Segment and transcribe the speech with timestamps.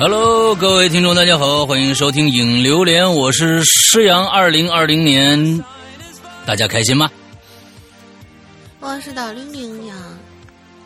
[0.00, 4.26] Hello，各位听众，大家好，欢迎收听影流连，我是施阳。
[4.26, 5.62] 二零二零年，
[6.46, 7.10] 大家开心吗？
[8.80, 9.94] 我是大玲玲呀，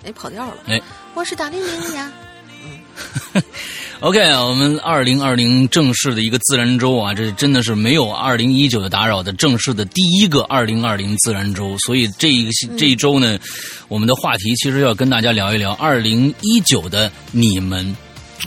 [0.05, 0.57] 哎，跑调了。
[0.67, 0.81] 哎
[1.15, 2.13] 我是大玲玲呀。
[4.01, 13.39] OK，我们二零二零正式的一个自然周啊，这真的是没有二零一九的打扰的正式的第一个二零二零自然周，所以这一个这一周呢，
[13.87, 17.97] 我们的话题其实要跟大家聊一聊二零一九的你们。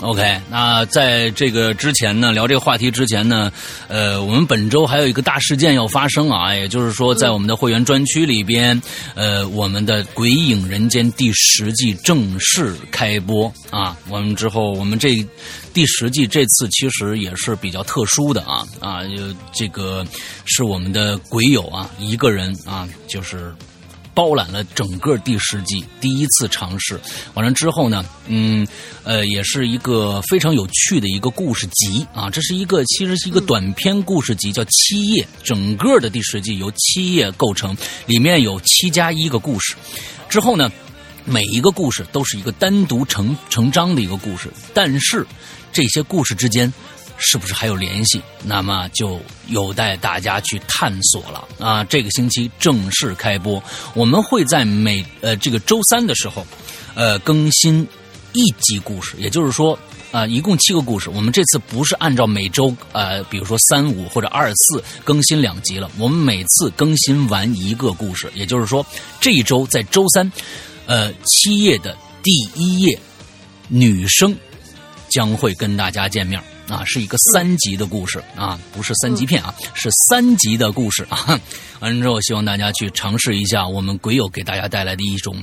[0.01, 3.51] OK，那在这个之前呢，聊这个话题之前呢，
[3.87, 8.79] 呃，我们本周还有一个大事件要发生啊，也就是说，在我们的会员专区里边，
[9.15, 13.97] 呃，我们的《鬼影人间》第十季正式开播啊。
[14.09, 15.25] 完了之后，我们这
[15.73, 20.05] 第十季这次其实也是比较特殊的啊啊，有这个
[20.45, 23.51] 是我们的鬼友啊一个人啊，就是。
[24.17, 26.99] 包揽了整个第十季，第一次尝试。
[27.35, 28.67] 完了之后呢，嗯，
[29.03, 32.27] 呃，也是一个非常有趣的一个故事集啊。
[32.27, 35.21] 这是一个其实是一个短篇故事集，叫《七页》。
[35.43, 39.75] 整个的第十季由七页构成，里面有七加一个故事。
[40.27, 40.71] 之后呢，
[41.23, 45.23] 每一个故事都是一个单独成成章的一个故事，但是
[45.71, 46.73] 这些故事之间
[47.17, 48.21] 是不是还有联系？
[48.43, 51.83] 那么就有待大家去探索了啊！
[51.83, 53.61] 这个星期正式开播，
[53.93, 56.45] 我们会在每呃这个周三的时候，
[56.95, 57.87] 呃更新
[58.33, 59.77] 一集故事，也就是说。
[60.09, 61.09] 啊、一共七个故事。
[61.09, 68.83] 我们这次不是按照每周呃，比如说三五或者二四更新两集了，我们每次更新完一个故事，也就是说
[69.19, 70.31] 这一周在周三，
[70.85, 72.97] 呃，七页的第一页，
[73.67, 74.33] 女生
[75.09, 81.39] 将会跟大家见面啊，是一个三集的故事啊，不是三级片啊，是三集的故事啊。
[81.79, 85.35] 完了之后，希望大家去尝试一下我们鬼友给大家带来的一种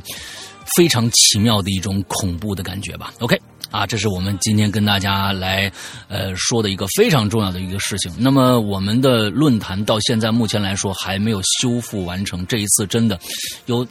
[0.76, 3.12] 非常奇妙的一种恐怖的感觉吧。
[3.20, 3.40] OK。
[3.70, 5.72] 啊，这是我们今天跟大家来
[6.06, 8.12] 呃说的一个非常重要的一个事情。
[8.16, 13.18] 那么我们的论坛到现在目前来说还没有修复完成，这一次真的
[13.66, 13.84] 有。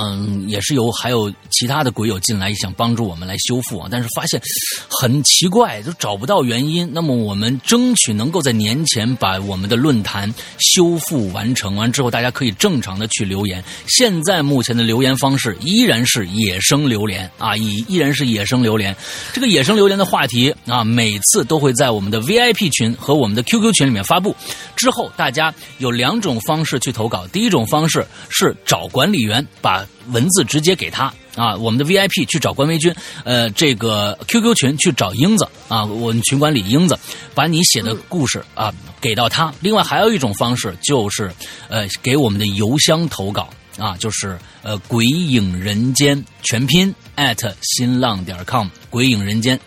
[0.00, 4.40] 嗯，也是有还有其他的鬼友进来想帮助我们来修复啊，但是发现
[4.88, 6.88] 很奇怪，就找不到原因。
[6.92, 13.62] 那么我们争取能够在年前把我们的论坛修复完成，完之后大家可以正常的去留言。
[13.88, 18.94] 现在目前的留言方式依然是野生榴莲啊，以依然是野生榴莲。
[19.32, 24.36] 这个野生榴莲的话题啊，每次都会在我们的 VIP 群和我们的 QQ 群里面发布。
[24.76, 32.94] 之后大家有两种方式去投稿，第一种方式是找管理员把文字直接给他啊，我们的 VIP 去找关微君，
[33.24, 36.98] 呃，这个 QQ 群去找英子啊，我们群管理英子，
[37.34, 39.52] 把你写的故事啊给到他。
[39.60, 41.30] 另外还有一种方式就是
[41.68, 49.58] 呃给我们的邮箱投稿啊，就是呃鬼影人间全拼 at 新浪点 com 鬼影人间。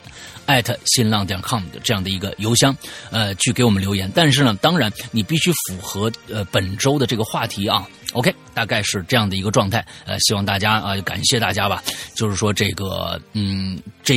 [0.47, 2.75] 艾特新浪点 com 的这样的一个邮箱，
[3.09, 4.11] 呃，去给我们留言。
[4.13, 7.87] 但是呢，当然你必须符合呃本周的这个话题啊。
[8.13, 9.85] OK，大概是这样的一个状态。
[10.05, 11.83] 呃，希望大家啊、呃，感谢大家吧。
[12.15, 14.15] 就是说这个，嗯，这。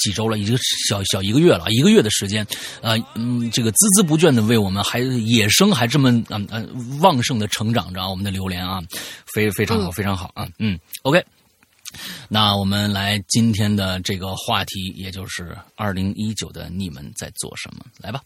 [0.00, 0.56] 几周了，已经
[0.86, 2.46] 小小一个月了，一个月的时间，
[2.82, 6.66] 呃，嗯，这个孜孜不倦的为我们还野生还这么嗯嗯、呃、
[7.00, 8.80] 旺盛的成长着啊，我们的榴莲啊，
[9.34, 11.20] 非非常好，非常好啊，嗯，OK。
[12.28, 17.84] 那我们来今天的这个话题，也就是二零一九的你们在做什么？
[17.98, 18.22] 来吧。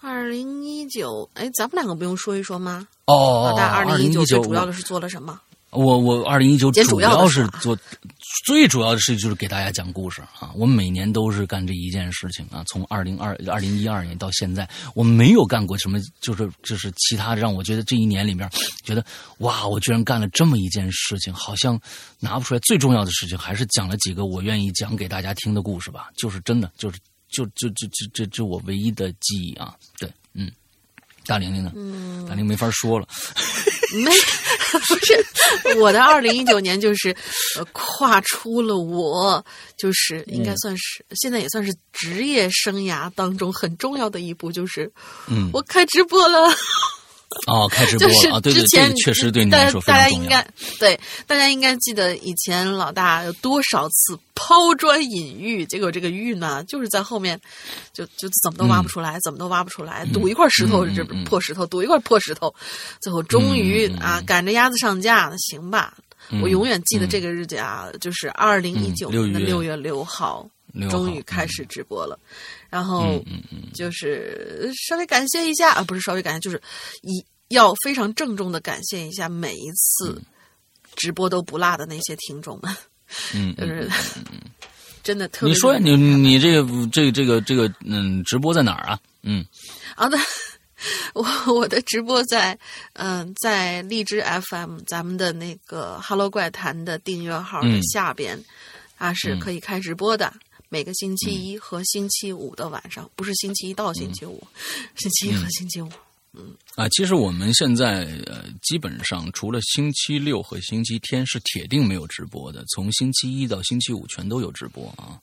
[0.00, 2.88] 二零一九，哎，咱们两个不用说一说吗？
[3.04, 5.38] 哦，老大，二零一九最主要的是做了什么？
[5.72, 7.78] 我我二零一九主要是做，
[8.44, 10.50] 最主要的是就是给大家讲故事啊。
[10.56, 18.50] 我每年都是干这一件事情啊，从二零二二零一二年到现在，我没有干过什么，就是就是其他的让我觉得这一年里面，
[18.82, 19.04] 觉得
[19.38, 21.80] 哇，我居然干了这么一件事情，好像
[22.18, 22.58] 拿不出来。
[22.60, 26.98] 最重要的事情还是讲了几个我愿意讲给大家听的故事吧，就是真的，就是
[27.30, 29.74] 就就就就这这我唯一的记忆啊。
[29.98, 30.50] 对，嗯，
[31.26, 31.72] 大玲玲呢？
[31.74, 33.06] 嗯大玲没法说了。
[33.92, 34.08] 没，
[34.70, 37.10] 不是我的二零一九年就是
[37.56, 39.44] 呃跨出了我
[39.76, 44.88] 就是应该算是、现在也算是职业生涯当中很重要的一步，就是
[45.26, 46.48] 嗯我开直播了。
[47.46, 48.40] 哦，开直播就是了啊！
[48.40, 50.28] 对对，之前确实对你大家来说非常重要。
[50.30, 50.46] 大家应该
[50.78, 57.40] 对大家应该记得以前老大有多少次抛砖引玉，结果这个玉呢，就是在后面
[57.92, 62.52] 就就怎么都挖不出来，怎么都挖不出来，堵一块石头，这破石头，堵一块破石头，
[63.00, 65.94] 最后终于啊赶着鸭子上架，行吧。
[66.32, 70.48] 嗯我永远记得这个日子啊，就是二零一九嗯年的六月六号
[70.88, 72.16] 终于开始直播了。
[72.70, 73.22] 然后
[73.74, 76.60] 就是稍微感谢一下啊，不是稍微感谢，就是
[77.02, 80.22] 一要非常郑重的感谢一下每一次
[80.96, 82.74] 直播都不落的那些听众们，
[83.34, 83.90] 嗯 嗯就是
[85.02, 85.52] 真的特别。
[85.52, 89.00] 你说你你这个这个这个这个嗯，直播在哪儿啊？
[89.22, 89.44] 嗯
[89.96, 90.16] 啊，的，
[91.14, 91.24] 我
[91.54, 92.56] 我的直播在
[92.92, 98.38] 嗯、在荔枝 FM 咱们的那个 Hello 怪谈的订阅号的嗯下边，
[98.96, 100.32] 啊是嗯可以开直播的。
[100.72, 104.42] 每个星期一和星期五的晚上，不是星期一到星期五，
[104.96, 105.90] 星期一和星期五。
[106.80, 115.20] 啊，其实我们现在呃，基本上除了星期六和星期天是铁定没有直播的，从星期一到星期五全都有直播啊。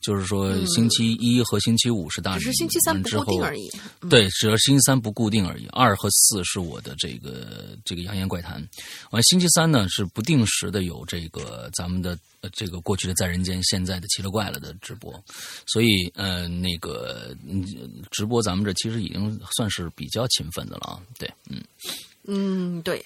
[0.00, 3.70] 就是说，星期一和星期五是大只，是星期三不固定而已。
[4.00, 5.66] 嗯对，只是星期三不固定而已。
[5.68, 8.66] 二和四是我的这个这个扬言怪谈，
[9.10, 15.12] 完星期三呢是不定时的有这个咱们的、呃、这个过去的在人间，现在的奇了怪了的直播，
[15.66, 17.64] 所以呃那个嗯
[18.10, 21.02] 直播咱们这其实已经算是比较勤奋的了啊。
[21.18, 21.62] 对，嗯，
[22.26, 23.04] 嗯，对，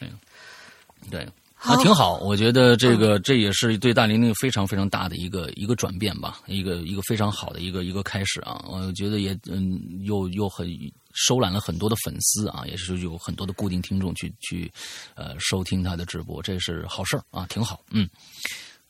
[1.11, 1.29] 对。
[1.61, 8.65] 好啊，挺好，我觉得这个这也是对大玲玲非常非常大的一个一个转变吧，一个一个非常好的一个一个开始啊！
[8.69, 10.69] 我觉得也嗯，又又很
[11.15, 14.71] 收揽了很多的粉丝啊，也是有很多的固定听众去去
[15.17, 18.09] 呃收听他的直播，这是好事儿啊，挺好，嗯，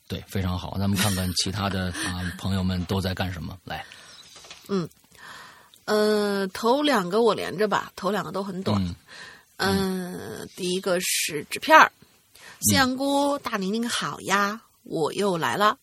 [0.06, 0.76] 对，非常好。
[0.78, 3.82] 咱们看看其他的啊朋友们都在干什么，来，
[5.88, 8.78] 呃，头两个我连着吧，头两个都很短。
[8.84, 8.94] 嗯
[9.56, 11.90] 嗯、第一个是纸片儿，
[12.60, 15.78] 夕阳姑大宁宁好呀，我又来了。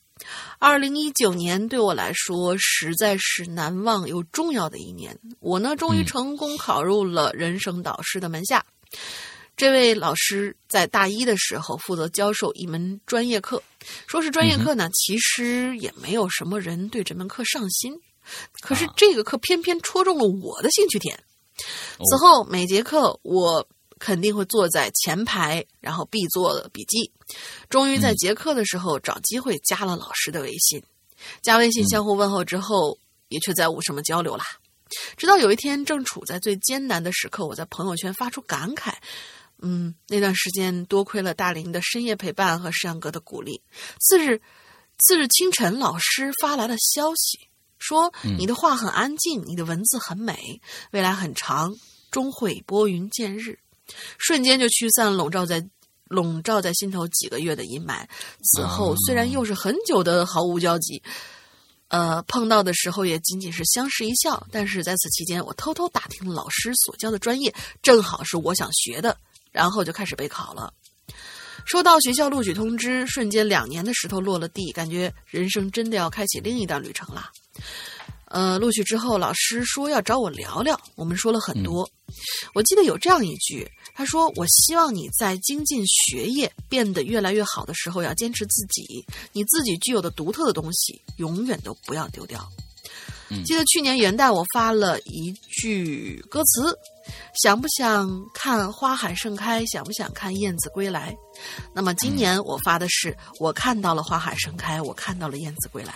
[0.60, 5.20] 二零一九年对我来说实在是难忘又重要的一年。
[5.40, 8.64] 我呢，终于嗯成功考入了人生导师的门下。
[9.58, 13.60] 这位老师在大一的时候负责教授一门专业课，
[14.06, 18.00] 说是专业课呢，其实也没有什么人对这门课上心。
[18.62, 21.16] 可是啊这个课偏偏戳中了我的兴趣点。
[21.98, 23.68] 哦此后每节课我
[23.98, 27.12] 肯定会坐在前排，然后必做的笔记。
[27.70, 30.84] 终于在嗯结课的时候找机会加了老师的微信，
[31.42, 32.98] 加微信相互问候之后，
[33.30, 34.44] 也却再无什么交流啦。
[35.18, 38.94] 直到有一天，正处在最艰难的时刻，我在朋友圈发出感慨。
[39.62, 43.62] 嗯，那段时间多亏了大林的深夜陪伴和石阳哥的鼓励。
[44.02, 44.42] 次日，
[45.00, 47.45] 次日清晨，老师发来了消息，
[47.80, 50.62] 说你的话很安静，你的文字很美，
[50.92, 51.74] 未来很长，
[52.10, 53.60] 终会拨云见日。
[54.18, 55.64] 瞬间就驱散笼罩在
[56.06, 58.06] 笼罩在心头几个月的阴霾。
[58.42, 61.02] 此后啊虽然又是很久的毫无交集，
[61.90, 69.16] 呃，碰到的时候也仅仅是相视一笑，但是在此期间，我偷偷打听老师所教的专业，正好是我想学的，
[69.52, 70.74] 然后就开始备考了。
[71.66, 77.30] 收到学校录取通知，瞬间两年的石头落了地，感觉人生真的要开启另一段旅程了。
[78.28, 81.90] 呃，录取之后，老师说要找我聊聊，我们说了很多。
[82.54, 92.46] 我记得有这样一句，他说：“我希望你在精进学业、变得越来越好的时候，要坚持自己，你自己具有的独特的东西，永远都不要丢掉。”
[93.46, 96.78] 记得去年元旦我发了一句歌词
[97.42, 99.66] ：“想不想看花海盛开？
[99.66, 101.16] 想不想看燕子归来？”
[101.74, 105.96] 那么今年我发的是：“我看到了花海盛开，我看到了燕子归来。”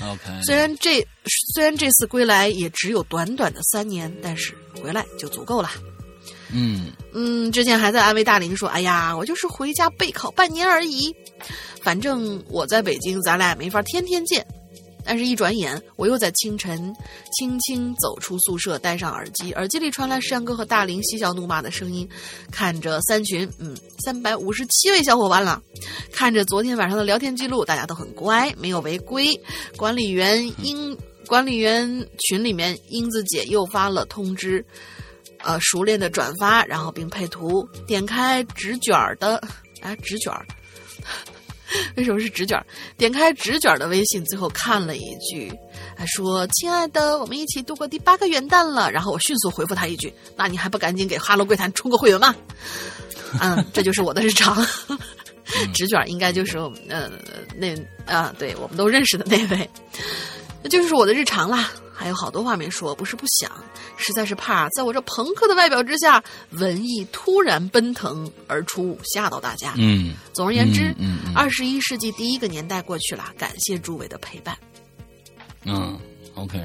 [0.00, 1.06] OK，虽然这
[1.54, 5.70] 虽然这次归来也只有短短的三年，但是回来就足够了。
[6.52, 11.14] 嗯嗯，之前还在安慰大林说：“哎呀，我就是回家备考半年而已，
[11.80, 14.46] 反正我在北京，咱俩也没法天天见。”
[15.06, 16.94] 但是，一转眼，我又在清晨
[17.38, 22.06] 轻轻走出宿舍，戴上耳机，耳机里传来山哥和大林嬉笑怒骂的声音。
[22.50, 25.62] 看着三群，嗯，三百五十七位小伙伴了。
[26.10, 29.32] 看着昨天晚上的聊天记录，大家都很乖，没有违规。
[29.76, 30.98] 管理员英，
[31.28, 34.64] 管理员群里面，英子姐又发了通知，
[35.44, 37.64] 呃，熟练的转发，然后并配图。
[37.86, 39.36] 点开纸卷的，
[39.80, 40.44] 啊，纸卷儿。
[41.96, 42.60] 为什么是纸卷？
[42.96, 45.52] 点开纸卷的微信，最后看了一句，
[45.96, 52.34] 还说：“亲爱的，我们一起度过第八个元旦了。”然后我迅速回复他一句：“那你还不赶紧给哈喽柜台充个会员吗？”
[53.40, 54.66] 嗯，这就是我的日常。
[55.72, 57.08] 纸卷应该就是呃
[57.56, 59.70] 那啊，对我们都认识的那位，
[60.62, 61.70] 那就是我的日常啦。
[61.96, 63.50] 还有好多话没说，不是不想，
[63.96, 69.72] 实在是怕在我这朋克的外表之下，文艺突然奔腾而出，吓到大家。
[69.76, 70.94] 嗯，总而言之
[71.34, 74.56] 二十一世纪第一个年代过去了，感谢诸位的陪伴。
[75.64, 75.98] 嗯
[76.34, 76.60] ，OK。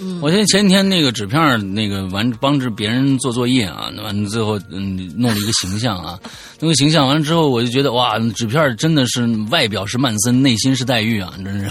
[0.00, 6.18] 嗯，我前前天那个纸片那个完帮着别人做作业啊，完了最后嗯弄了一个形象啊，
[6.60, 11.70] 弄个形象完了之后我就觉得哇，纸片真的是外表是曼森，内心是黛玉啊，真是。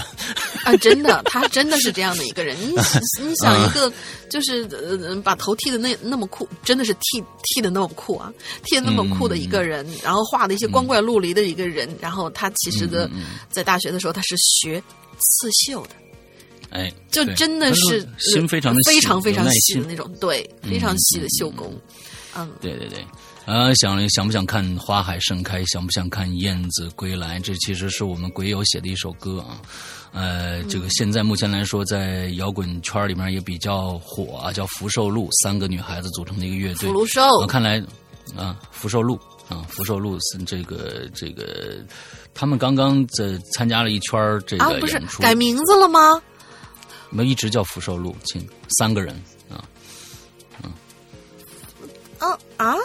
[0.64, 2.54] 啊，真的，他真的是这样的一个人。
[2.60, 2.66] 你
[3.22, 3.90] 你想 一个，
[4.28, 8.30] 就是呃，把头剃的那那么酷，真的是剃剃的那么酷啊，
[8.64, 13.10] 剃的那么酷的一个人，然后画的一些光怪陆离的一个人，然后他其实的
[13.48, 14.82] 在大学的时候他是学
[15.18, 15.90] 刺绣的，
[16.70, 21.72] 哎，就真的是心非常的非常非常细的那种，对，非常细的绣工。
[22.36, 23.04] 嗯，对对对，
[23.44, 25.64] 啊，想想不想看花海盛开？
[25.64, 27.40] 想不想看燕子归来？
[27.40, 29.60] 这其实是我们鬼友写的一首歌啊。
[30.12, 36.88] 呃，这个现在目前来说，在摇滚圈里面也比较火啊，叫福寿路，三个女孩子组成的一个乐队。
[36.88, 37.82] 福禄寿我看来
[38.36, 41.78] 啊，福寿路啊，福寿路是这个这个，
[42.32, 46.00] 他们刚刚在参加了一圈儿这啊，不是改名字了吗？
[47.10, 48.48] 我们一直叫福寿路，亲，
[48.78, 49.14] 三个人
[49.50, 49.64] 啊
[50.62, 50.72] 嗯
[52.18, 52.76] 啊啊，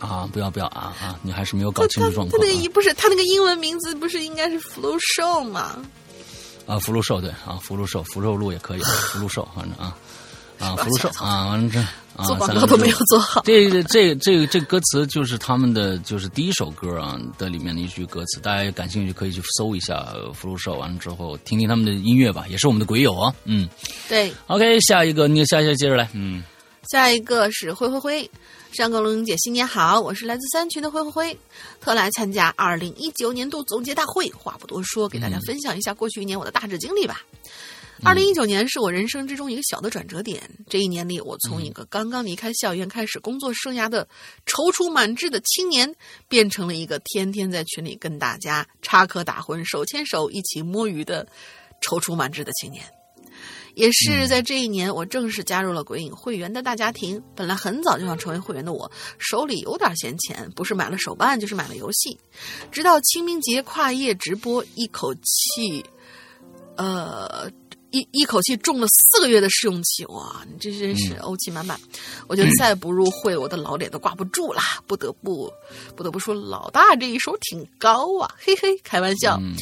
[0.00, 2.44] 啊，不要不要啊啊，你还是没有搞清楚状况、啊。
[2.44, 5.82] 他那个不是他那个英文名字不是应该是福禄寿吗？
[6.66, 9.96] 啊，福禄寿对啊，福禄寿，福寿路也可以，福禄寿反正啊
[10.60, 11.80] 啊，福禄寿啊，完了这
[12.16, 13.42] 啊，做广告都没有做好。
[13.44, 23.68] 这个这个这个这个歌词就是他们的就是第一首歌啊的里面的一句歌词，大家感兴趣可以去搜一下呃福禄寿，完了之后听听他们的音乐吧，也是我们的鬼友啊，嗯
[24.08, 26.44] 对，，OK，下一个你下下接着来，嗯
[26.90, 28.30] 下一个是灰灰灰，
[28.72, 31.38] 上个龙玲姐新年好，我是来自三群的灰灰灰，
[31.80, 34.28] 特来参加二零一九年度总结大会。
[34.32, 37.20] 话不多说，给大家分享一下过去一年我的大致经历吧。
[38.02, 40.42] 二零一九年是我人生之中一个小的转折点。
[40.68, 44.08] 这一年里，我从一个刚刚离开校园开始工作生涯的
[44.46, 45.94] 踌躇满志的青年，
[46.26, 51.26] 变成了一个天天在群里跟大家插科打诨、手牵手一起摸鱼的
[51.82, 52.84] 踌躇满志的青年。
[53.74, 57.22] 也是在这一年，我正式加入了鬼影会员的大家庭。
[57.36, 62.18] 本来很早就想成为会员的我，手里有点闲钱，不是买了手办就是买了游戏。
[62.72, 65.84] 直到清明节跨夜直播，一口气，
[66.76, 67.48] 呃，
[67.90, 71.78] 一一口气中了四个月的试用期，哇，你这真是欧气满满。
[72.28, 75.52] 我觉得再不入会，我的老脸都挂不住啦，不得不
[75.96, 79.38] 不得不说，老大这一手挺高啊，嘿嘿，开玩笑。
[79.40, 79.54] 嗯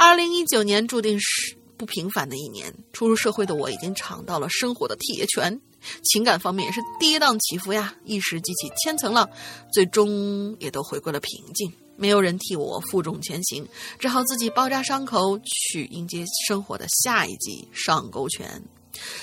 [0.00, 2.72] 二零一九年注定是不平凡的一年。
[2.92, 5.60] 初入社会的我已经尝到了生活的铁拳，
[6.04, 9.28] 情感方面也是跌宕起伏呀，一时激起千层浪，
[9.72, 11.72] 最终也都回归了平静。
[11.98, 13.66] 没有人替我负重前行，
[13.98, 18.62] 只好自己包扎伤口，去迎接生活的下一季上勾拳。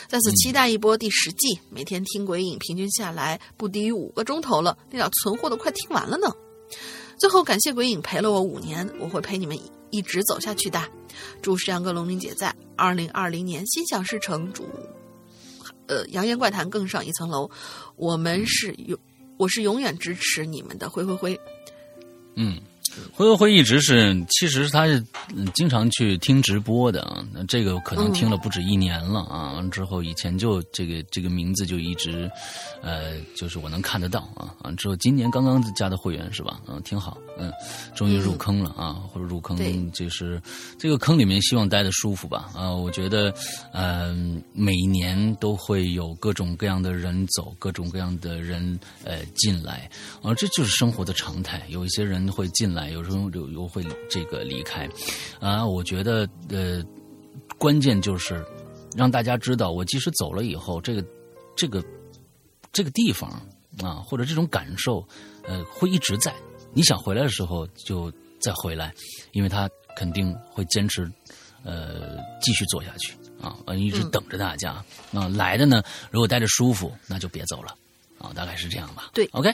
[0.08, 6.28] 在此期待一波第十季，每天听鬼影，平均下来不低于五个钟头了，那点存货都快听完了呢。
[7.18, 9.58] 最后感谢鬼影陪了我五年，我会陪你们
[9.90, 10.84] 一直走下去的。
[11.42, 14.68] 祝石阳哥、龙玲姐在二零二零年心想事成，祝
[15.88, 17.50] 呃扬言怪谈更上一层楼。
[17.96, 19.00] 我们是永，
[19.38, 21.40] 我是永远支持你们的，灰灰灰。
[22.36, 22.60] 嗯。
[23.14, 25.04] 灰灰一直是，其实他是
[25.54, 27.26] 经常去听直播的啊。
[27.34, 29.52] 那这个可能听了不止一年了啊。
[29.54, 32.32] 完、之后以前就这个这个名字就一直，
[32.82, 34.54] 呃，就是我能看得到啊。
[34.64, 36.62] 完之后今年刚刚加的会员是吧？
[36.68, 37.52] 嗯，挺好，嗯，
[37.94, 40.42] 终于入坑了啊，或者入坑就是
[40.80, 42.74] 这个坑里面，希望待的舒服吧啊。
[42.74, 43.34] 我觉得，
[43.74, 49.90] 嗯、每一年都会有各种各样的人走，各种各样的人呃进来
[50.22, 51.66] 啊，这就是生活的常态。
[51.70, 54.90] 有一些人会进来，有时候有又会这个离开
[55.40, 55.66] 啊。
[55.66, 56.84] 我觉得呃，
[57.58, 58.44] 关键就是
[58.96, 61.06] 让大家知道，我即使走了以后，这个
[61.56, 61.84] 这个
[62.72, 63.30] 这个地方
[63.84, 65.06] 啊，或者这种感受，
[65.44, 66.34] 呃，会一直在。
[66.76, 68.94] 你想回来的时候就再回来，
[69.32, 71.10] 因为他肯定会坚持，
[71.64, 74.74] 呃，继续做下去啊，呃一直等着大家。
[75.14, 77.74] 啊，来的呢，如果待着舒服，那就别走了。
[78.26, 79.10] 啊，大概是这样吧。
[79.14, 79.54] 对，OK，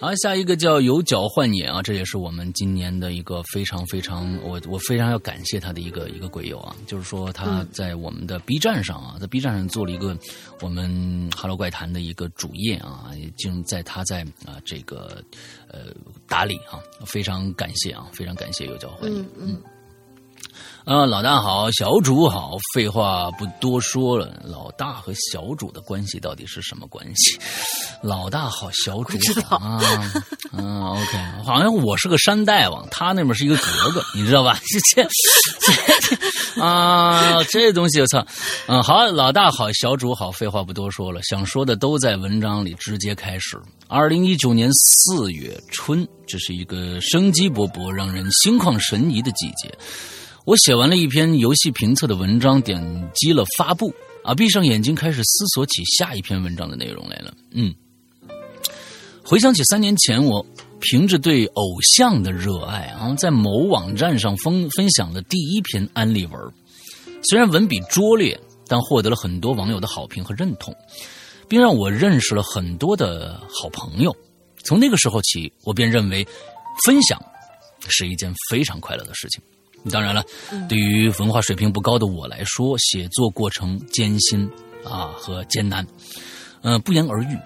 [0.00, 10.16] 好，下一个叫有脚幻眼啊，这也是我们今年的一个非常非常，我我非常要感谢他的一个一个鬼友啊，就是说他在我们的 B 站上啊，在 B 站上做了一个
[10.60, 15.22] 我们 Hello 怪谈的一个主页啊，也经在他在啊这个
[15.68, 15.92] 呃
[16.28, 19.22] 打理啊，非常感谢啊，非常感谢有脚幻眼。
[19.38, 19.46] 嗯。
[19.48, 19.62] 嗯，
[20.86, 27.36] 啊，老大好，小主好，废话不多说了，老大和小主的关系到底是什么关系？
[28.00, 29.80] 老大好，小主好啊，
[30.52, 34.60] 嗯，OK，好像我是个山大王，他那边是一个格格， 你知道吧？
[34.94, 35.02] 这
[36.54, 38.24] 这啊，这东西我操，
[38.68, 43.60] 嗯，好，老大好，小主好，废话不多说了，想说的都在文章里直接开始。
[43.88, 49.76] 二零一九年四月春，这是一个生机勃勃、让人心旷神怡的季节。
[50.46, 52.80] 我写完了一篇游戏评测的文章，点
[53.16, 57.34] 击了发布啊，闭上眼睛开始思索起下一篇文章的内容来了。
[57.50, 57.74] 嗯，
[59.24, 60.46] 回想起三年前，我
[60.78, 61.64] 凭着对偶
[61.96, 66.40] 像的热爱啊，在某网站上分分享了第一篇安利文。
[67.28, 70.72] 虽然文笔拙劣，但获得了很多网友的好评和认同，
[71.48, 74.14] 并让我认识了很多的好朋友。
[74.62, 76.24] 从那个时候起，我便认为
[76.84, 77.20] 分享
[77.88, 79.42] 是一件非常快乐的事情。
[79.90, 80.24] 当然了，
[80.68, 84.50] 对于文化水平不高的我来说，写作过程艰辛
[84.84, 85.86] 啊和艰难，
[86.62, 87.38] 呃，不言而喻。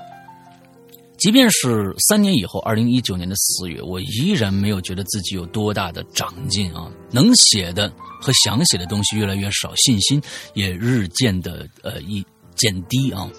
[1.19, 10.19] 即便是三年以后，二零一九年的四月，我依然没有觉得自己有多大的长进啊，能写的和想写的东西越来越少，信心
[10.55, 12.25] 也日渐的呃一
[12.57, 13.31] 减低啊。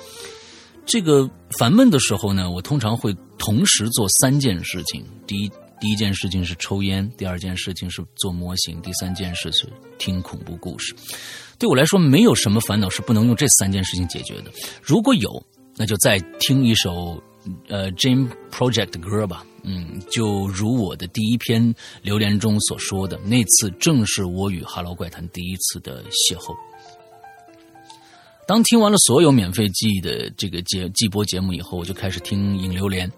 [0.86, 5.52] 这个烦闷的时候呢，我通常会同时做三件事情：第一。
[5.82, 10.96] 第一件事情是抽烟，第二件事情是做模型，第三件事是听恐怖故事。
[11.58, 14.52] 对我来说，没有什么烦恼是不能用这三件事情解决的。
[14.82, 15.44] 如果有，
[15.76, 17.22] 那就再听一首
[17.68, 19.44] 呃 Jam Project 的歌吧。
[19.64, 21.74] 嗯，就如我的第一篇
[22.04, 26.56] 留言中所说的，那次正是我与《哈喽怪谈》第一次的邂逅。
[28.48, 33.12] 当听完了所有免费寄的这个节季播节目以后，我就开始听引流连。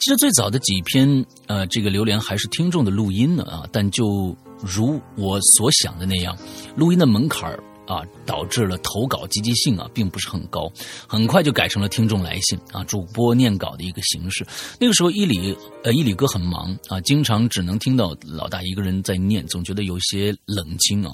[0.00, 6.34] 其实最早的几篇，呃，这个留言还是听众的录音呢啊，但就如我所想的那样，
[6.74, 7.52] 录音的门槛
[7.86, 10.72] 啊，导致了投稿积极性啊，并不是很高，
[11.06, 14.46] 很快就改成了听众来信啊，主播念稿的一个形式。
[14.80, 15.54] 那个时候伊里
[15.84, 21.12] 呃伊里哥很忙啊，经常只能听到老大一个人在念，总觉得有些冷清啊。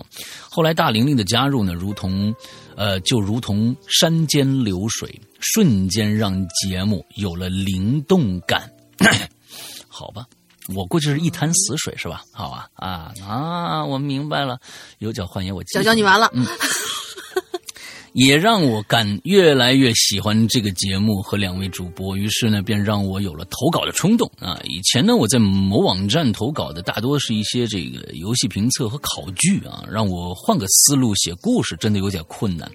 [0.49, 2.33] 后来大玲玲的加入呢，如同
[2.77, 8.71] 呃就如同山间流水，瞬间让节目有了灵动感。
[9.89, 10.27] 好吧，
[10.75, 12.23] 我估计是一潭死水是吧？
[12.33, 13.85] 好啊啊啊！
[13.85, 14.59] 我明白了，
[14.99, 16.31] 有脚换眼，我教教你完了。
[16.35, 16.45] 嗯。
[18.17, 24.59] 也让我感越来越喜欢这个节目和两位主播，于是呢，便让我有了投稿的冲动啊！
[24.65, 32.67] 以前呢，我在某网站投稿的大多是一些这个游戏评测和考据啊，让我换个思路写故事真的有点困难。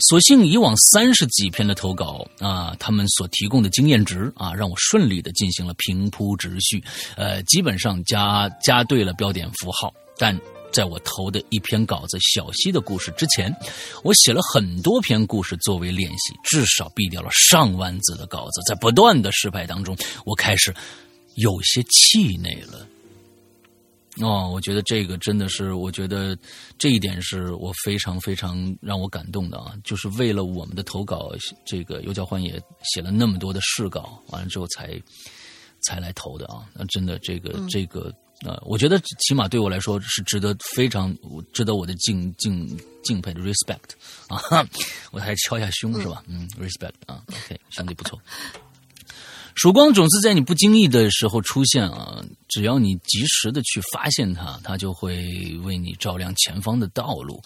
[0.00, 6.82] 所幸以往三十几篇的投稿啊，他们所提供的经验值啊，让我顺利的进行了平铺直叙，
[7.16, 10.36] 呃，基本上加加对了标点符号，但。
[10.72, 13.54] 在我投的一篇稿子《小溪的故事》之前，
[14.02, 18.60] 我写了很多篇故事作为练习，至少毙掉了上万字的稿子。
[18.66, 20.74] 在不断的失败当中，我开始
[21.34, 22.86] 有些气馁了。
[24.20, 26.36] 哦，我觉得这个真的是，我觉得
[26.78, 29.74] 这一点是我非常非常让我感动的啊！
[29.84, 31.30] 就是为了我们的投稿，
[31.64, 32.60] 这个尤教欢也
[32.94, 35.00] 写了那么多的试稿，完了之后才
[35.82, 36.68] 才来投的啊！
[36.74, 38.12] 那真的，这个这个。
[38.46, 41.14] 呃，我觉得起码对我来说是值得非常
[41.52, 43.90] 值得我的敬敬敬佩的 respect
[44.28, 44.66] 啊，
[45.10, 46.22] 我还敲一下胸是吧？
[46.26, 48.18] 嗯，respect 啊，OK，兄弟不错。
[49.56, 57.42] 曙光总是在你不经意的时候出现啊，只要你及时的去发现它，它就会为你照亮前方的道路。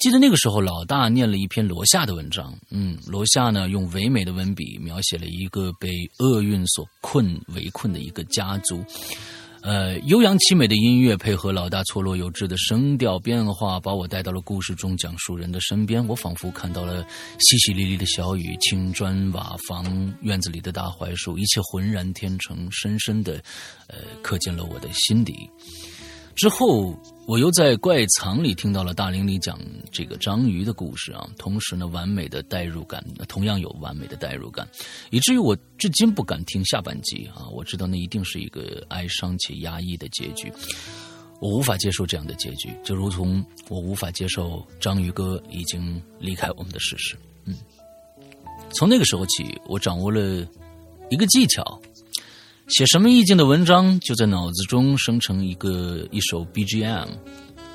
[0.00, 8.84] 记得那个时候，老大念了一篇罗夏的文章，嗯，罗夏呢用唯美的文笔描写了一个被厄运所困围困的一个家族。
[9.62, 16.04] 呃，悠扬凄美的音乐配合老大错落有致的声调变化，把我带到了故事中讲述人的身边。
[16.08, 23.34] 我仿佛看到了淅淅沥沥的小雨，青砖瓦房，院子里的大槐树，一切浑然天成，深深的，
[23.86, 25.48] 呃，刻进了我的心底。
[26.34, 26.92] 之后，
[27.24, 29.56] 我又在怪藏里听到了大玲玲讲
[29.92, 34.68] 这个章鱼的故事啊，同时呢，完美的代入感，同样有完美的代入感，
[35.10, 37.48] 以至于我至今不敢听下半集啊！
[37.52, 40.52] 我知道那一定是一个哀伤且压抑的结局，
[41.40, 47.16] 我无法接受这样的结局，就如同我无法接受章鱼哥已经离开我们的事实。
[47.44, 47.56] 嗯，
[48.74, 50.44] 从那个时候起，我掌握了
[51.08, 51.80] 一个技巧。
[52.68, 57.08] 写什么意境的文章，就在脑子中生成一个一首 BGM，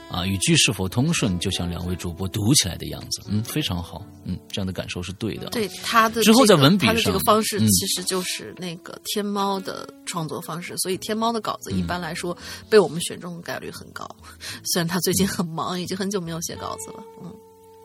[0.10, 5.50] 啊，语句是否通顺，就像两位主播读起来的样子，嗯，非常好，嗯，这样的感受是对的。
[5.50, 7.68] 对他的之后在文笔上他的这个方式嗯。
[7.68, 12.36] 其实就是那个天猫的创作方式，所以天猫的稿子嗯一般来说
[12.70, 14.10] 被我们选中的概率很高。
[14.74, 17.32] 虽然他最近很忙，已经很久没有写稿子了，嗯。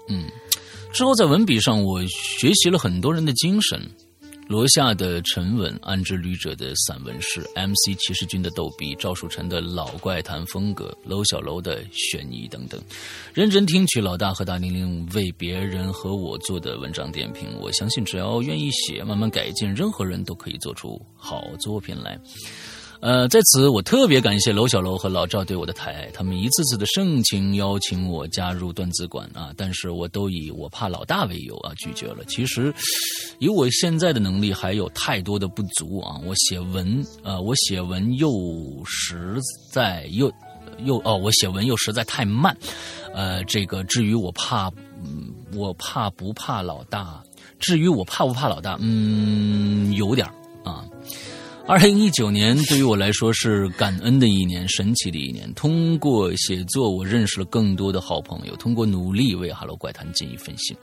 [0.09, 0.31] 嗯，
[0.93, 3.81] 之后在文笔上，我学习了很多人的精神。
[4.49, 12.79] 罗夏的沉稳，安之旅者的散文诗，MC 骑士军的逗逼，赵树臣的老怪谈风格，楼小楼的悬疑等等，
[13.33, 17.49] 认真听取老大和大玲玲为别人和我做的文章点评。
[17.61, 22.21] 我相信，只要愿意写，慢慢改进，任何人都可以做出好作品来。
[23.03, 32.25] 呃，在此我特别感谢楼小楼和老赵对我的抬爱，他们一次次的盛情邀请我加入段子馆啊，但是我都以我怕老大为由啊拒绝了。
[32.29, 32.73] 其实，
[33.41, 38.31] 以我现在的能力还有太多的不足啊，我写文呃，我写文又
[38.87, 39.37] 实
[39.73, 40.33] 在又
[40.85, 42.57] 又哦，我写文又实在太慢，
[43.13, 44.71] 呃，这个至于我怕，
[45.03, 47.21] 嗯，我怕不怕老大？
[47.59, 50.25] 至于我怕不怕老大，嗯，有点
[50.63, 50.85] 啊。
[51.69, 55.51] 二零一九年对于我来说是感恩的一年，神奇的一年。
[55.55, 60.77] 通过写作，我认识了更多的好朋友；通过努力为《Hello 怪谈》尽一份心。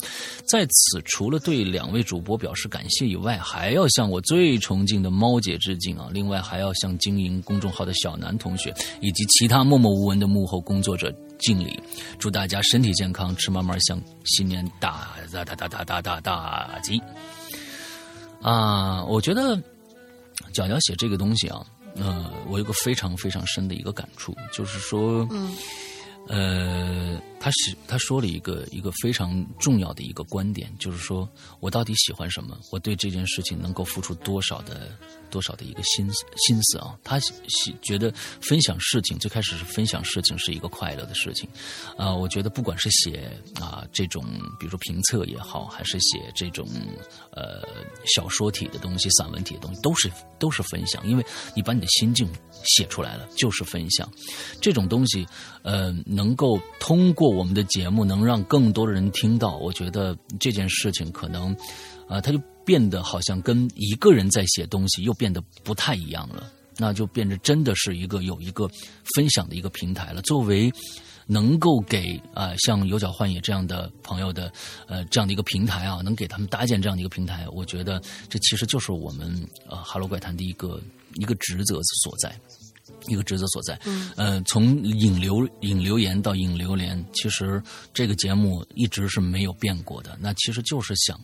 [0.49, 6.09] 在此，除了对两位主播表示感谢以外，还要向我最崇敬的猫姐致敬啊！
[6.11, 11.77] 另外，还要向经营公众号的小南同学以及其他默默无闻的幕后工作者敬礼。
[12.17, 16.99] 祝大家身体健康，吃嘛嘛香，新年大大大大大大大大吉！
[18.41, 19.61] 啊，我觉得。
[20.54, 25.56] 角角写这个东西啊，呃，我有个非常非常深的一个感触，就是说，嗯，
[26.28, 31.28] 呃，他是他说了一个一个非常重要的一个观点，就是说
[31.60, 34.91] 我到底喜欢什么，我对这件事情能够付出多少的
[35.29, 36.97] 多少的一个心思心思啊。
[37.03, 38.11] 他喜觉得
[38.41, 41.49] 分享事情，最开始是分享事情是一个快乐的事情，
[41.97, 44.23] 啊、我觉得不管是写啊、这种，
[44.59, 46.67] 比如说评测也好，还是写这种
[47.31, 47.67] 呃
[48.15, 52.27] 小说体的东西、散文体的东西，都是都是分享，因为你把你的心境
[52.63, 54.09] 写出来了，就是分享。
[54.61, 55.25] 这种东西，
[55.63, 61.55] 呃，能够通过我们的节目，能让更多的人听到，我觉得这件事情可能，
[62.07, 62.39] 啊、他就
[62.69, 66.51] 变得好像跟一个人在写东西又变得不太一样了。
[66.77, 68.69] 那就变得真的是一个有一个
[69.15, 70.21] 分享的一个平台了。
[70.21, 70.71] 作为
[71.25, 74.53] 能够给啊、像有脚幻野这样的朋友的
[74.86, 80.79] 呃这样的一个平台啊，能给他们搭建这样的一个平台，我觉得这其实就是我们呃哈喽怪谈的一个
[81.15, 82.39] 一个职责所在。
[83.08, 87.62] 一个职责所在，嗯，呃，从引流引留言到引流连，其实
[87.93, 90.17] 这个节目一直是没有变过的。
[90.19, 91.17] 那其实就是想，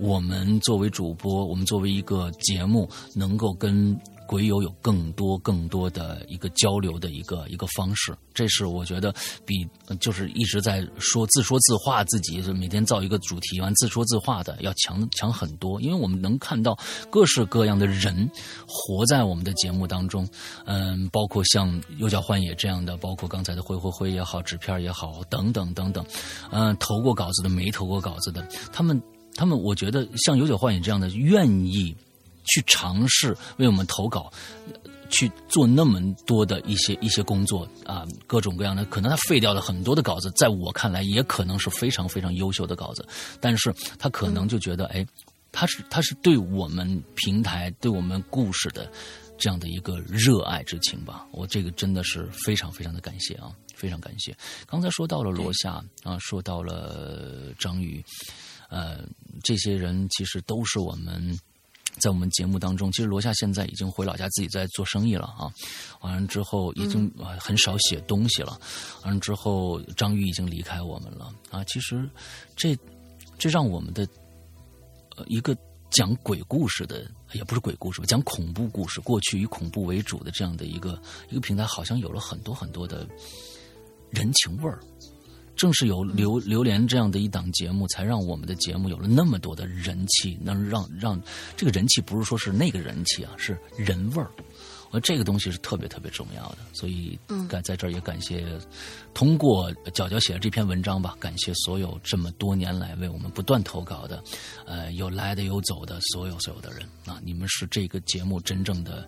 [0.00, 3.94] 我们作为主播，我们作为一个节目，能够跟
[4.26, 9.12] 鬼友有更多更多的一个交流的一个一个方式，这是我觉得
[9.44, 9.66] 比
[10.00, 16.78] 就是一直在说自说自话，自己每天造一个主题完自说自话的要强强很多，因为我们能看到
[17.10, 18.30] 各式各样的人
[18.66, 20.26] 活在我们的节目当中，
[20.64, 26.02] 嗯，包括像右脚幻野这样的，包括刚才的灰灰灰也好，纸片也好，等等等等，
[26.52, 29.02] 嗯，投过稿子的，没投过稿子的，他们
[29.34, 31.94] 他们，我觉得像有酒幻影这样的，愿意
[32.44, 34.32] 去尝试为我们投稿。
[35.12, 43.04] 去做那么多的一些一些工作啊，各种各样的，可能他废掉了很多的稿子，在我看来也可能是非常非常优秀的稿子，
[43.40, 45.04] 但是他可能就觉得，哎，
[45.50, 48.88] 他是他是对我们平台对我们故事的
[49.36, 54.32] 这样的一个热爱之情吧，我这个真的是非常非常的感谢啊，非常感谢。
[54.64, 58.00] 刚才说到了罗夏啊，说到了张宇，
[58.70, 59.04] 呃，
[59.42, 61.38] 这些人其实都是我们。
[61.98, 65.50] 在我们节目当中，其实罗夏现在已经回老家自己在做生意了啊。
[66.00, 68.58] 完了之后，已经啊很少写东西了。
[69.02, 71.64] 完了之后，张宇已经离开我们了啊。
[71.64, 72.08] 其实，
[72.56, 72.78] 这
[73.36, 74.08] 这让我们的
[75.16, 75.54] 呃一个
[75.90, 83.06] 讲鬼故事的，也不是鬼故事吧，讲恐怖故事，过去以恐怖为主的这样的一个一个平台，好像有了很多很多的
[84.10, 84.80] 人情味儿。
[85.60, 91.20] 正是有榴榴莲这样的一档节目，才让我们的节目有了那么多的人气，能让让
[91.54, 94.30] 这个人气不是说是那个人气啊，是人味儿。
[94.90, 98.42] 我这个东西是特别特别重要的，所以感在这儿也感谢
[99.12, 104.24] 通过角角写的这篇文章吧，感谢所有这么多年来为我们不断投稿的，
[104.64, 109.06] 呃，有来的有走的所有所有的人啊，你们是这个节目真正的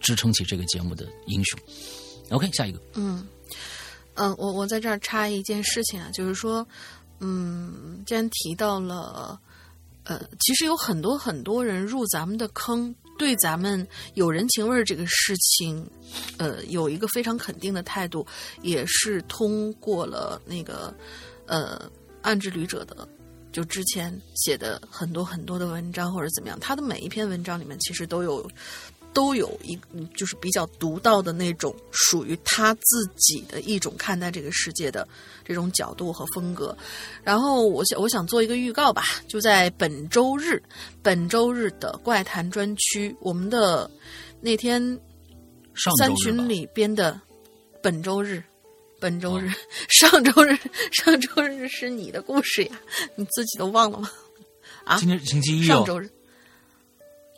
[0.00, 1.60] 支撑起这个节目的英雄。
[2.30, 3.24] OK，下一个，嗯，
[4.20, 6.66] 嗯，我我在这儿插一件事情啊，就是说，
[7.20, 9.40] 嗯，既然提到了，
[10.04, 15.90] 呃，其实有很多很多人入咱们的坑，对咱们有人情味儿这个事情，
[16.36, 18.26] 呃，有一个非常肯定的态度，
[18.60, 20.94] 也是通过了那个
[21.46, 23.08] 呃暗之旅者的。
[23.52, 28.46] 就之前写的很多很多的文章或者怎么样，他的每一篇文章里面其实都有
[29.12, 29.78] 都有一
[30.16, 35.06] 就是比较独到的那种属于他自己的一种看待这个世界的
[35.44, 36.76] 这种角度和风格。
[37.22, 40.62] 然后我想我想做一个预告吧，就在本周日
[41.02, 43.90] 本周日的怪谈专区，我们的
[44.40, 44.80] 那天
[45.98, 47.20] 三群里边的
[47.82, 48.42] 本周日。
[49.02, 49.50] 本周日、
[49.88, 50.54] 上周日、
[50.92, 52.78] 上周日是你的故事呀，
[53.16, 54.10] 你自己都忘了吗？
[54.84, 56.10] 啊今天是星期一哦，上周日，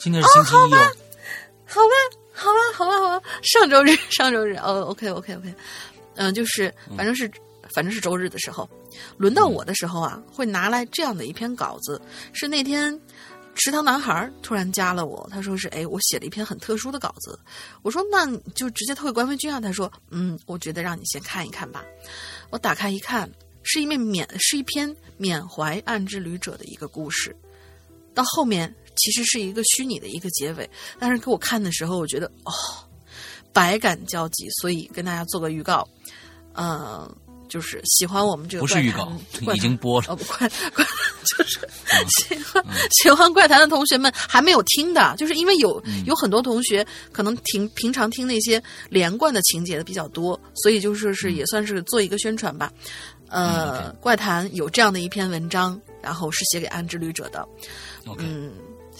[0.00, 0.96] 今天是星期一哦。
[1.72, 5.54] 好吧，好吧，好吧，好吧，上周日，上周日，哦，OK，OK，OK，
[6.16, 7.30] 嗯、就是反正是
[7.74, 8.68] 反正是周日的时候，
[9.16, 11.98] 轮到我的时候啊，会拿来这样的一篇稿子，
[12.34, 13.00] 是那天
[13.54, 17.38] 池塘男孩突然加了我，他说是哎，我写了一篇很特殊的稿子，
[17.80, 21.82] 我说那就直接退回官微君啊，他说嗯，我觉得让你先看一看吧，
[22.50, 23.30] 我打开一看，
[23.62, 27.34] 是一面缅是一篇缅怀暗之旅者的一个故事，
[28.14, 32.52] 到后面其实是一个虚拟的一个结尾，但是给我看的时候，我觉得哦，
[33.52, 35.86] 百感交集，所以跟大家做个预告，
[36.54, 37.10] 呃，
[37.48, 39.12] 就是喜欢我们这个不是预告
[39.54, 40.84] 已经播了嗯哦，不怪怪，
[41.36, 41.60] 就是
[42.18, 42.64] 喜欢、
[43.02, 46.04] 喜欢怪谈的同学们还没有听的，就是因为有、嗯。
[46.04, 52.72] 有很多同学可能听平常听那些连贯的情节的比较多，所以就是是也算是做一个宣传吧。
[53.28, 57.46] 呃，嗯怪谈有这样的一篇文章，然后是写给安之旅者的。
[58.18, 58.52] 嗯，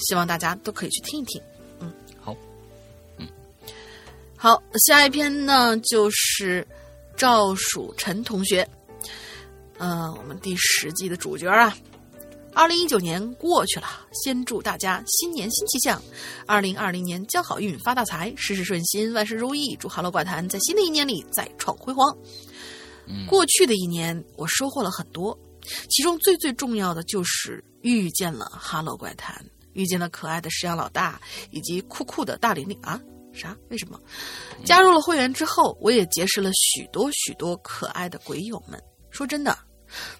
[0.02, 1.40] 希望大家都可以去听一听。
[1.80, 2.36] 嗯，好，
[3.18, 3.28] 嗯
[4.36, 6.66] 好，下一篇呢就是
[7.16, 8.68] 赵曙晨同学，
[9.78, 11.76] 呃，我们第十季的主角啊。
[12.54, 16.02] 二零一九年过去了，先祝大家新年新气象，
[16.44, 19.74] 二零二零年交好运发大财，事事顺心，万事如意。
[19.80, 22.14] 祝《哈喽怪谈》在新的一年里再创辉煌。
[23.26, 25.38] 过去的一年，我收获了很多，
[25.88, 29.34] 其中最最重要的就是遇见了《哈喽怪谈》，
[29.72, 33.00] 遇见了可爱的石羊老大以及酷酷的大玲玲啊！
[33.32, 33.56] 啥？
[33.70, 33.98] 为什么？
[34.64, 38.78] 加入了会员之后，我也结识了许多许多可爱的鬼友们。
[39.10, 39.58] 说真的，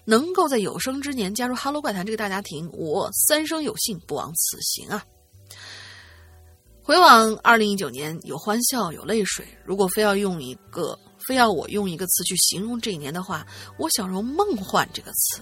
[0.05, 5.05] 能够在有生之年加入《哈喽怪谈》这个大家庭，我三生有幸，不枉此行啊！
[6.81, 9.45] 回往二零一九年，有欢笑，有泪水。
[9.63, 13.45] 如果非要用一个，非要我用一个词去形容这一年的话，
[13.77, 15.41] 我想用“梦幻”这个词。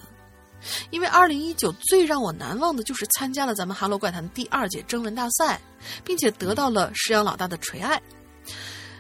[0.90, 5.60] 因为二零一九最让我难忘的就是参加了咱们《哈喽怪谈》第二届征文大赛，
[6.04, 8.02] 并且得到了石羊老大的垂爱。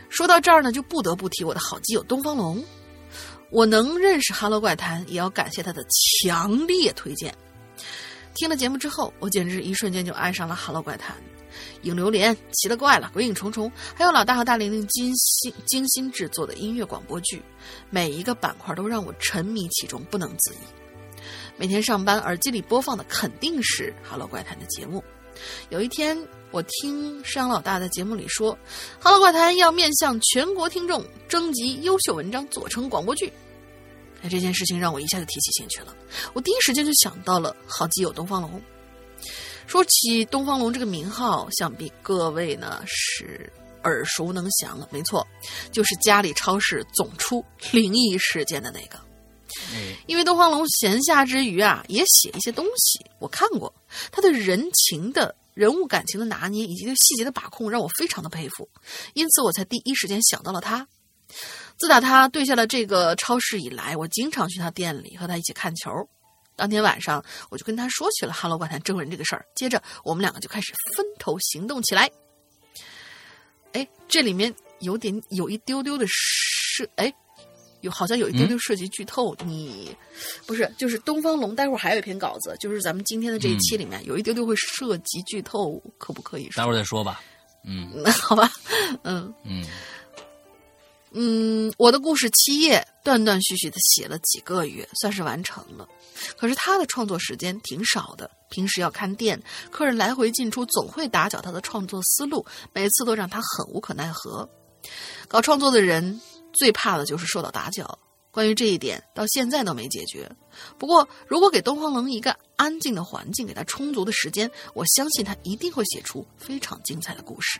[0.10, 2.63] 说到这儿呢，就不得不提我的好基友东方龙。
[3.50, 5.86] 我能认识《哈喽怪谈》，也要感谢他的
[6.24, 7.34] 强烈推荐。
[8.36, 11.15] 听了节目之后，我简直一瞬间就爱上了《哈喽怪谈》。
[11.82, 17.41] 影榴莲、奇了怪了、鬼影重重，还有老大和大玲玲精心精心制作的音乐广播剧，
[17.89, 20.58] 每一个板块都让我沉迷其中，不能自已。
[21.62, 25.04] 每天上班耳机里播放的肯定是《哈喽怪谈》的节目。
[25.69, 26.17] 有一天，
[26.50, 28.52] 我听山羊老大在节目里说，
[29.00, 33.32] 《哈喽怪谈》要面向全国听众征集优秀文章，做成广播剧。
[34.24, 35.95] 哎，这件事情让我一下就提起兴趣了。
[36.34, 38.60] 我第一时间就想到了好基友东方龙。
[39.67, 43.47] 说起东方龙这个名号，想必各位呢是
[43.84, 44.89] 耳熟能详了。
[44.91, 45.28] 没错，
[45.71, 49.00] 就是家里超市总出灵异事件的那个。
[49.73, 53.73] 哎，因为东方龙闲暇之余啊，也写一些东西，我看过
[54.11, 58.69] 他对人情的人物感情的拿捏以及对细节的把控，让我非常的佩服，
[59.13, 60.87] 因此我才第一时间想到了他。
[61.77, 65.89] 自打他对下了这个超市以来，我经常去他店里和他一起看球。
[66.55, 72.11] 当天晚上，我就跟他说起了《哈喽怪谈》征文这个事儿，接着我们两个就开始分头行动起来。
[73.71, 77.11] 哎，这里面有点有一丢丢的涉，哎，
[77.81, 79.35] 有好像有一丢丢涉及剧透。
[79.45, 79.95] 你
[80.45, 86.61] 不是就是东方龙，待会儿还有一篇稿子，就是咱们今天的这一期里面、有一丢丢会涉及剧透，可不可以说？
[86.61, 87.21] 待会儿再说吧。
[87.63, 88.51] 嗯那 好吧，
[89.03, 89.63] 嗯嗯
[91.11, 95.87] 嗯，我的故事七页断断续续的写了几个月，算是完成了。
[96.37, 104.47] 可是他的创作时间挺少的，平时要看店，客人来回进出，总会打搅他的创作思路，每次都让他很无可奈何。
[105.27, 106.19] 搞创作的人
[106.53, 107.97] 最怕的就是受到打搅，
[108.31, 110.29] 关于这一点到现在都没解决。
[110.77, 117.59] 不过，如果给东方龙一个安静的环境，给他充足的时间，我相信他一定会写出非常精彩的故事。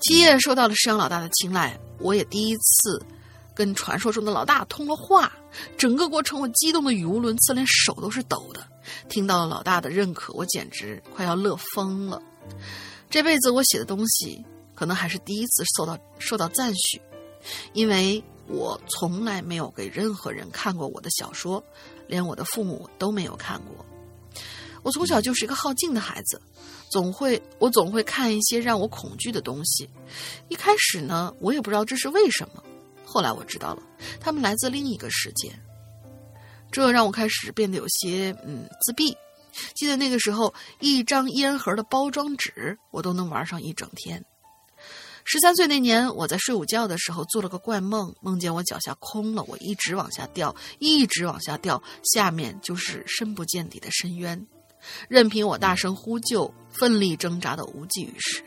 [0.00, 3.02] 七叶受到了石羊老大的青睐，我也第一次
[3.54, 5.32] 跟传说中的老大通了话。
[5.78, 8.66] 整个过程我激动的语无伦次，连手都是抖的。
[9.08, 12.20] 听到了老大的认可，我简直快要乐疯了。
[13.08, 17.00] 这辈子我写的东西，可能还是第一次受到受到赞许，
[17.72, 21.62] 因为我从来没有给任何人看过我的小说，
[22.06, 23.84] 连我的父母都没有看过。
[24.82, 26.40] 我从小就是一个好静的孩子，
[26.90, 29.88] 总会我总会看一些让我恐惧的东西。
[30.48, 32.62] 一开始呢，我也不知道这是为什么，
[33.04, 33.82] 后来我知道了，
[34.20, 35.50] 他们来自另一个世界。
[36.70, 39.16] 这让我开始变得有些嗯自闭。
[39.74, 44.22] 记得那个时候，一张烟盒的包装纸我都能玩上一整天。
[45.26, 51.82] 十三岁那年，我在睡午觉的时候做了个怪梦，梦见我脚下空了，我一直往下掉，一直往下掉，
[52.12, 54.46] 下面就是深不见底的深渊，
[55.08, 58.44] 任凭我大声呼救，奋力挣扎的无济于事。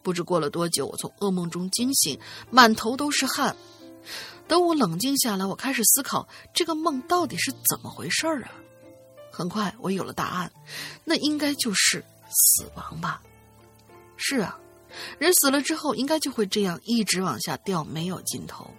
[0.00, 2.18] 不知过了多久，我从噩梦中惊醒，
[2.50, 3.54] 满头都是汗。
[4.46, 8.52] 等我冷静下来，我开始思考这个梦到底是怎么回事儿啊！
[9.32, 10.52] 很快，我有了答案，
[11.04, 13.20] 那应该就是死亡吧？
[14.16, 14.56] 是啊。
[15.18, 18.70] 人死了之后，应该就会这样一直往下掉，没有尽头。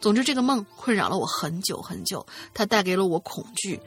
[0.00, 3.80] 总之，这个梦困扰了我很久很久，它带给了我恐惧，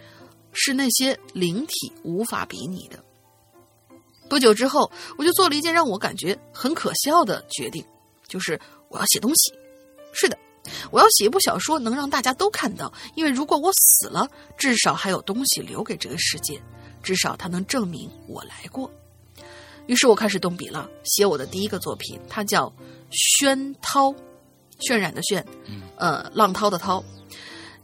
[0.52, 3.04] 是那些灵体无法比拟的。
[4.28, 7.86] 不久之后，我就做了一件让我感觉很可笑的决定，
[8.28, 9.54] 就是我要写东西。
[10.12, 10.38] 是的，
[10.90, 12.92] 我要写一部小说，能让大家都看到。
[13.16, 16.60] 因为如果我死了，至少还有东西留给这个世界，
[17.04, 18.92] 至少它能证明我来过。
[19.88, 22.68] 于是我开始动笔了，写我的第一个作品，它叫
[23.12, 24.10] 《轩涛》，
[24.80, 25.44] 渲染的渲，
[25.98, 27.04] 呃，浪涛的涛。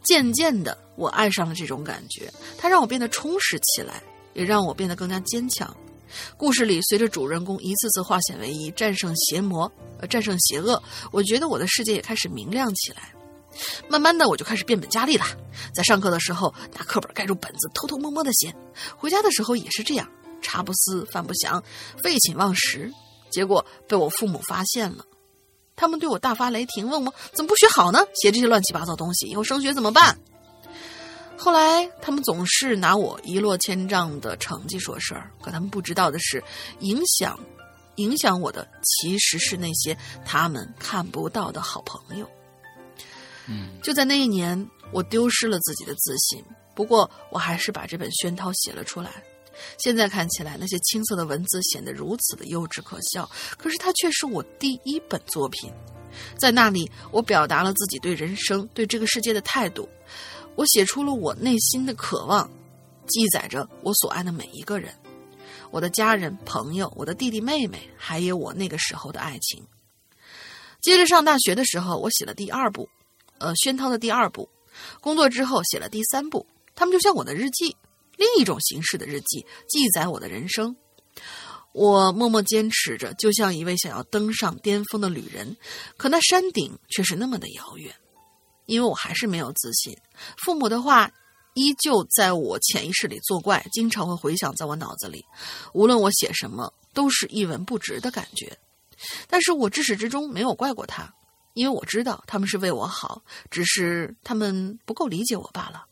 [0.04, 5.76] 渐渐的，我爱上了这种感觉，它让我变得充实起来，也让我变得更加坚强。
[6.36, 13.14] 故事里，随着主人公一次次化险为夷，战胜邪魔，呃，战胜邪恶，我觉得我的世界也开始明亮起来。
[13.88, 15.26] 慢慢的，我就开始变本加厉了，
[15.74, 18.52] 在上课的时候拿课本盖住本子，偷偷摸摸的写；
[18.98, 20.06] 回家的时候也是这样。
[20.44, 21.64] 茶不思饭不想，
[22.04, 22.92] 废寝忘食，
[23.32, 25.04] 结果被我父母发现了，
[25.76, 28.06] 他们对我大发雷霆，问我怎么不学好呢？
[28.22, 30.16] 写这些乱七八糟东西，以后升学怎么办？
[31.36, 36.42] 后来他们总是拿我一落千丈的成绩说事儿，可他们不知道的是，
[36.80, 37.38] 影响
[37.96, 42.30] 影响我的其实是那些他们看不到的好朋友。
[43.48, 46.42] 嗯，就在那一年，我丢失了自己的自信，
[46.74, 49.12] 不过我还是把这本宣涛写了出来。
[49.78, 55.72] 现在看起来，那些青涩的文字显得如此的幼稚可笑，可是它却是我第一本作品。
[56.38, 59.90] 在那里，我表达了自己对人生、对这个世界的态度。
[60.56, 62.50] 我写出了我内心的渴望，
[63.08, 64.94] 记载着我所爱的每一个人，
[65.72, 69.66] 我的家人、朋友，我的弟弟妹妹，还有我那个时候的爱情。
[70.82, 72.88] 接着上大学的时候，我写了第二部，
[73.40, 74.48] 呃，宣涛的第二部。
[75.02, 77.76] 工作之后写了第三部，他们就像我的日记。
[78.18, 80.76] 另一种形式的日记，记载我的人生。
[81.72, 85.58] 我默默坚持着，就像一位想要登上巅峰的旅人，
[85.98, 87.94] 可那山顶却是那么的遥远。
[88.66, 89.98] 因为我还是没有自信，
[90.38, 91.12] 父母的话
[91.54, 95.26] 依旧在我潜意识里作怪，经常会回响在我脑子里。
[95.74, 98.58] 无论我写什么，都是一文不值的感觉。
[99.28, 101.14] 但是我至始至终没有怪过他，
[101.56, 103.22] 因为我知道他们是为我好，
[103.52, 105.86] 只是他们不够理解我罢了。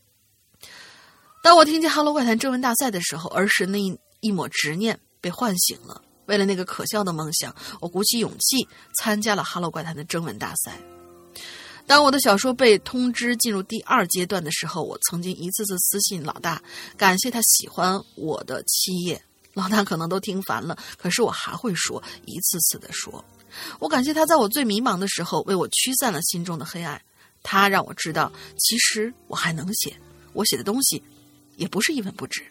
[1.42, 6.00] 当我听见《哈喽怪谈》征文大赛的时候，儿时那一一抹执念被唤醒了。
[6.28, 10.80] 为了那个可笑的梦想，我鼓起勇气参加了《哈喽怪谈》的征文大赛。
[11.88, 16.62] 当我的小说被通知进入第二阶段的时候，我曾经一次次私信老大，
[16.96, 19.20] 感谢他喜欢我的七页。
[19.54, 23.26] 老大可能都听烦了，可是我还会说，一次次的说。
[23.80, 27.02] 我感谢他在我最迷茫的时候为我驱散了心中的黑暗。
[27.42, 29.94] 他让我知道，其实我还能写，
[30.34, 31.02] 我写的东西。
[31.62, 32.42] 也不是一文不值。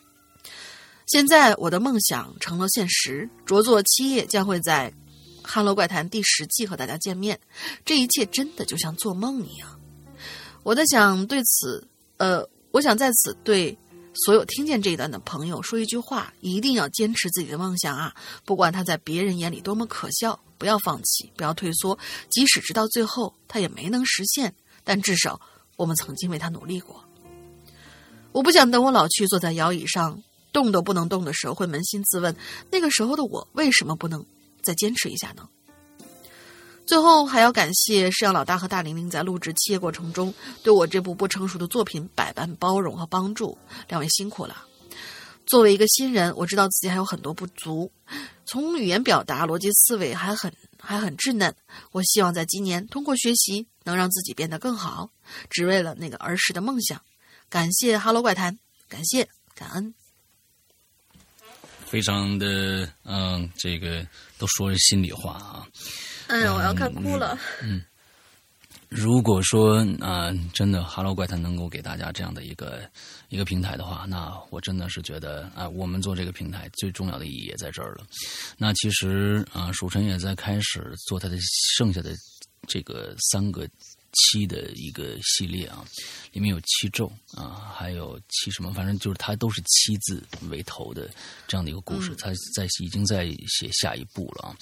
[1.09, 4.89] 现在我的梦想成了现实，着作七页将会在
[5.43, 7.41] 《哈喽怪谈》第十季和大家见面。
[7.85, 9.81] 这一切真的就像做梦一样。
[10.63, 11.85] 我在想对此，
[12.19, 13.77] 呃，我想在此对
[14.15, 18.15] 所有听见这一段的朋友说一句话：一定要坚持自己的梦想啊！
[18.45, 21.99] 不管他在别人眼里多么可笑，不要放弃，不要退缩。
[22.29, 25.41] 即使直到最后他也没能实现，但至少
[25.77, 27.05] 我们曾经为他努力过。
[28.33, 32.35] 我不想等我老去，坐在摇椅上动都不能动的时候，会扪心自问：
[32.71, 34.25] 那个时候的我为什么不能
[34.63, 35.49] 再坚持一下呢？
[36.87, 43.57] 最后还要感谢摄像老大和大玲玲在录制企业过程中对我这部不成熟的作品百般包容和帮助，
[43.89, 44.65] 两位辛苦了。
[45.47, 47.91] 作为一个新人，我知道自己还有很多不足，
[48.45, 51.55] 从语言表达、逻辑思维还很还很稚嫩。
[51.93, 55.11] 我希望在今年通过学习，能让自己变得更好，
[55.49, 57.01] 只为了那个儿时的梦想。
[57.51, 58.55] 感谢《哈喽怪谈》，
[58.89, 59.93] 感谢感恩。
[61.85, 64.07] 非常的嗯，这个
[64.39, 65.67] 都说是心里话啊。
[66.29, 67.37] 哎呀，我要看哭了。
[67.61, 67.85] 嗯，
[68.89, 72.89] 如果说啊，真的《Hello 怪谈》能够给大家这样的一个
[73.31, 78.07] 一个平台的话，那我真的是觉得啊，我们做这个平台最重要的意义也在这儿了。
[78.59, 81.37] 那其实啊，蜀晨也在开始做他的
[81.77, 82.15] 剩下的
[82.69, 83.69] 这个三个。
[84.13, 85.85] 七的一个系列啊，
[86.33, 91.09] 里面有七咒啊，还有七什么，反正就是它都是七字为头的
[91.47, 94.57] 这样的一个故事，它在已经在写下一步了啊，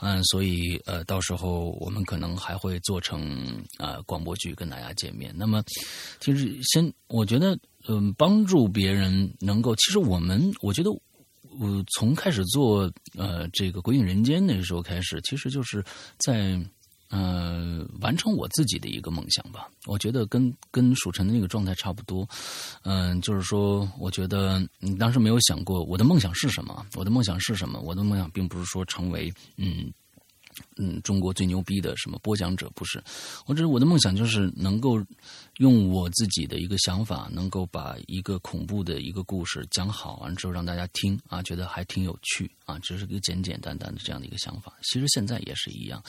[0.00, 5.34] 嗯，所以呃，到时候我们可能还会做成啊广播剧跟大家见面。
[5.36, 5.62] 那么，
[6.20, 10.90] 其实先我觉得，嗯，帮助别人能够，其实我们我觉得，
[11.58, 15.84] 我从开始做呃这个鬼影人间那个时候开始，其实就是
[16.18, 16.58] 在。
[17.14, 19.68] 嗯，完成我自己的一个梦想吧。
[19.86, 22.28] 我觉得跟跟蜀辰的那个状态差不多。
[22.82, 26.84] 嗯，就是说，我觉得你当时没有想过我的梦想是什么。
[26.96, 27.78] 我的梦想是什么？
[27.80, 29.92] 我的梦想并不是说成为嗯。
[30.76, 33.02] 嗯，中国最牛逼的什么播讲者不是？
[33.46, 34.98] 我只是我的梦想就是能够
[35.58, 44.72] 用我自己的一个想法，能够把一个恐怖的一个故事讲好，完之后让大家听啊，觉得还挺有趣啊，只是个简简单单的这样的一个想法。
[44.82, 46.02] 其实现在也是一样。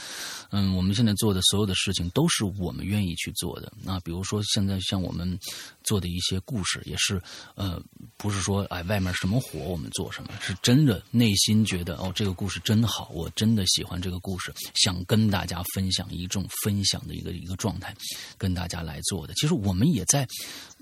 [0.52, 3.72] 嗯，我们现在做的所有的事情都是我们愿意去做的。
[3.84, 5.38] 那比如说现在像我们
[5.84, 7.22] 做的一些故事，也是
[7.56, 7.82] 呃，
[8.18, 14.52] 不是说哎外面什么火我们做什么，是真的内心觉得哦这个故事真好，我真的喜欢这个故事。
[14.76, 17.96] 想跟大家分享一种分享的一个一个状态，
[18.38, 19.34] 跟大家来做的。
[19.36, 20.28] 其实我们也在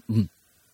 [0.07, 0.27] 嗯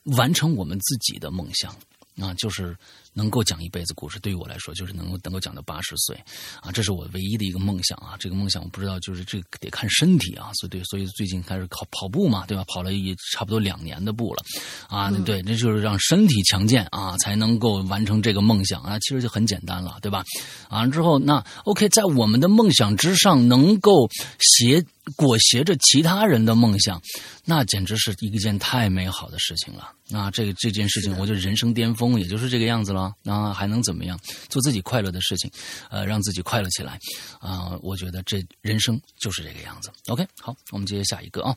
[0.04, 1.76] 完成我们自己的梦想
[2.18, 2.78] 啊，就是。
[3.20, 6.16] 能够讲一辈子故事，对于我来说就是能够能够讲到八十岁，
[6.62, 8.16] 啊，这是我唯一的一个梦想啊。
[8.18, 10.52] 这个梦想我不知道，就是这得看身体啊。
[10.54, 12.64] 所以对，所以最近开始跑跑步嘛，对吧？
[12.68, 14.44] 跑了一差不多两年的步了，
[14.88, 18.98] 啊，对，那就是让身体强健啊，才能够完成这个梦想啊。
[19.00, 20.24] 其实就很简单了，对吧？
[20.70, 24.10] 完了之后，那 OK，在我们的梦想之上，能够
[24.40, 24.82] 携
[25.16, 27.02] 裹挟着其他人的梦想，
[27.46, 29.92] 那简直是一件太美好的事情了。
[30.08, 33.14] 那这个这件事情，我就人生巅峰，也就是这个样子了。
[33.22, 34.20] 那还能怎么样？
[34.50, 35.50] 做自己快乐的事情，
[35.90, 37.00] 呃，让自己快乐起来
[37.40, 37.78] 啊！
[37.82, 39.92] 我觉得这人生就是这个样子。
[40.08, 41.56] OK，好，我们接下一个啊。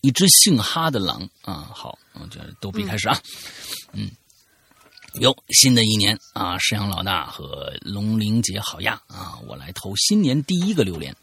[0.00, 3.16] 一只姓哈的狼啊，好，我这逗比开始啊。
[3.92, 4.10] 嗯，
[5.14, 9.38] 有新的一年啊，石羊老大和龙玲姐好呀啊！
[9.46, 11.14] 我来投新年第一个榴莲。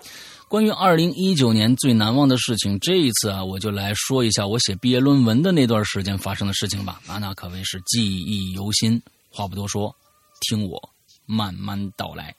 [0.50, 7.00] 关于二零一九年最难忘的事情，这一次啊，我就来说一下我写毕业论文的那段时间发生的事情吧。
[7.06, 9.00] 啊，那可谓是记忆犹新。
[9.30, 9.96] 话不多说，
[10.42, 10.90] 听我
[11.28, 12.36] 慢慢道来。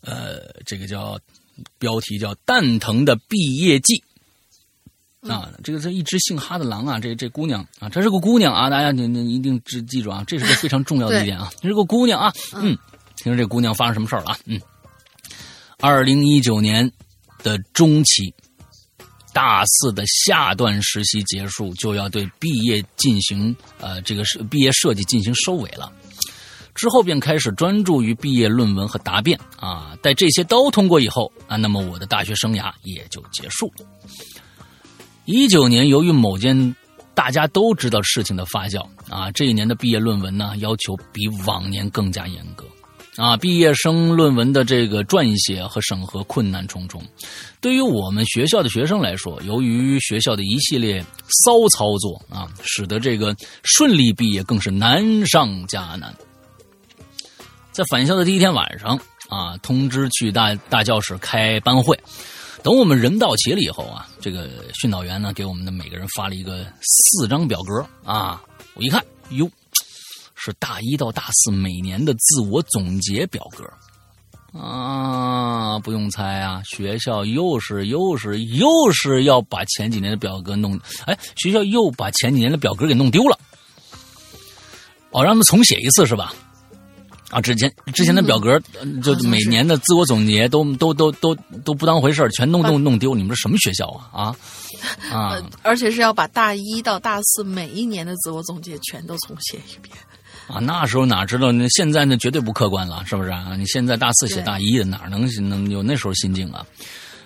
[0.00, 1.16] 呃，这个叫
[1.78, 4.02] 标题叫“蛋疼的毕业季”
[5.22, 12.76] 啊，这个是一只姓哈的狼啊，这这姑娘啊，这是个姑娘啊，大家你你一定记记住啊，这是个非常重要的一点啊，这是个姑娘啊，嗯，
[13.14, 14.38] 听说这姑娘发生什么事儿了啊？
[14.46, 14.60] 嗯，
[15.78, 16.90] 二零一九年
[17.42, 18.34] 的中期。
[19.32, 25.92] 大四的下段实习结束，就要对毕业进行呃这个毕业设计进行收尾了。
[26.74, 29.94] 之后便开始专注于毕业论文和答辩啊。
[30.02, 33.86] 在这些都通过以后啊，那么我的大学生涯也就结束了。
[35.26, 36.74] 一九年，由于某件
[37.14, 42.64] 大家都知道事情的发酵啊，这一年的毕业论文呢要求比往年更加严格。
[43.16, 47.02] 啊，毕业生论文的这个撰写和审核困难重重。
[47.62, 51.02] 对于我们学校的学生来说，由于学校的一系列
[51.44, 56.14] 骚操作啊，使得这个顺利毕业更是难上加难。
[57.72, 58.98] 在返校的第一天晚上
[59.28, 61.98] 啊，通知去大大教室开班会。
[62.62, 68.42] 等我们人到齐了以后啊，这个训导员呢，给我们的每个人发了一个四张表格啊。
[68.74, 69.48] 我一看，哟。
[70.36, 73.64] 是大一到大四每年的自我总结表格
[74.58, 83.38] 啊，不用猜啊，学校又是又是又是要把前几年的表格弄，哎，学校又把前几年的表格给弄丢了，
[85.10, 86.32] 哦，让他们重写一次是吧？
[87.30, 88.58] 啊，之前之前的表格
[89.02, 91.34] 就每年的自我总结都都都都
[91.64, 94.34] 都不当回事全弄弄弄丢，你们是什么学校啊？
[95.10, 95.42] 啊 啊！
[95.62, 99.94] 而且是要把大一到大四每一年的自我总结全都重写一遍。
[100.48, 101.68] 啊，那时候哪知道那？
[101.68, 103.54] 现在那绝对不客观了，是不是啊？
[103.58, 106.64] 你现在大四写大一的，哪能能有那时候心境啊？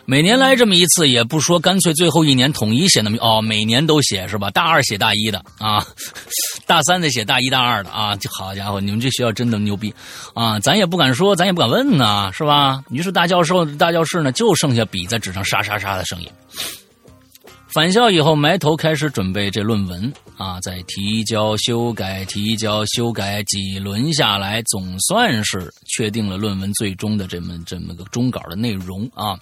[0.06, 4.50] 每年来这么一次，也不说干脆最后一年统一写那么哦，每年都写是吧？
[4.50, 5.86] 大二写大一的啊，
[6.66, 9.94] 大三的写大一大二的啊，好家伙，你们这学校真的牛逼
[10.34, 10.58] 啊！
[10.58, 12.82] 咱也不敢说，咱也不敢问呢，是吧？
[12.90, 16.28] 于是大教授大教室呢，就剩下笔在纸上沙沙沙的声音。
[17.72, 29.38] 返校以后，埋头开始准备这论文啊，在提交、修改、提交、修改几轮下来，总算是确定了论文最终的这么这么个终稿的内容啊。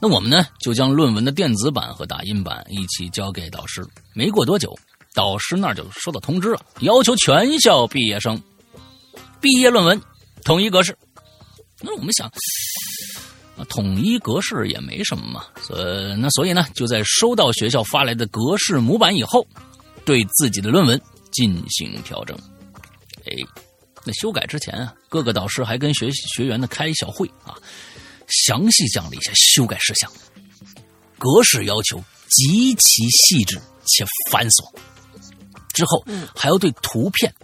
[0.00, 3.84] 那我们呢，就将论文的电子版和打印版一起交给导师。
[4.14, 4.72] 没过多久，
[5.12, 8.40] 导师那儿就收到通知了，要求全校毕业生
[9.40, 10.00] 毕业论文
[10.44, 10.96] 统一格式。
[11.80, 12.30] 那我们想。
[13.64, 15.82] 统一格式也没什么嘛，所
[16.16, 19.46] 那所以呢，就在收到学校发来的格式模板以后，
[20.04, 21.00] 对自己的论文
[21.32, 22.36] 进行调整。
[23.24, 23.32] 哎，
[24.04, 27.54] 那修改之前啊，各个导师还跟学学员呢开小会啊，
[28.28, 30.10] 详细讲了一下修改事项，
[31.18, 34.70] 格式要求极其细致且繁琐，
[35.72, 36.04] 之后
[36.34, 37.34] 还要对图片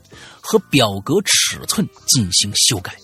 [0.41, 2.95] 和表格尺寸进行修改。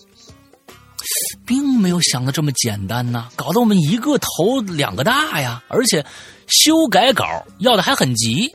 [1.46, 5.62] 并没有想的这么简单呐，搞得我们一个头两个大呀！
[5.68, 6.04] 而且
[6.46, 7.24] 修改稿
[7.59, 8.50] 要的还很急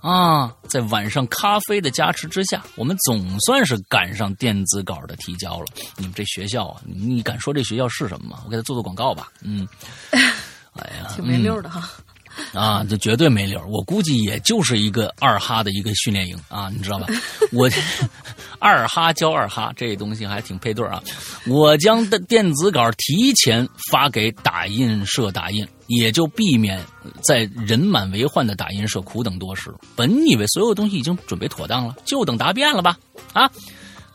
[0.00, 0.54] 啊！
[0.68, 5.66] 在晚上咖啡的加持之下，我们总算是赶上电子稿的提交了。
[5.96, 8.42] 你们这学校啊，你敢说这学校是什么吗？
[8.44, 9.30] 我给他做做广告吧。
[9.42, 9.66] 嗯，
[10.10, 11.90] 哎呀，挺没溜的哈。
[12.52, 17.06] 啊，这绝对没理儿我估计也就是一个二哈的一个训练营啊，你知道吧？
[17.52, 17.68] 我
[18.58, 21.02] 二哈教二哈，这东西还挺配对啊。
[21.46, 26.82] 我将的电子稿提前发给打印社打印，也就避免
[27.22, 29.72] 在人满为患的打印社苦等多时。
[29.94, 32.98] 本以为所有东西已经准备妥当了，就等答辩了吧？
[33.32, 33.50] 啊！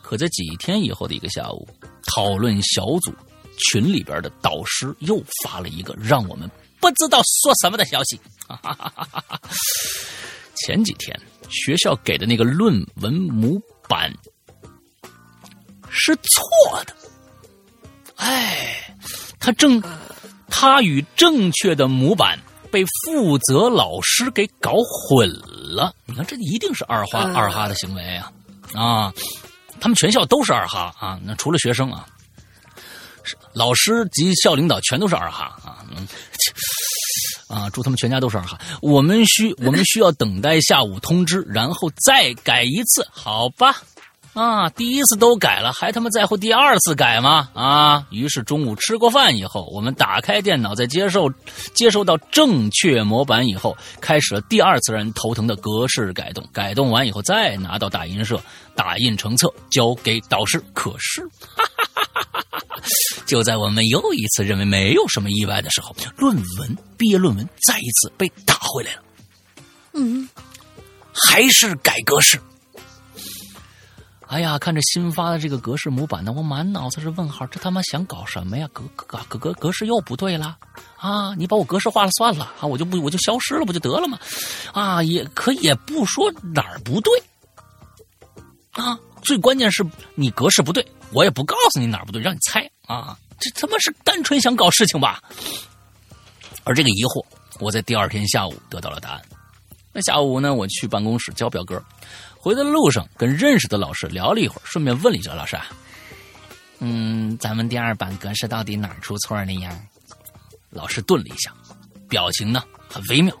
[0.02, 1.68] 可在几天以后的一个下午，
[2.12, 3.14] 讨论小组
[3.56, 6.50] 群里边的导师又发了一个让我们。
[6.80, 8.20] 不知道说什么的消息。
[10.56, 11.18] 前几天
[11.48, 14.12] 学校给的那个论文模板
[15.88, 16.94] 是错的。
[18.16, 18.94] 哎，
[19.38, 19.82] 他正
[20.48, 22.38] 他与正确的模板
[22.70, 25.94] 被负责老师给搞混了。
[26.04, 28.32] 你看，这一定是二哈二哈的行为啊！
[28.74, 29.14] 啊，
[29.80, 32.06] 他们全校都是二哈啊，那除了学生啊。
[33.52, 36.06] 老师及校领导全都是二哈啊，嗯，
[37.48, 38.58] 啊，祝他们全家都是二哈。
[38.80, 43.76] 我们需 我们需要等待下午通知，然后再改一次，好吧？
[44.32, 47.48] 啊，第一次都改了，还他妈在乎第二次改吗？
[47.52, 48.06] 啊！
[48.10, 51.28] 于是中午吃过饭以后，我们打开电脑，在接受
[51.74, 56.48] 接收到正确模板以后，开始了第二次让人头疼的格式改动。
[56.52, 58.40] 改动完以后，再拿到打印社
[58.76, 60.62] 打印成册，交给导师。
[60.72, 61.28] 可是！
[61.94, 62.02] 哈
[63.26, 69.02] 就在我们又一次认为没有什么意外的时候，论文毕业论文再一次被打回来了。
[69.92, 70.28] 嗯，
[71.12, 72.40] 还是改格式。
[74.26, 78.68] 哎呀，看着新发的这个格式模板呢，我满脑子是问号，这他妈想搞什么呀？
[78.72, 80.56] 格格格格格式又不对了
[80.96, 81.34] 啊！
[81.34, 84.18] 你把我格式化了算了啊，我就不我就消失了不就得了吗？
[84.72, 87.20] 啊，也可也不说哪儿不对
[88.72, 89.84] 啊，最关键是
[90.14, 93.18] 你格式不对，我也不告诉你哪儿不对，让你猜啊！
[93.38, 95.22] 这他妈是单纯想搞事情吧？
[96.64, 97.24] 而这个疑惑，
[97.58, 99.22] 我在第二天下午得到了答案。
[99.92, 101.82] 那下午呢，我去办公室交表格。
[102.38, 105.66] 回的路上，跟认识的老师聊了一会儿，顺便问了一句：“老师啊，
[106.78, 109.78] 嗯，咱们第二版格式到底哪儿出错了呀？”
[110.70, 111.52] 老师顿了一下，
[112.08, 113.36] 表情呢很微妙。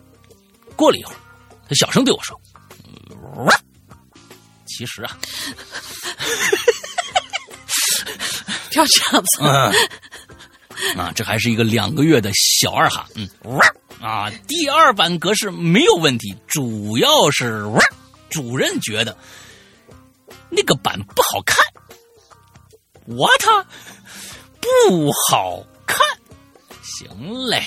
[0.76, 1.18] 过了一会儿，
[1.68, 2.38] 他小声对我说
[4.66, 5.16] ：“其实啊，
[8.86, 9.42] 这样子
[10.96, 13.28] 啊，这还是一个两个月的小二哈，嗯，
[14.00, 17.64] 啊，第二版格式没有问题，主要是。”
[18.30, 19.18] 主任觉得
[20.50, 21.56] 那个版不好看
[23.06, 23.66] ，，what
[24.60, 25.98] 不好看，
[26.80, 27.08] 行
[27.46, 27.60] 嘞。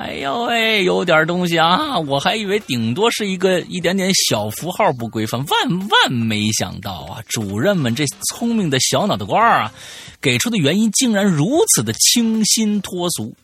[0.00, 1.98] 哎呦喂，有点东西啊！
[1.98, 7.22] 我还以为顶多是一个一点点小符号不规范，万万没想到啊！
[7.28, 9.70] 主任们这聪明的小脑袋瓜啊，
[10.18, 13.36] 给出的原因竟然如此的清新脱俗，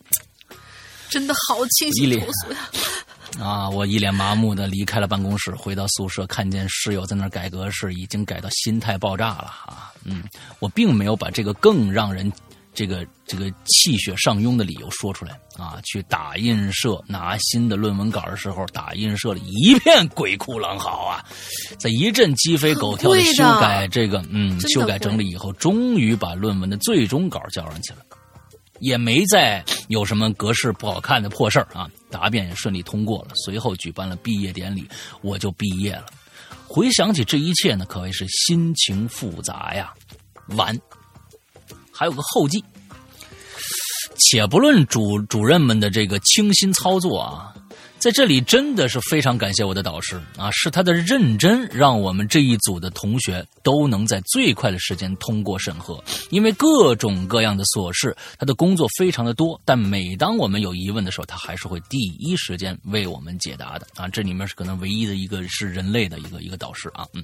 [1.09, 2.59] 真的好清新脱俗呀！
[3.39, 3.69] 啊！
[3.69, 9.93] 我一脸麻木的离开了办公室，回到宿舍，看见室友在那改格式，已经改到心态爆炸了啊！
[10.03, 10.23] 嗯，
[10.57, 12.33] 我并没有把这个更让人
[12.77, 15.81] 这个这个气血上涌的理由说出来啊！
[15.83, 21.25] 去打印社拿新的论文稿的时候，打印社里一片鬼哭狼嚎啊！
[21.79, 27.99] 在一阵鸡飞狗跳的修改这个嗯修改整理以后，终于把论文的最终稿交上去了。
[28.79, 33.29] 也没再有什么格式不好看的破事儿啊，答辩也顺利通过了。
[33.33, 34.87] 随后举办了毕业典礼，
[35.23, 36.05] 我就毕业了。
[36.67, 39.91] 回想起这一切呢，可谓是心情复杂呀。
[40.49, 40.79] 完，
[41.97, 42.63] 还有个后记。
[44.19, 47.53] 且不论主主任们的这个倾心操作啊。
[47.99, 56.01] 在这里真的是非常感谢我的导师啊，是他的认真，让我们这一组的同学都能在最快的时间通过审核。
[56.29, 64.07] 因为各种各样的琐事，他的工作非常的多，但每当我们有疑问的时候，他还是会第一时间为我们解答的啊。
[64.07, 67.03] 这里面是可能唯一的一个是人类的一个一个导师啊。
[67.13, 67.23] 嗯，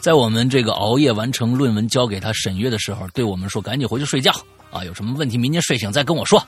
[0.00, 4.32] 在我们这个熬夜完成论文交给他审阅的时候，对我们说：“赶紧回去睡觉
[4.70, 6.42] 啊，有什么问题明天睡醒再跟我说。”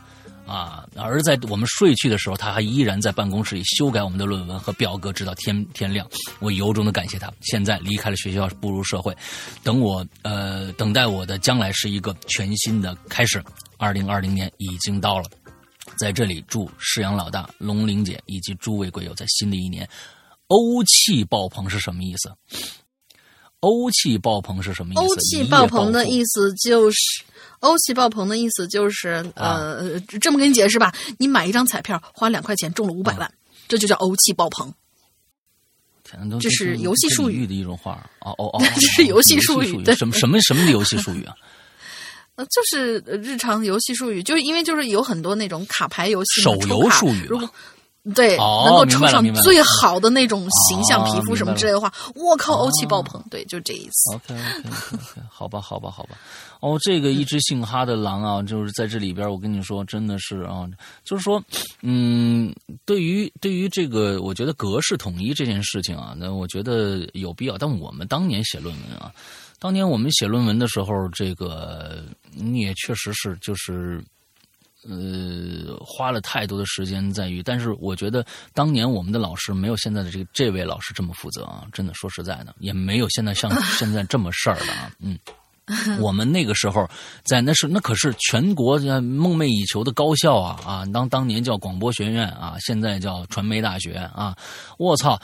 [0.51, 0.85] 啊！
[0.97, 6.05] 而在我们睡去的时候，他还依然在办公室里修改我们的论文和表格，直到天天亮。
[6.41, 7.33] 我由衷的感谢他。
[7.41, 9.17] 现在离开了学校，步入社会，
[9.63, 13.41] 等我呃，等待我的将来是一个全新的开始。
[13.79, 15.31] 二零二零年已经到了，
[15.97, 19.89] 在这里祝世阳老大、龙玲姐以及诸位贵友在新的一年
[20.49, 22.29] 欧气爆棚是什么意思？
[23.61, 25.01] 欧气爆棚是什么意思？
[25.01, 26.99] 欧气爆棚的意思就是。
[27.61, 33.33] 欧气爆棚的意思就是，呃，这么跟你解释吧，你买一张彩票，花两块钱中了五百万，
[33.69, 34.73] 这就叫欧气爆棚。
[36.41, 41.35] 这是游戏术语的一种话哦哦哦， 这是游戏术语，什么什么什么的游戏术语啊？
[42.35, 47.29] 呃，就是日常游戏术语，就是因为就是有很多那种卡牌游戏，手游术语。
[48.15, 53.23] 对，能够抽上最好的那种形象皮肤什么之类的话，我靠，欧气爆棚！
[53.31, 54.15] 对，就这一次。
[54.15, 56.17] OK OK OK，好吧，好吧，好吧。
[56.61, 60.67] 哦，这个一只姓哈的狼啊，就是在这里边，我跟你说，真的是啊，
[61.05, 61.43] 就是说，
[61.83, 62.51] 嗯，
[62.87, 67.59] 对于对于这个，我觉得格式统一这件事情啊，那我觉得有必要。
[67.59, 69.13] 但我们当年写论文啊，
[69.59, 72.03] 当年我们写论文的时候，这个
[72.35, 74.03] 你也确实是就是。
[74.89, 78.25] 呃，花了太多的时间在于，但是我觉得
[78.55, 84.91] 当年我们的老师没有现在的这个这位老师这么负责啊，真的说实在的，也没有现在像 现在这么事儿了啊。
[85.01, 85.19] 嗯，
[86.01, 86.89] 我们那个时候
[87.25, 94.37] 在那是那可是全国梦寐以求的高校啊啊，当当年叫广播学院啊，现在叫传媒大学啊，
[94.79, 95.21] 我操！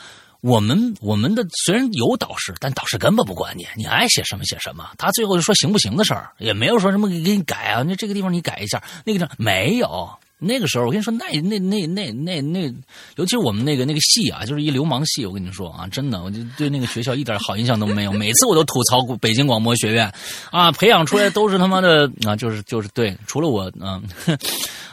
[0.47, 4.88] 我们我们的虽然有导师，但导师根本不管你，你爱写什么写什么。
[4.97, 7.82] 他最后就说行不行的事儿，也没有说什么给你改啊。
[7.82, 10.09] 那这个地方你改一下，那个地方没有。
[10.38, 12.72] 那个时候我跟你说，那那那那那那，
[13.16, 15.24] 尤其是我们那个那个系啊，就是一流氓系。
[15.26, 18.12] 我跟你说啊，真的，我就对那个学校一点好印象都没有。
[18.14, 20.12] 每次我都吐槽北京广播学院，
[20.53, 24.01] 啊，培养出来都是他妈的啊，就是就是对，除了我啊。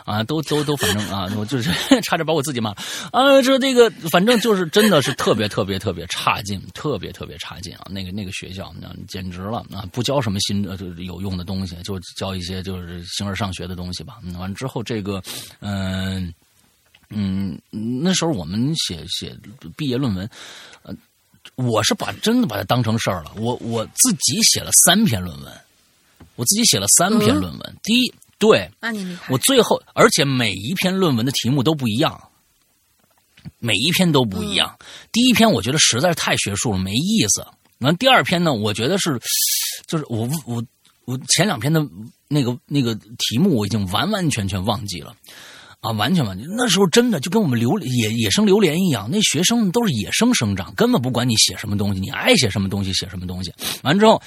[0.05, 2.71] 啊，都都都，反正啊，我就是 差点把我自己骂
[3.11, 3.41] 啊！
[3.41, 7.87] 这那个，反正就是真的是特别特别特别差劲，特别特别差劲啊！
[7.89, 9.87] 那个那个学校，那简直了啊！
[9.91, 14.17] 不教什么新呃有用的东西，就教一些就是形而上学的东西吧。
[14.37, 15.23] 完了之后，这个
[15.59, 16.33] 嗯
[17.09, 19.33] 嗯，那时候我们写写
[19.77, 20.29] 毕业论文，
[20.81, 20.93] 呃，
[21.55, 23.31] 我是把真的把它当成事儿了。
[23.37, 25.53] 我我自己写了三篇论文，
[26.35, 27.75] 我自己写了三篇论文。
[27.83, 28.13] 第一。
[28.39, 32.21] 对，那你我最后，而且每一篇论文的题目都不一样，
[33.59, 34.77] 每一篇都不一样。
[35.13, 37.45] 第一篇我觉得实在是太学术了，没意思。
[37.79, 39.17] 完，第二篇呢，我觉得是，
[39.87, 40.61] 就是我我
[41.05, 41.81] 我前两篇的
[42.27, 45.15] 那个那个题目我已经完完全全忘记了，
[45.79, 46.45] 啊，完全忘记。
[46.49, 53.53] 那时候真的就跟我们榴野野生榴莲一样，那学生都是野生生长，根本不管你写什么东西，你爱写什么东西写什么东西。
[53.83, 54.21] 完之后。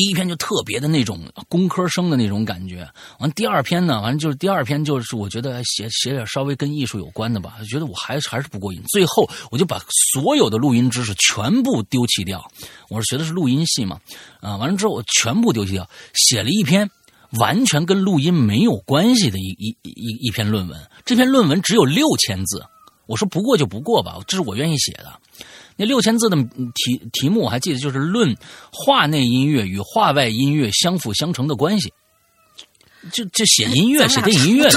[0.00, 2.88] 第一篇就特别的那种工科生的那种感觉，
[3.18, 8.82] 完第二篇呢，完了就是第二篇就是我觉得写写点稍微跟艺术有关的吧，觉得我还还是不过瘾。
[8.88, 9.78] 最后我就把
[10.14, 12.42] 所有的录音知识全部丢弃掉，
[12.88, 14.00] 我是学的是录音系嘛，
[14.40, 16.90] 啊，完了之后我全部丢弃掉，写了一篇
[17.32, 20.80] 完全跟录音没有关系的一一一一篇论文。
[21.04, 22.64] 这篇论文只有六千字，
[23.04, 25.12] 我说不过就不过吧，这是我愿意写的。
[25.80, 26.36] 那六千字的
[26.74, 28.36] 题题目我还记得，就是论
[28.70, 31.90] 画内音乐与画外音乐相辅相成的关系。
[33.10, 34.68] 就就写音乐，写电影音乐。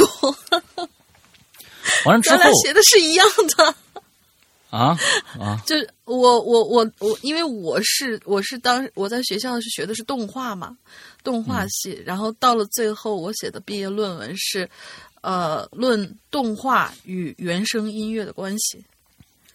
[2.06, 3.28] 完了之后，写的是一样
[3.58, 3.76] 的。
[4.70, 4.97] 啊
[5.38, 5.62] 啊！
[5.68, 5.76] 就
[6.06, 10.78] 我我我我，因为我是我是当我在学校是学的是动画嘛，
[11.22, 14.70] 动画系，然后到了最后我写的毕业论文是，
[15.22, 18.84] 呃，论动画与原声音乐的关系。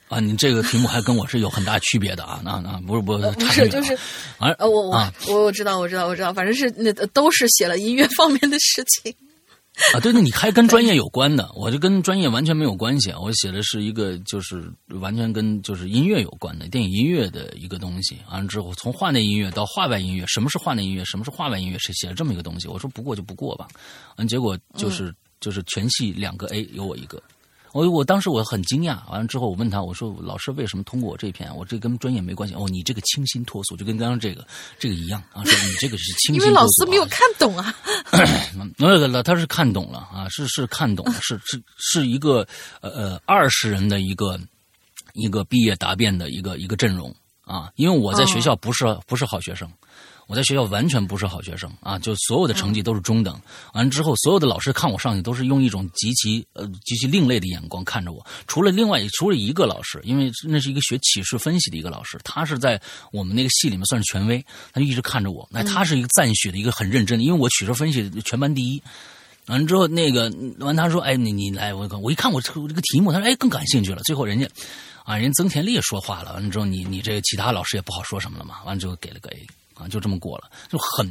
[0.09, 2.41] 啊，你这个题目还跟我是有很大区别的啊！
[2.43, 3.95] 那那不是不是不是就是，
[4.39, 9.15] 啊，我我我我知道我知道我知道，反正是那都是写了音乐方面的事情。
[9.95, 13.13] 啊，对，那你还跟专业有关的，我就跟专业完全没有关系。
[13.13, 14.69] 我写的是一个就是
[15.01, 18.19] 完全跟就是音乐有关的电影音乐的一个东西。
[18.29, 22.67] 完了之后，从画内音乐到画外音乐，什么是画内音乐，什么是画外音乐，是写了这么一个东西。
[22.67, 23.69] 我说不过就不过吧，
[24.17, 27.23] 嗯结果就是就是全系两个 A，有我一个。
[27.73, 31.55] 我我当时我很惊讶，完了之后我问他，我说老师为什么通过我这篇？
[31.55, 32.55] 我这跟专业没关系。
[32.55, 34.47] 哦，你这个清新脱俗，就跟刚刚这个
[34.79, 36.49] 这个一样啊，说你这个是清新因脱俗。
[36.49, 37.75] 为老师没有看懂啊。
[38.79, 42.47] 那个他是看懂了啊，是是看懂了，是是是一个
[42.81, 44.39] 呃呃二十人的一个
[45.15, 47.15] 一个毕业答辩的一个一个阵容
[47.45, 49.71] 啊，因为我在学校不是、不是好学生。
[50.29, 53.41] 我在学校完全不是好学生啊，就所有的成绩都是中等。
[53.73, 58.25] 完了之后，所有的老师看我上去都是用一种极其呃极其另类的眼光看着我。
[58.47, 62.79] 除了另外除了一个老师，因为那是一个学启示分析的一个老师，他是在
[63.11, 65.49] 我们那个系里面算是权威，他就一直看着我。
[65.51, 68.83] 那他是一个赞许的一个很认真的，因为我启示分析全班第一。
[69.47, 74.03] 完了之后，那个完他说：“哎，你你来，我我一看我这这个题目，他说哎更感兴趣了。
[74.03, 74.47] 最后人家
[75.05, 76.35] 啊，人曾田丽说话了。
[76.35, 78.57] 完了之后，你你这个其他老师也不好说什么了嘛。
[78.67, 79.47] 完了之后给了个 A。”
[79.79, 81.07] 啊，就这么过了，就很，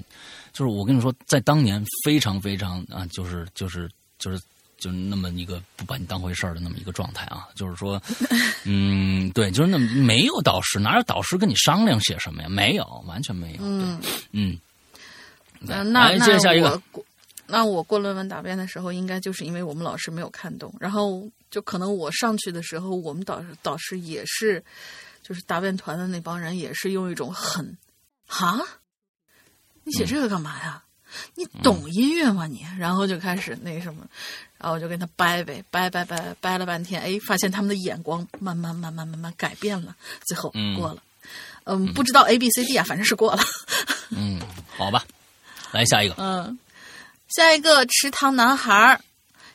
[0.52, 3.90] 就是我跟你说，在当年非常非常啊，就是就是
[4.20, 4.40] 就是
[4.78, 8.02] 就那么一个不把你当回事儿的那么一个状态啊，就是说，
[8.66, 12.50] 嗯，对，就是那么没有导师，哪有导师跟你商量写什么呀？
[12.50, 13.58] 没有，完全没有。
[13.62, 14.00] 嗯
[14.32, 14.60] 嗯，
[15.60, 17.06] 那那接下一个我过
[17.48, 24.62] 那我过论文答辩的时候，应该就是因为我们老师没有看懂，然后就可能我上去的时候，我们导师导师也是，
[25.24, 27.76] 就是答辩团的那帮人也是用一种很。
[28.28, 28.62] 哈，
[29.84, 30.84] 你写这个干嘛呀？
[31.36, 32.66] 你懂音乐吗你？
[32.78, 34.06] 然后就开始那什么，
[34.58, 41.02] 然后我就跟他掰呗，掰掰掰掰了半天，哎，发现他们的眼光慢慢慢慢慢慢改变了，最后过了。
[41.64, 43.42] 嗯，不知道 A B C D 啊，反正是过了。
[44.10, 44.40] 嗯，
[44.76, 45.06] 好吧，
[45.72, 46.16] 来下一个。
[46.20, 46.60] 嗯，
[47.30, 49.02] 下一个池塘男孩儿。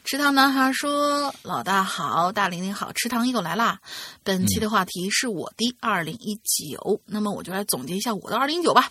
[0.05, 3.81] 池塘男孩说：“老大好，大玲玲好，池塘又来啦。
[4.25, 8.91] 本期的话题是我的二零一九，那么我就来总结一下我的二零一九吧。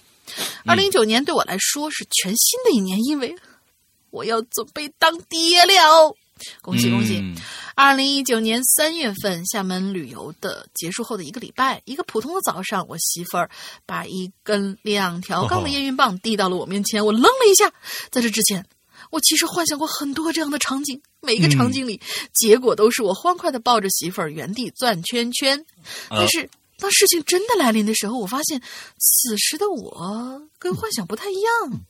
[0.65, 3.35] 二零一九年对我来说是全新的一年，因为
[4.09, 6.15] 我要准备当爹了，
[6.61, 7.21] 恭喜恭喜！
[7.75, 13.49] 二零一九年三月份，厦门旅游的结束后的一个礼拜，一个普通的早上，我媳妇儿
[13.85, 17.71] 把一根两条杠的验孕棒递到了我面前，我愣了一下，
[18.09, 18.65] 在这之前。”
[19.11, 22.01] 我其实幻想过很多这样的场景，每一个场景里，
[22.33, 25.63] 结果都是我欢快的抱着媳妇儿原地转圈圈。
[26.09, 28.59] 但是当事情真的来临的时候，我发现
[28.97, 31.81] 此时的我跟幻想不太一样，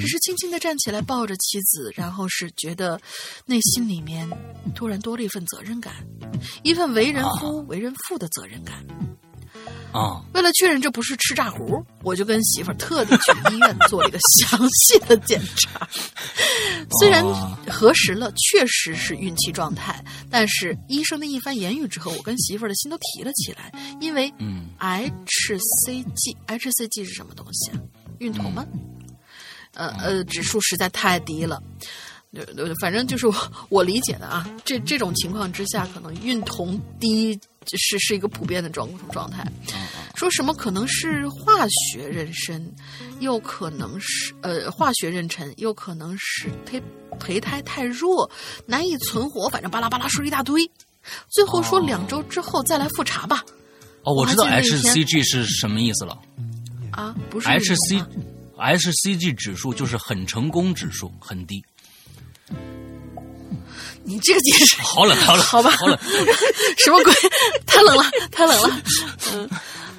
[0.00, 3.00] 只是轻轻的站起来抱着妻子，然后是觉得
[3.44, 4.30] 内心里面
[4.74, 6.06] 突然多了一份责任感，
[6.62, 8.86] 一份为人夫、为人父的责任感。
[9.92, 10.22] 啊！
[10.34, 15.88] 为了确认这不是吃炸糊，我就跟媳妇儿特地去医院做了一个详细的检查。
[17.00, 17.24] 虽然
[17.66, 23.70] 核实了确实是孕期状态，但是医生的一番言语之后，我跟媳妇儿的心都提了起来。
[24.00, 27.78] 因为嗯，HCG，HCG 是什么东西啊？
[28.18, 28.64] 孕酮吗？
[29.74, 31.62] 呃呃，指数实在太低了。
[32.32, 33.34] 对对，反正就是我
[33.68, 37.38] 我理解的啊，这这种情况之下，可能孕酮低
[37.78, 39.46] 是是一个普遍的状状态。
[40.14, 42.62] 说什么可能是化学妊娠，
[43.20, 46.82] 又可能是呃化学妊娠，又可能是胚
[47.18, 48.30] 胚胎太弱，
[48.66, 50.70] 难以存活，反正巴拉巴拉说了一大堆。
[51.28, 53.42] 最后说两周之后再来复查吧。
[54.02, 56.18] 哦，我知道 HCG 是什么意思了。
[56.92, 58.04] 啊，不是 hc
[58.56, 61.64] hCG 指数就是很成功指数，很低。
[64.04, 65.98] 你这个解释 好冷，好冷，好吧好冷。
[66.78, 67.12] 什么鬼？
[67.66, 68.82] 太冷了，太冷了。
[69.32, 69.48] 嗯，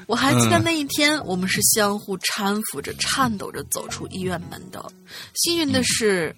[0.08, 4.84] 我还记得那一天，我们是相互搀扶着、颤抖着走出医院门的。
[5.34, 6.36] 幸运的是，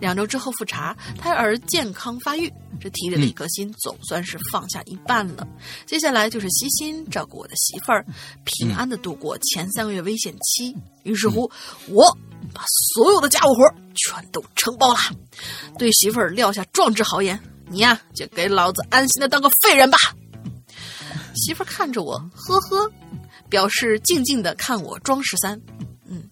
[0.00, 5.46] 两周之后复查，胎儿健康发育，这提着的一颗心总算是放下一半了。
[5.86, 8.04] 接下来就是悉心照顾我的媳妇儿，
[8.44, 10.76] 平安的度过前三个月危险期。
[11.04, 11.50] 于是乎，
[11.88, 12.16] 我
[12.52, 12.62] 把
[12.94, 14.98] 所有的家务活儿全都承包了，
[15.78, 17.38] 对媳妇儿撂下壮志豪言
[17.70, 19.96] ：“你呀，就给老子安心的当个废人吧。”
[21.34, 22.90] 媳妇儿看着我，呵呵，
[23.48, 25.60] 表示静静的看我装十三。
[26.08, 26.22] 嗯，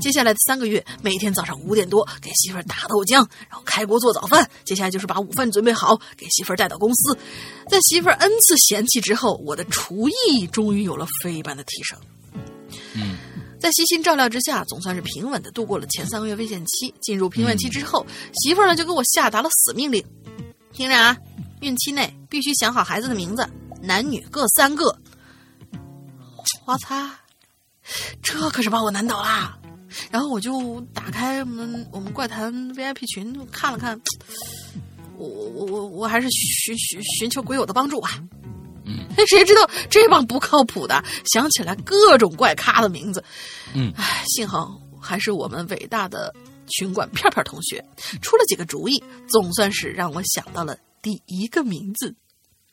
[0.00, 4.48] 接下来的三个月，每天早上五点多给媳妇儿打豆浆，然后开锅做早饭。
[4.64, 7.16] 接下来就是把午饭准备好，给媳妇儿带到公司。
[7.68, 11.98] 在媳妇儿 n 次嫌弃之后，我的厨艺终于有了飞一般的提升。
[12.94, 13.16] 嗯，
[13.58, 16.94] 在悉心照料之下，总算是平稳的度过了前三个月危险期。
[17.00, 18.06] 进入平稳期之后，
[18.42, 20.04] 媳妇儿呢就给我下达了死命令：
[20.72, 21.16] 听着啊，
[21.60, 23.48] 孕期内必须想好孩子的名字，
[23.80, 24.96] 男女各三个。
[26.66, 26.94] 我操，
[28.22, 29.58] 这可是把我难倒啦！
[30.10, 34.00] 然后我就打开我们我们怪谈 VIP 群看了看，
[35.16, 38.20] 我我我我还是寻寻寻求鬼友的帮助吧。
[38.84, 43.22] 嗯， 谁知道这帮不靠谱的想起来各种怪咖的名字。
[43.72, 46.34] 嗯唉，幸好还是我们伟大的
[46.66, 47.84] 群管片片同学
[48.20, 52.14] 出了几个主意，总算是让我想到了第一个名字。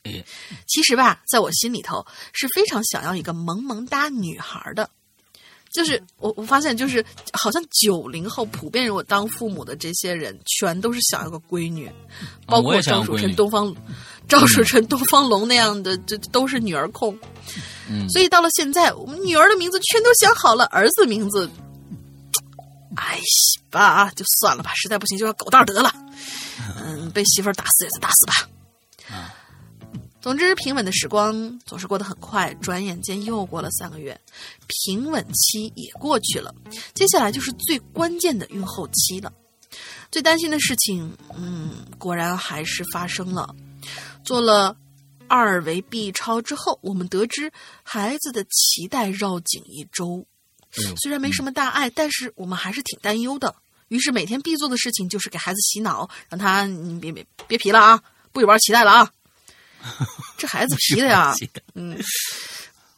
[0.02, 0.24] 哎，
[0.66, 4.90] 其实吧，在我心里头是非常想要一个萌萌哒女孩的。
[5.72, 11.90] 就是我我发现，就是好像九零后普遍如果当父母的这些人，全都是想要个闺女，
[12.46, 13.74] 包括赵树臣、要闺女东方、
[14.28, 17.18] 赵树臣、东方龙那样的，这都是女儿控。
[17.88, 21.50] 嗯所以到了现在，我们女儿的名字全都想好了，儿子名字，
[22.96, 23.18] 哎
[23.70, 25.92] 吧，就算了吧，实在不行就要狗蛋儿得了。
[26.78, 28.32] 嗯，被媳妇儿打死也就打死吧。
[30.22, 34.18] 总之，平稳的时光总是过得很快，转眼间又过了三个月，
[34.68, 36.54] 平稳期也过去了，
[36.94, 39.32] 接下来就是最关键的孕后期了。
[40.12, 43.52] 最担心的事情，嗯，果然还是发生了。
[44.22, 44.76] 做了
[45.26, 47.50] 二维 B 超之后，我们得知
[47.82, 50.24] 孩子的脐带绕颈一周。
[51.02, 53.56] 虽然没什么大碍，但是我们还是挺担忧的。
[53.88, 59.10] 于是每天必做的事情就是给孩子洗脑，让他你别别别皮了啊，不许玩脐带了啊。
[60.38, 61.34] 这孩子皮的呀，
[61.74, 61.98] 嗯，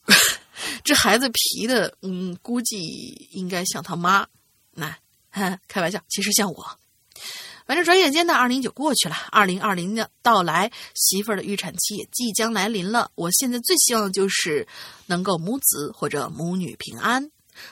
[0.84, 2.76] 这孩子皮的，嗯，估计
[3.32, 4.26] 应该像他妈。
[4.72, 4.96] 那、
[5.30, 6.78] 哈开玩笑，其实像我。
[7.66, 13.10] 反正转眼间的二零一九过去了，二零二零的到来，媳妇儿的预产期也即将来临了。
[13.14, 14.68] 我现在最希望的就是
[15.06, 17.30] 能够母子或者母女平安。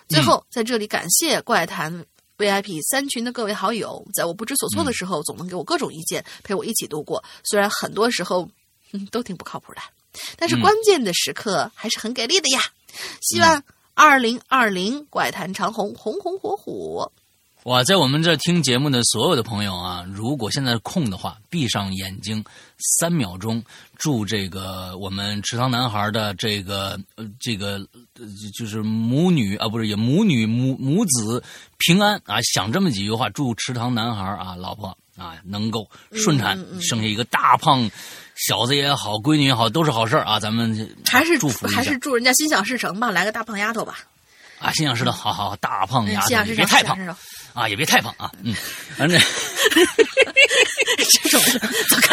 [0.09, 2.07] 最后，在这里感谢怪谈
[2.39, 7.23] VIP 三群的各位好友，在我不知所措的时候，总能给我各种意见，陪我一起度过。
[7.45, 8.49] 虽然很多时候，
[8.93, 9.81] 嗯，都挺不靠谱的，
[10.37, 12.61] 但是关键的时刻还是很给力的呀。
[13.21, 13.63] 希望
[13.95, 17.11] 二零二零怪谈长虹红红火火。
[17.65, 22.45] 哇，在我们这听节目的所有的朋友啊，如果现在空的话，闭上眼睛
[22.99, 23.63] 三秒钟，
[23.97, 27.75] 祝这个我们池塘男孩的这个呃这个
[28.19, 28.27] 呃
[28.59, 31.41] 就是母女啊，不是也母女母母子
[31.79, 37.89] 平安啊，想这么几句话，祝池塘男孩啊老婆啊能够顺产，嗯嗯嗯生下一个大胖
[38.47, 43.99] 小子也好，闺女也好，都是好事儿啊，咱们还是祝福还是祝人家心想事成吧，来个大胖丫头吧，
[44.59, 46.99] 啊，心想事成，好好好，大胖丫头别太胖
[47.55, 48.55] 啊，也别太胖啊，嗯，
[48.97, 49.21] 反正。
[51.23, 52.13] 这种的走开。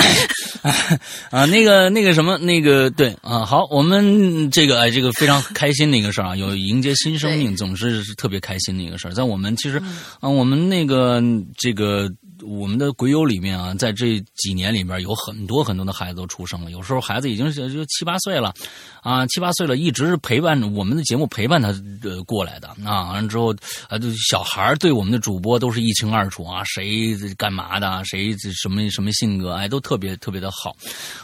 [1.32, 9.12] 啊，那个那个什么，那个对啊，好，我们这个哎，这个非常开心的一个事儿啊，有迎接新生命，总是是特别开心的一个事儿。
[9.12, 9.82] 在我们其实
[10.20, 11.22] 啊，我们那个
[11.58, 12.10] 这个
[12.42, 18.54] 我们的鬼友里面啊，在这几年里面有很多很多的孩子都出生了，有时候孩子已经是就七八岁了，
[19.02, 21.70] 啊，七八岁了，一直是陪伴我们的节目陪伴他
[22.04, 23.54] 呃过来的啊，完了之后
[23.88, 30.76] 啊，就小孩对我们的主播都是一清二楚啊，谁干嘛的，谁什么什么性格，哎，都特别特别的好。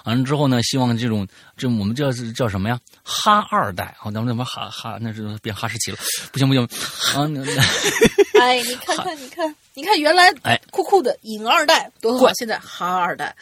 [0.03, 1.27] 完了之后呢，希望这种
[1.57, 2.79] 这我们叫叫什么呀？
[3.03, 5.97] 哈二代，好，咱们怎么哈哈那是变哈士奇了？
[6.31, 7.25] 不行不行啊！
[8.39, 13.35] 哎，你看看，你看，你看，原来哎酷酷的影二代多好怪，现在哈二代，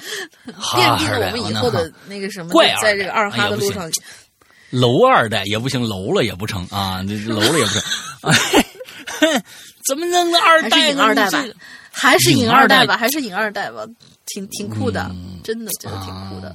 [0.56, 3.92] 哈奠定了我们以后的那个什么怪在这个二哈的路上，
[4.70, 7.82] 楼二代也不行，楼了也不成啊，这楼了也不成。
[9.22, 9.44] 哎
[9.86, 10.90] 怎么弄个二代呢？
[10.90, 11.56] 影二代吧这个，
[11.94, 13.86] 还是影二代吧，还是影二代吧，
[14.26, 15.10] 挺挺酷的，
[15.44, 16.54] 真的真的挺酷的。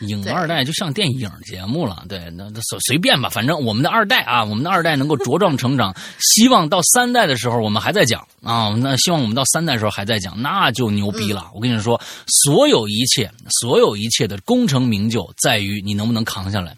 [0.00, 11.46] 影二代就像电影节目了，对，那那随随便吧，反正我们的二代啊，我们的二代能够茁壮成长，希望到三代的时候我们还在讲啊，那希望我们到三代的时候还在讲，那就牛逼了。
[11.54, 13.30] 我跟你说，所有一切，
[13.60, 16.76] 所有一切的功成名就在于你能不能扛下来。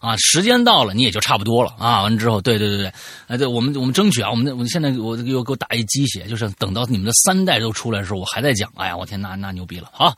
[0.00, 2.02] 啊，时间到了，你也就差不多了啊。
[2.02, 2.92] 完了之后，对对对对，
[3.28, 10.12] 哎，对我们我们争取啊，我们我们现在我又给我打一鸡血，就是等到你们的三代都出来的时候，我还在讲，哎呀，我天，那那牛逼了，好，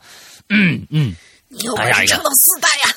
[0.49, 1.15] 嗯嗯。
[1.77, 2.95] 哎呀呀本事撑到四代呀！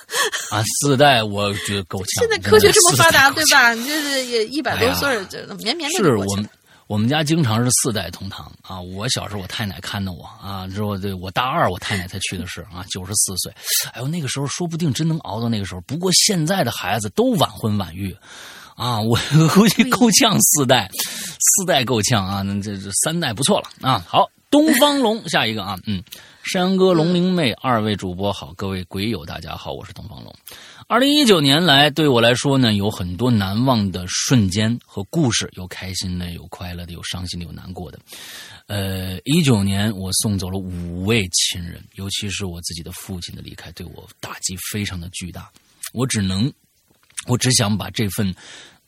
[0.51, 2.25] 啊，四代我觉得够呛。
[2.25, 3.73] 现在科学这么发达，对吧？
[3.75, 6.49] 你这是也一百多岁儿，这绵绵的是我们。
[6.87, 8.81] 我们家经常是四代同堂啊。
[8.81, 13.53] 我小时候我太奶看的我啊，之后对我大二我太奶才去的是啊，九十四岁。
[13.93, 15.81] 哎呦，那个时候说不定真能熬到那个时候。
[15.83, 18.17] 不过现在的孩子都晚婚晚育。
[18.75, 19.19] 啊，我
[19.53, 24.03] 估计够呛四代，四代够呛啊，那这这三代不错了啊。
[24.09, 26.01] 好，东方龙下一个啊，嗯，
[26.49, 30.35] 山羊哥、龙灵妹二位主播好，各位鬼友大家好，我是东方龙。
[30.87, 37.99] 二零一九年来，对我来说呢，有很多难忘的瞬间和故事，有开心的，有快乐的，有伤心的，有难过的。
[38.67, 45.53] 呃，一九年我送走了五位亲人，尤其是我自己的父亲的离开，对我打击非常的巨大。
[45.93, 46.51] 我只能，
[47.27, 48.35] 我只想把这份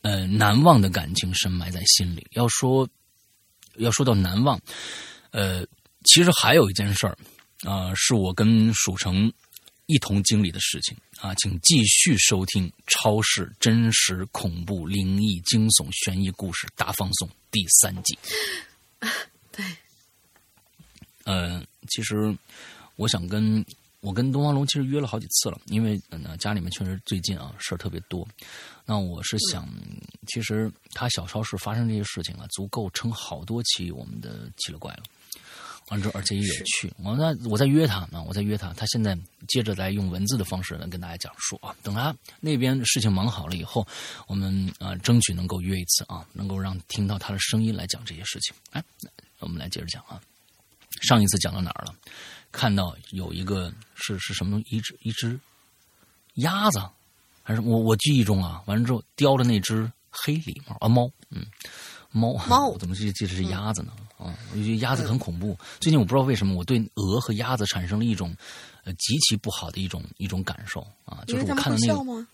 [0.00, 2.26] 呃难忘的感情深埋在心里。
[2.30, 2.88] 要说
[3.76, 4.58] 要说到难忘，
[5.32, 5.62] 呃，
[6.04, 7.14] 其实还有一件事儿，
[7.62, 9.32] 啊、是我跟蜀城
[9.86, 18.18] 一同经历的事情啊，请继续收听《超市真实恐怖灵异惊悚悬疑故事大放送》第三季。
[19.52, 19.64] 对，
[21.24, 22.34] 呃，其实
[22.96, 23.64] 我想跟
[24.00, 28.26] 我跟东方龙其实约了好几次了，因为呢家里面确实最近啊事儿特别多。
[28.86, 29.68] 那我是想，
[30.28, 35.02] 其实他小超市发生这些事情啊，足够撑好多期我们的奇了怪了。
[35.90, 36.92] 完之后，而且也有趣。
[37.02, 38.72] 我在我在约他啊，我在约他。
[38.72, 39.16] 他现在
[39.48, 41.74] 接着来用文字的方式来跟大家讲述啊。
[41.82, 43.86] 等他那边事情忙好了以后，
[44.26, 48.54] 我们啊争取能够约一次啊，能够让听到他的声音来讲这些事情。
[48.70, 48.82] 哎，
[49.40, 50.20] 我们来接着讲啊。
[51.02, 51.94] 上一次讲到哪儿了？
[52.52, 54.62] 看到有一个是是什么东？
[54.66, 55.38] 一只一只
[56.34, 56.80] 鸭子，
[57.42, 58.62] 还是我我记忆中啊？
[58.66, 61.44] 完了之后叼着那只黑狸猫啊猫，嗯。
[62.12, 63.92] 猫猫， 我怎么记记得是鸭子呢？
[64.20, 65.56] 啊，我觉得鸭子很恐怖。
[65.80, 68.36] 最近我不知道为什么，我对鹅和鸭子产生了一种
[68.84, 72.26] 呃极其不好的一种一种感受啊，就是我看到那个，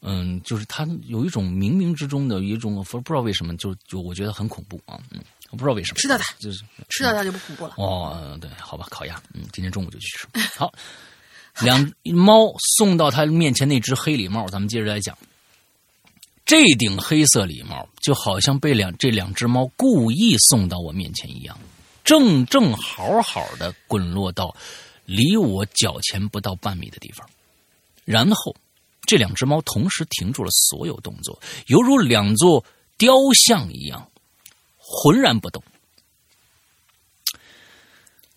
[0.00, 5.20] 嗯，就是它有一种冥冥之中的一种不不知道为什么，就就我觉得很恐怖啊，嗯，
[5.50, 7.74] 我不知道为什么吃掉它，就是吃掉它就不恐怖了。
[7.76, 10.28] 哦，对，好吧，烤鸭，嗯，今天中午就去吃。
[10.56, 10.72] 好，
[11.60, 15.16] 两猫送到他面前那只黑礼帽，咱们接着来讲。
[16.48, 21.58] 这顶黑色礼帽就好像被两这两只猫故意送到我面前一样，
[22.04, 24.56] 正正好好的滚落到
[25.04, 27.28] 离我脚前不到半米的地方，
[28.06, 28.56] 然后
[29.02, 32.64] 这两只猫同时停住了所有动作，犹如两座
[32.96, 33.12] 雕
[33.46, 34.10] 像一样
[34.78, 35.62] 浑然不动。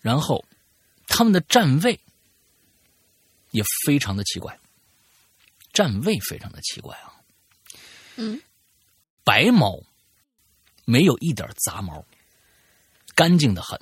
[0.02, 0.44] 然后
[1.06, 1.98] 他们的站位
[3.52, 4.58] 也非常的奇怪，
[5.72, 7.11] 站位非常的奇怪啊。
[8.16, 8.40] 嗯，
[9.24, 9.82] 白猫
[10.84, 12.04] 没有一点杂毛，
[13.14, 13.80] 干净的很。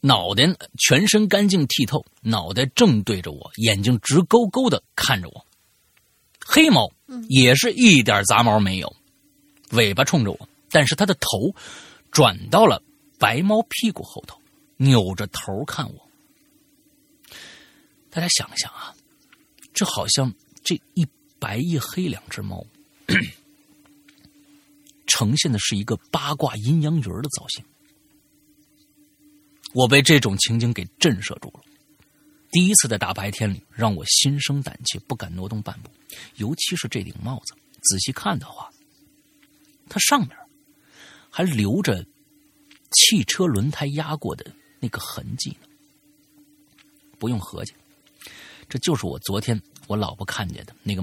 [0.00, 0.44] 脑袋
[0.78, 5.46] 全身干净剔透，脑袋正对着我，眼睛直勾勾的看着我。
[6.44, 6.90] 黑猫
[7.28, 8.96] 也是一点杂毛没有，
[9.70, 11.54] 尾巴冲着我，但是它的头
[12.10, 12.82] 转到了
[13.20, 14.40] 白猫屁股后头，
[14.76, 16.08] 扭着头看我。
[18.10, 18.92] 大家想想啊，
[19.72, 20.34] 这好像。
[20.62, 21.06] 这一
[21.38, 22.64] 白一黑两只猫，
[25.06, 27.64] 呈现的是一个八卦阴阳鱼的造型。
[29.74, 31.60] 我被这种情景给震慑住了。
[32.50, 35.90] 第一次在大白天里，让我心生胆怯，不敢挪动半步。
[36.36, 38.70] 尤其是这顶帽子，仔细看的话，
[39.88, 40.36] 它上面
[41.30, 42.04] 还留着
[42.90, 45.66] 汽车轮胎压过的那个痕迹呢。
[47.18, 47.72] 不用合计，
[48.68, 49.60] 这就是我昨天。
[49.86, 51.02] 我老婆看见的那个，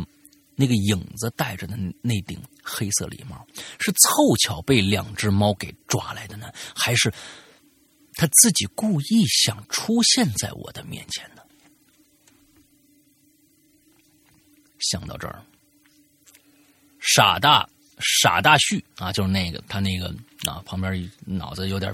[0.55, 3.45] 那个影子戴着的那顶黑色礼帽，
[3.79, 7.13] 是凑巧被两只猫给抓来的呢，还是
[8.13, 11.41] 他自己故意想出现在我的面前呢？
[14.79, 15.43] 想到这儿，
[16.99, 17.67] 傻大
[17.99, 20.07] 傻大旭啊，就是那个他那个
[20.49, 21.93] 啊，旁边脑子有点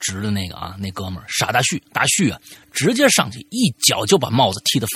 [0.00, 2.40] 直的那个啊，那哥们儿傻大旭大旭啊，
[2.72, 4.86] 直接上去一脚就把帽子踢得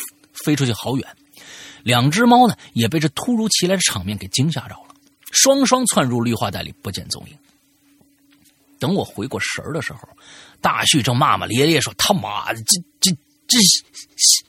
[0.45, 1.16] 飞出去好远。
[1.83, 4.95] 两只猫呢，也被这突如其来的场面给惊吓着了，
[5.31, 7.37] 双双窜入绿化带里，不见踪影。
[8.79, 10.01] 等我回过神儿的时候，
[10.61, 13.11] 大旭正骂骂咧咧说：“他妈的，这这
[13.49, 13.59] 这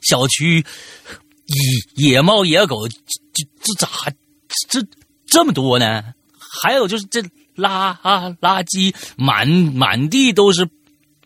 [0.02, 0.64] 小区
[1.96, 2.94] 野野猫野狗，这
[3.60, 3.88] 这咋
[4.68, 4.86] 这
[5.26, 6.14] 这么多呢？
[6.62, 7.20] 还有就是这
[7.56, 7.96] 垃
[8.40, 10.68] 垃圾满满地都是，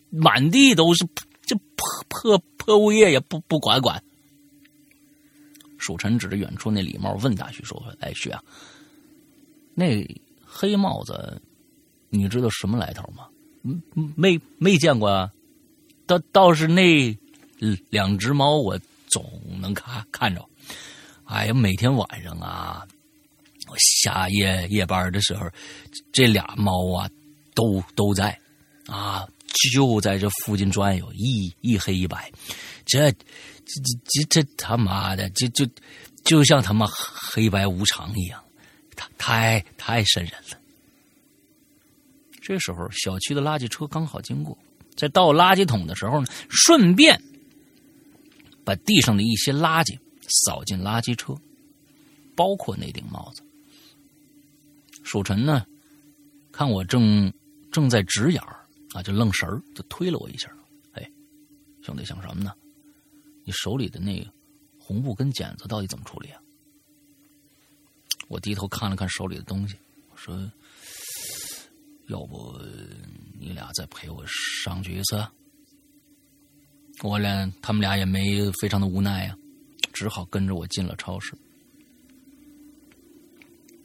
[0.09, 1.07] 满地都是，
[1.45, 4.01] 这破破破物业也不不管管。”
[5.85, 8.43] 蜀臣指着远处那礼帽问大旭说：“哎，旭啊，
[9.75, 10.03] 那
[10.43, 11.39] 黑帽子，
[12.09, 13.27] 你知道什么来头吗？
[13.61, 13.79] 嗯，
[14.17, 15.31] 没没见过啊。
[16.07, 17.15] 倒倒是那
[17.91, 19.23] 两只猫，我总
[19.61, 20.43] 能看看着。
[21.25, 22.83] 哎呀，每天晚上啊，
[23.67, 25.47] 我下夜夜班的时候，
[26.11, 27.07] 这俩猫啊，
[27.53, 28.35] 都都在
[28.87, 29.27] 啊，
[29.71, 32.31] 就在这附近转悠，一一黑一白，
[32.85, 33.13] 这。”
[33.65, 35.67] 这这这这他妈的，就就
[36.23, 38.43] 就像他妈黑白无常一样，
[38.95, 40.57] 太太太瘆人了。
[42.41, 44.55] 这时候，小区的垃圾车刚好经过，
[44.95, 47.19] 在倒垃圾桶的时候呢，顺便
[48.63, 49.97] 把地上的一些垃圾
[50.27, 51.35] 扫进垃圾车，
[52.35, 53.41] 包括那顶帽子。
[55.03, 55.65] 蜀臣呢，
[56.51, 57.33] 看我正
[57.71, 58.63] 正在直眼儿
[58.93, 60.47] 啊，就愣神儿，就推了我一下。
[60.93, 61.11] 哎，
[61.81, 62.53] 兄弟，想什么呢？
[63.45, 64.29] 你手里的那个
[64.77, 66.41] 红布跟剪子到底怎么处理啊？
[68.27, 69.75] 我低头看了看手里的东西，
[70.09, 70.51] 我说
[72.09, 72.59] ：“要不
[73.39, 75.23] 你俩再陪我上去一次？”
[77.03, 79.37] 我俩他们俩也没非常的无奈呀，
[79.93, 81.37] 只好跟着我进了超市。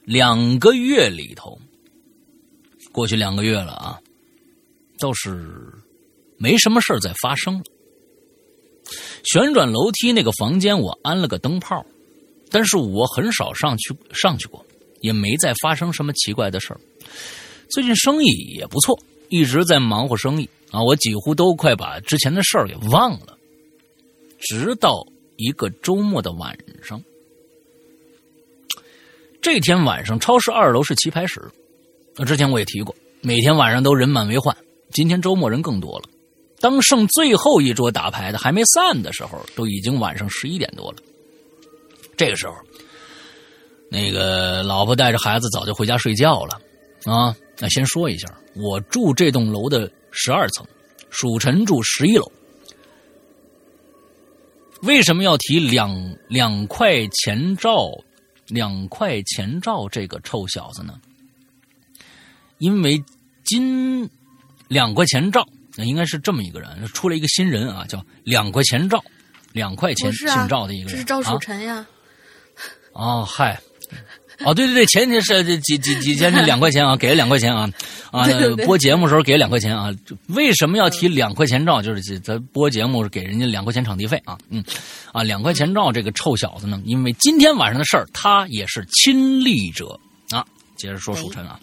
[0.04, 1.60] 两个月里头，
[2.92, 4.00] 过去两个月了啊，
[4.98, 5.70] 倒是
[6.38, 7.64] 没什么事儿在发生了。
[9.24, 11.84] 旋转楼梯那个房间，我安了个灯泡，
[12.50, 14.64] 但是我很少上去上去过，
[15.00, 16.80] 也没再发生什么奇怪的事儿。
[17.70, 18.26] 最近生意
[18.56, 23.38] 也不错，一直在忙活生意啊，我几乎都快把之前的事儿给忘了。
[24.40, 27.00] 直到一个周末的晚上，
[29.40, 31.40] 这天晚上超市二楼是棋牌室，
[32.16, 34.56] 那之前我也提过，每天晚上都人满为患，
[34.92, 36.09] 今天周末人更多了。
[36.60, 40.98] 当剩最后一桌打牌的还没散的时候，都已经晚上十一点多了。
[42.16, 42.54] 这个时候，
[43.90, 46.60] 那个老婆带着孩子早就回家睡觉了
[47.06, 47.34] 啊。
[47.58, 50.66] 那先说一下，我住这栋楼的十二层，
[51.08, 52.30] 蜀晨住十一楼。
[54.82, 57.90] 为什么要提两两块钱照、
[58.48, 61.00] 两块钱照这个臭小子呢？
[62.58, 63.02] 因为
[63.44, 64.08] 今
[64.68, 65.46] 两块钱照。
[65.76, 69.02] 那应该是这么一个人，出了一个新人啊，叫两块钱赵，
[69.52, 71.86] 两块钱姓赵的一个人，这是赵曙臣呀。
[72.92, 73.58] 哦，嗨，
[74.44, 77.70] 哦，对对对，前天是几几几天是两块钱啊，给了两块钱啊
[78.10, 78.26] 啊，
[78.66, 79.94] 播节目时候给了两块钱啊。
[80.26, 81.80] 为什么要提两块钱赵？
[81.80, 84.62] 就是咱播节目是给人家两块钱场地费啊，嗯
[85.12, 89.98] 啊，两块钱赵这个臭小子呢，因为今天晚上的事儿，他也是亲历者
[90.30, 90.44] 啊。
[90.76, 91.60] 接着说蜀臣啊。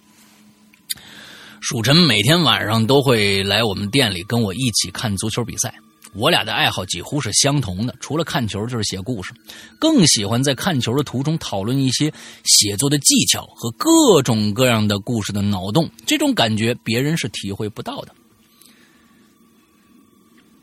[1.60, 5.74] 蜀晨每天晚上都会来我们店里跟我一起看足球比赛，
[6.14, 9.34] 我俩的爱好几乎是相同的，除了看球就是写故事，
[9.80, 12.14] 更喜欢在看球的途中讨论一些
[12.45, 18.14] 写作的技巧和各种各样的故事的脑洞，这种感觉别人是体会不到的。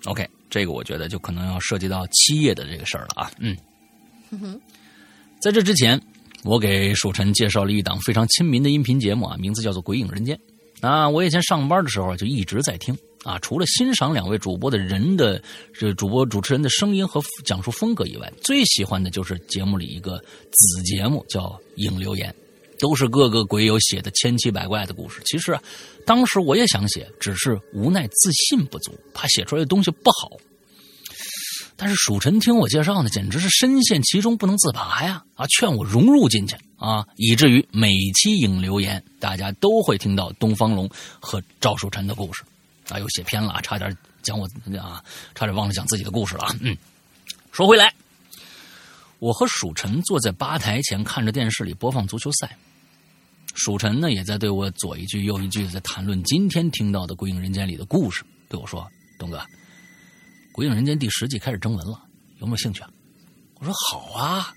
[0.04, 3.56] OK，这个我觉得就可能要涉及到七夜的这个事儿了啊，嗯，
[5.40, 6.00] 在这之前，
[6.44, 10.36] 我给蜀晨介绍了一档非常亲民的音频节目啊，名字叫做《鬼影人间》。
[10.84, 13.38] 啊，我以前上班的时候就一直在听啊。
[13.38, 21.40] 除了欣赏两位主播的人的这主播主持人的声音和讲述风格以外，最喜欢的就是节目里一个子节目叫
[21.76, 22.30] 《影留言》，
[22.78, 25.22] 都是各个鬼友写的千奇百怪的故事。
[25.24, 25.62] 其实啊，
[26.04, 30.36] 当时我也想写，只是无奈自信不足，怕写出来的东西不好。
[31.76, 35.24] 但是蜀臣听我介绍呢，简直是深陷其中不能自拔呀！
[35.34, 42.44] 啊，劝我融入进去啊，以至于每期影留言，大家都会听到东方龙和赵蜀臣的故事。
[42.88, 44.46] 啊，又写偏了，差点讲我
[44.78, 45.02] 啊，
[45.34, 46.54] 差点忘了讲自己的故事了。
[46.60, 46.76] 嗯，
[47.50, 47.92] 说回来，
[49.18, 52.56] 我和蜀臣坐在吧台前看着电视里播放足球赛，
[53.54, 58.86] 蜀臣呢也在对我左一句右一句在谈论今天听到的《鬼影人间》里的故事，对我说
[59.18, 59.38] ：“东哥。”
[60.54, 62.00] 《鬼影人间》第十季开始征文了，
[62.38, 62.88] 有没有兴趣啊？
[63.56, 64.54] 我说好啊。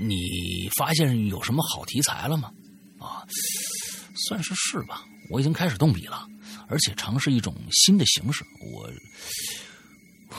[0.00, 2.50] 你发现有什么好题材了吗？
[2.98, 3.20] 啊，
[4.26, 5.04] 算是是吧。
[5.28, 6.26] 我已经开始动笔了，
[6.66, 8.42] 而且尝试一种新的形式。
[8.72, 8.90] 我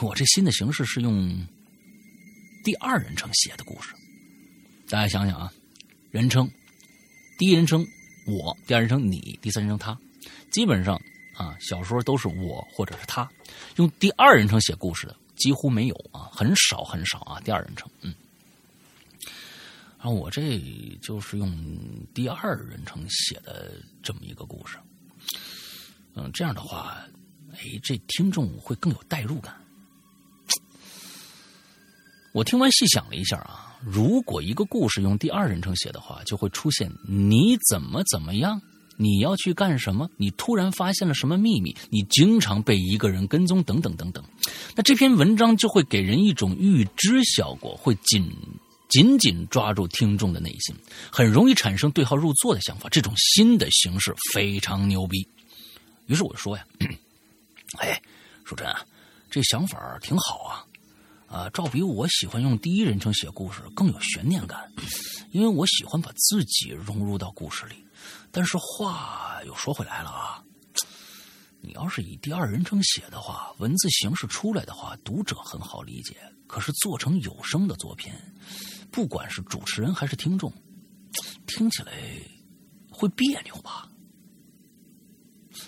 [0.02, 1.48] 我这新的形式是用
[2.64, 3.94] 第二人称写的故事。
[4.90, 5.54] 大家想想啊，
[6.10, 6.50] 人称
[7.38, 7.86] 第一人称
[8.26, 9.96] 我，第二人称你，第三人称他，
[10.50, 11.00] 基本上。
[11.34, 13.30] 啊，小说都是我或者是他，
[13.78, 18.14] 用第二人称写故事的几乎没有啊，很少很少啊，第二人称，嗯，
[19.98, 20.60] 然后我这
[21.02, 21.52] 就是用
[22.14, 23.72] 第二人称写的
[24.02, 24.78] 这么一个故事，
[26.14, 27.04] 嗯，这样的话，
[27.54, 29.56] 哎，这听众会更有代入感。
[32.32, 38.60] 我听完细想了一下啊，如果一个故事用第二人称写的话，就会出现你怎么怎么样。
[39.04, 40.10] 你要去干什么？
[40.16, 41.76] 你突然发现了什么秘密？
[41.90, 44.24] 你经常被一个人跟踪，等等等等。
[44.76, 48.32] 那这篇文章就会给人一种预知效果，会紧
[48.88, 50.74] 紧紧抓住听众的内心，
[51.12, 52.88] 很容易产生对号入座的想法。
[52.90, 55.28] 这种新的形式非常牛逼。
[56.08, 56.66] 于是我说呀
[57.80, 58.02] ：“哎，
[58.46, 58.86] 淑珍啊，
[59.30, 60.64] 这想法挺好啊。
[61.34, 64.72] 啊，照比我喜欢用第一人称写故事更有悬念感，
[65.32, 67.84] 因为我喜欢把自己融入到故事里。”
[68.32, 70.44] 但是话又说回来了啊，
[71.60, 76.16] 你要是以第二人称写的话，文字形式出来的话，读者很好理解。
[76.46, 78.14] 可是做成有声的作品，
[78.92, 80.54] 不管是主持人还是听众，
[81.48, 81.94] 听起来
[82.92, 83.90] 会别扭吧？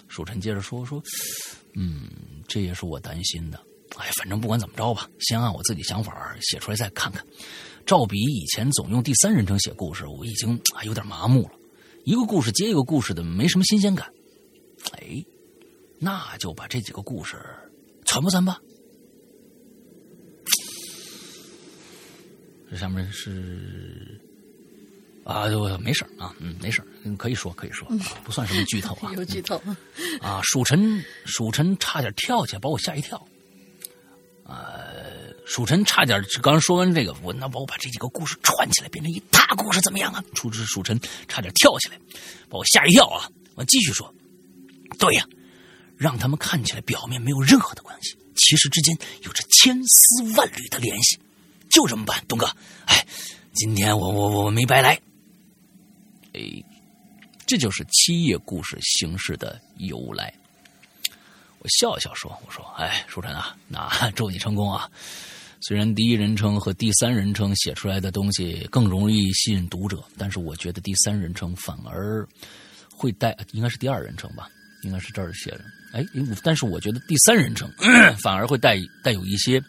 [0.07, 1.01] 蜀臣接着说说，
[1.74, 2.07] 嗯，
[2.47, 3.65] 这也是我担心的。
[3.97, 7.26] 哎，反正不管怎么着吧，先按我自己想法写出来再看看。
[7.85, 11.51] 照比以前总用第三人称写故事，我已经啊有点麻木了。
[12.03, 14.11] 一个故事接一个故事的，没什么新鲜感。
[14.93, 15.23] 哎，
[15.99, 17.38] 那就把这几个故事
[18.05, 18.59] 传播传吧。
[22.69, 24.19] 这上面是
[25.23, 26.84] 啊，就没事啊，嗯，没事
[27.17, 27.88] 可以说可以说，
[28.23, 29.13] 不算什么剧透啊。
[29.17, 29.61] 有剧透
[30.22, 30.41] 啊！
[30.43, 33.27] 蜀臣，蜀臣差点跳起来把我吓一跳。
[34.47, 40.23] 呃，蜀臣差点刚说完这个，我那我把这几个故事串起来变成一大故事怎么样啊？
[40.35, 41.97] 蜀之蜀臣差点跳起来
[42.47, 43.27] 把我吓一跳啊！
[43.55, 44.13] 我继续说，
[44.99, 45.26] 对呀，
[45.97, 51.19] 让他们看起来表面没有任何的关系，其实之间有着千丝万缕的联系，
[51.69, 52.45] 就这么办，东哥。
[52.85, 53.03] 哎，
[53.53, 54.99] 今天我我我没白来。
[56.34, 56.63] 哎，
[57.47, 60.31] 这就是七夜故事形式的由来。
[61.66, 64.88] 我笑笑说：“我说，哎，舒晨啊，那祝你成功啊！
[65.62, 72.24] 虽然第一人称和第三人称写出来的东西更容易吸引读者，但是我觉得第三人称反而
[72.92, 74.48] 会带，应该是第二人称吧，
[74.84, 75.62] 应该是这儿写的。
[75.94, 76.06] 哎，
[76.44, 77.68] 但是我觉得第三人称
[78.22, 79.60] 反而会带带有一些。”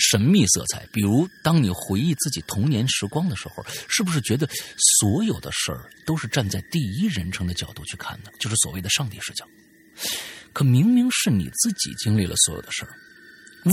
[0.00, 4.48] 神秘色彩，比如当你回忆自己童年时光的时候，是不是觉得
[5.00, 9.44] 所有的事儿都是站在第一人称的角度去看的，就是所谓的上帝视角？
[10.58, 12.90] 可明明是你自己经历了所有的事儿，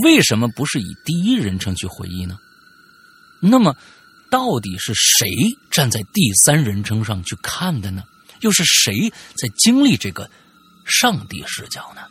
[0.03, 2.37] 为什么不是以第一人称去回忆呢？
[3.41, 3.75] 那么，
[4.29, 5.27] 到底是谁
[5.71, 8.03] 站在第三人称上去看的呢？
[8.41, 10.29] 又是谁在经历这个
[10.85, 12.03] 上帝视角呢？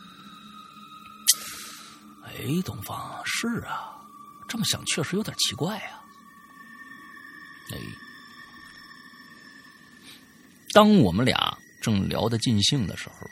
[2.25, 3.93] 哎，东方是啊。
[4.49, 6.03] 这么想确实有点奇怪啊！
[7.71, 7.77] 哎，
[10.73, 13.25] 当我们俩正聊得尽兴的时候，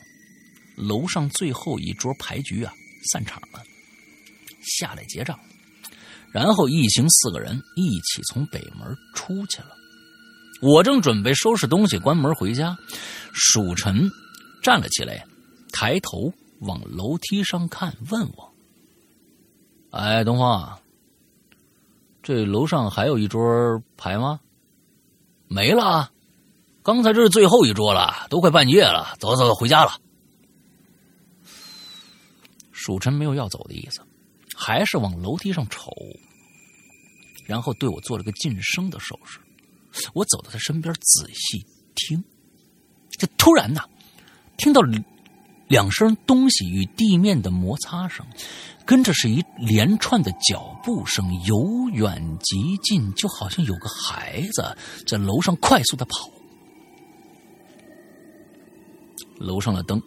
[0.75, 2.73] 楼上最后一桌牌局啊
[3.11, 3.61] 散场了，
[4.61, 5.39] 下来结账，
[6.31, 9.69] 然后一行四个人一起从北门出去了。
[10.61, 12.77] 我正准备收拾东西关门回家，
[13.33, 14.09] 蜀臣
[14.61, 15.25] 站了起来，
[15.73, 16.31] 抬头
[16.61, 18.53] 往楼梯上看，问我
[19.91, 20.79] ：“哎，东方。”
[22.23, 23.43] 这楼上还有一桌
[23.97, 24.39] 牌吗？
[25.49, 26.09] 没了，
[26.81, 29.91] 刚才这是最后一桌了，都快半夜了，走走走，回家了。
[32.85, 34.01] 蜀臣没有要走的意思，
[34.53, 35.89] 还是往楼梯上瞅，
[37.45, 39.39] 然后对我做了个噤声的手势。
[40.13, 41.65] 我走到他身边仔细
[41.95, 42.21] 听，
[43.11, 43.85] 这突然呐，
[44.57, 44.81] 听到
[45.69, 48.25] 两声东西与地面的摩擦声。
[48.85, 54.75] 跟着是一连串的脚步声，由远及近，就好像有个孩子
[55.07, 56.29] 在楼上快速的跑。
[59.37, 60.01] 楼上的灯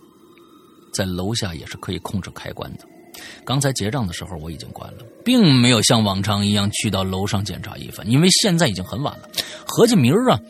[0.96, 2.86] 在楼下也是可以控制开关的。
[3.44, 9.28] 刚才结账的时候我已经关了，并没有像往常一样去到楼上检查一番，因为现在已经很晚了。
[9.66, 10.40] 合计明儿啊，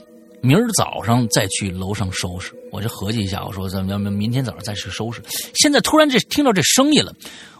[0.43, 2.53] 明儿早上再去楼上收拾。
[2.73, 5.23] 我就合计一下，我说咱们要明明天早上再去收拾。
[5.55, 7.15] 现在突然这听到这声音了。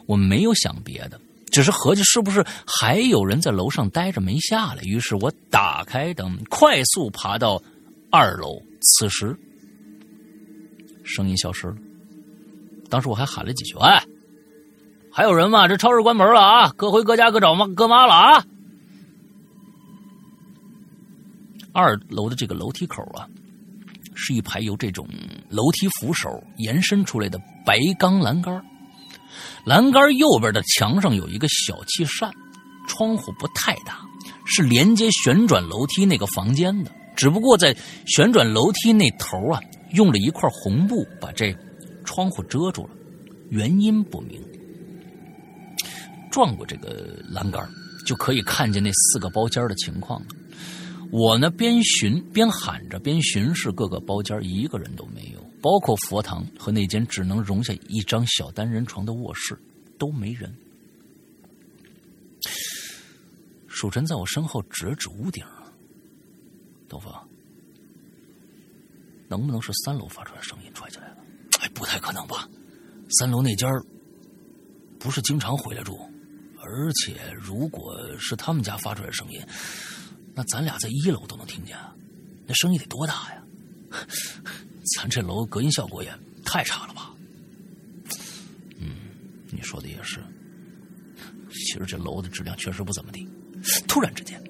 [0.07, 4.83] 我没有想别的，只是合计是不是还有人在楼上待着没下来。
[4.85, 7.61] 于是我打开灯，快速爬到
[8.11, 8.63] 二楼。
[8.81, 9.37] 此时，
[11.05, 11.77] 声音消失了。
[12.89, 14.03] 当时我还喊了几句：“哎，
[15.13, 15.69] 还有人吗？
[15.69, 16.73] 这超市关门了啊！
[16.77, 18.45] 各回各家，各找妈各妈了啊！”
[21.73, 23.29] 二楼的这个楼梯口啊，
[24.15, 25.07] 是一排由这种
[25.51, 28.65] 楼梯扶手延伸出来的白钢栏杆
[29.65, 32.33] 栏杆右边的墙上有一个小气扇，
[32.89, 34.01] 窗户不太大，
[34.47, 36.91] 是连接旋转楼梯那个房间的。
[37.15, 37.77] 只不过在
[38.07, 39.61] 旋转楼梯那头啊，
[39.93, 41.55] 用了一块红布把这
[42.07, 42.91] 窗户遮住了，
[43.51, 44.41] 原因不明。
[46.31, 47.69] 转过这个栏杆，
[48.07, 50.27] 就可以看见那四个包间的情况了。
[51.11, 55.45] 我呢，边巡边喊着，边巡视各个包间，一个人都没有。
[55.63, 59.59] 包括佛堂和那间只能容下一张小单人床的卧室
[59.99, 60.55] 都没人。
[63.67, 65.45] 蜀臣在我身后指了指屋顶，
[66.89, 67.29] 东方，
[69.29, 70.66] 能不能是三楼发出来声音？
[71.77, 72.49] 不太可能吧？
[73.11, 73.71] 三楼那间
[74.99, 75.97] 不是经常回来住，
[76.59, 79.41] 而且如果是他们家发出来的声音，
[80.35, 81.95] 那咱俩在一楼都能听见啊，
[82.47, 83.45] 那声音得多大呀？
[84.97, 86.11] 咱这楼隔音效果也
[86.45, 87.15] 太差了吧？
[88.79, 88.97] 嗯，
[89.51, 90.19] 你说的也是。
[91.51, 93.29] 其实这楼的质量确实不怎么地。
[93.87, 94.43] 突然之间，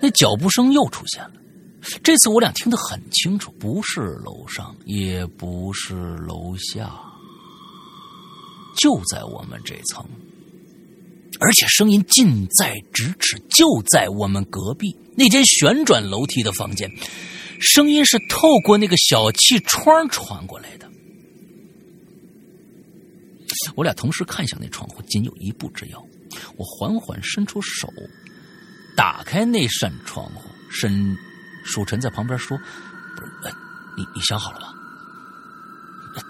[0.00, 1.32] 那脚步声又出现了。
[2.02, 6.90] 这次我俩听得很清楚，不是楼上，也不是楼下，
[8.76, 10.04] 就在我们这层。
[11.40, 16.90] 而且声音近在咫尺，就在我们隔壁那间旋转楼梯的房间，
[17.60, 20.90] 声音是透过那个小气窗传过来的。
[23.74, 26.04] 我俩同时看向那窗户，仅有一步之遥。
[26.56, 27.88] 我缓缓伸出手，
[28.96, 30.48] 打开那扇窗户。
[30.70, 31.16] 伸
[31.64, 32.56] 蜀臣在旁边说
[33.16, 33.52] ：“不是，哎，
[33.96, 34.68] 你你想好了吗？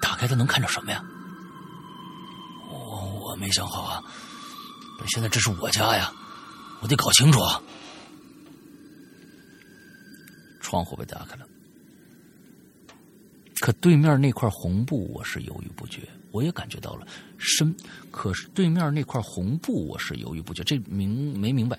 [0.00, 1.04] 打开它能看着什么呀？”
[2.70, 4.02] 我我没想好啊。
[5.08, 6.10] 现在这是我家呀，
[6.80, 7.60] 我得搞清楚啊。
[10.60, 11.46] 窗户被打开了，
[13.60, 16.08] 可对面那块红布我是犹豫不决。
[16.30, 17.06] 我也感觉到了
[17.38, 17.74] 深，
[18.10, 20.64] 可是对面那块红布我是犹豫不决。
[20.64, 21.78] 这明没明白？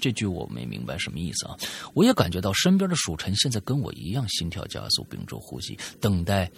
[0.00, 1.56] 这句我没明白什么意思啊！
[1.94, 6.50] 我也感觉到身边的蜀臣现在跟我一样心跳加速，屏住呼吸，等待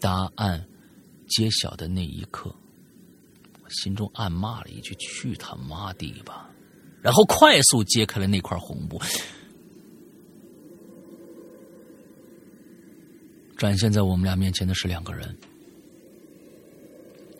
[0.00, 0.64] 答案
[1.28, 2.54] 揭晓的那一刻。
[3.62, 6.50] 我心中暗骂了一句：“去他妈的吧！”
[7.02, 9.00] 然后快速揭开了那块红布，
[13.56, 15.36] 展现在我们俩面前的是两个人。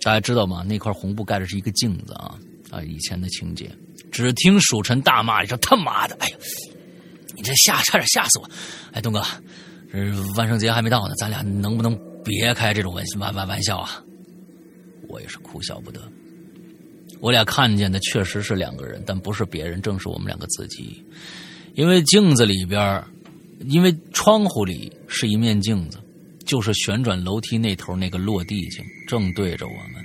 [0.01, 0.65] 大家知道吗？
[0.65, 2.37] 那块红布盖的是一个镜子啊
[2.71, 2.83] 啊！
[2.83, 3.71] 以前的情节。
[4.13, 6.15] 只听蜀臣大骂一声：“他妈的！
[6.21, 6.37] 哎呀，
[7.35, 8.49] 你这吓差点吓死我！
[8.93, 9.21] 哎，东哥，
[9.91, 9.99] 这
[10.37, 14.05] 万圣节还没到呢，咱俩能不能别开这种玩玩玩玩笑啊？”
[15.09, 16.01] 我也是哭笑不得。
[17.21, 21.05] 我俩看见的确实是两个人，但不是别人，正是我们两个自己。
[21.75, 23.03] 因为镜子里边，
[23.67, 25.99] 因为窗户里是一面镜子，
[26.45, 30.05] 就是旋转楼梯那头那个落地镜，正对着我们。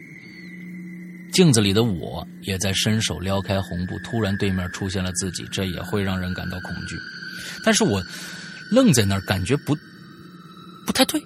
[1.34, 6.96] 镜子里的我也在伸手撩开红布，突然对面出现了自己，这也会让人感到恐惧。
[7.64, 8.02] 但是我
[8.72, 9.76] 愣在那儿，感觉不
[10.86, 11.22] 不太对。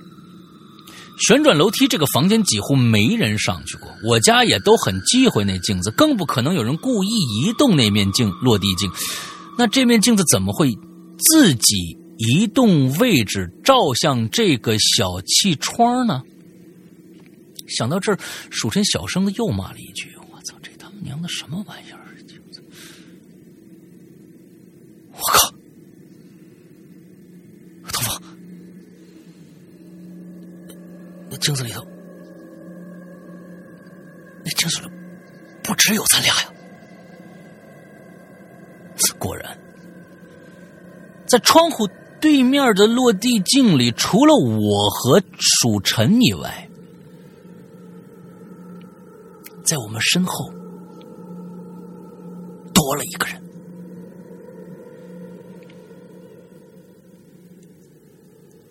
[1.28, 8.90] 旋转楼梯这个房间几乎没人上去过，我家也都很忌讳那镜子，更不可能有人故意移动那面镜落地镜。
[9.58, 10.72] 那这面镜子怎么会
[11.20, 16.22] 自己移动位置照向这个小气窗呢？
[17.72, 18.20] 想到这儿，
[18.50, 22.00] 蜀臣小声的又骂了一句：“我操，这他娘的什么玩意儿！”
[25.14, 25.52] 我靠，
[27.92, 28.22] 东方，
[31.30, 31.86] 那镜子里头，
[34.44, 34.88] 那镜子里
[35.64, 36.50] 不只有咱俩呀！
[39.20, 39.56] 果然，
[41.28, 41.88] 在窗户
[42.20, 46.68] 对面的落地镜里，除了我和蜀臣以外。
[49.72, 50.52] 在我们身后
[52.74, 53.42] 多了一个人。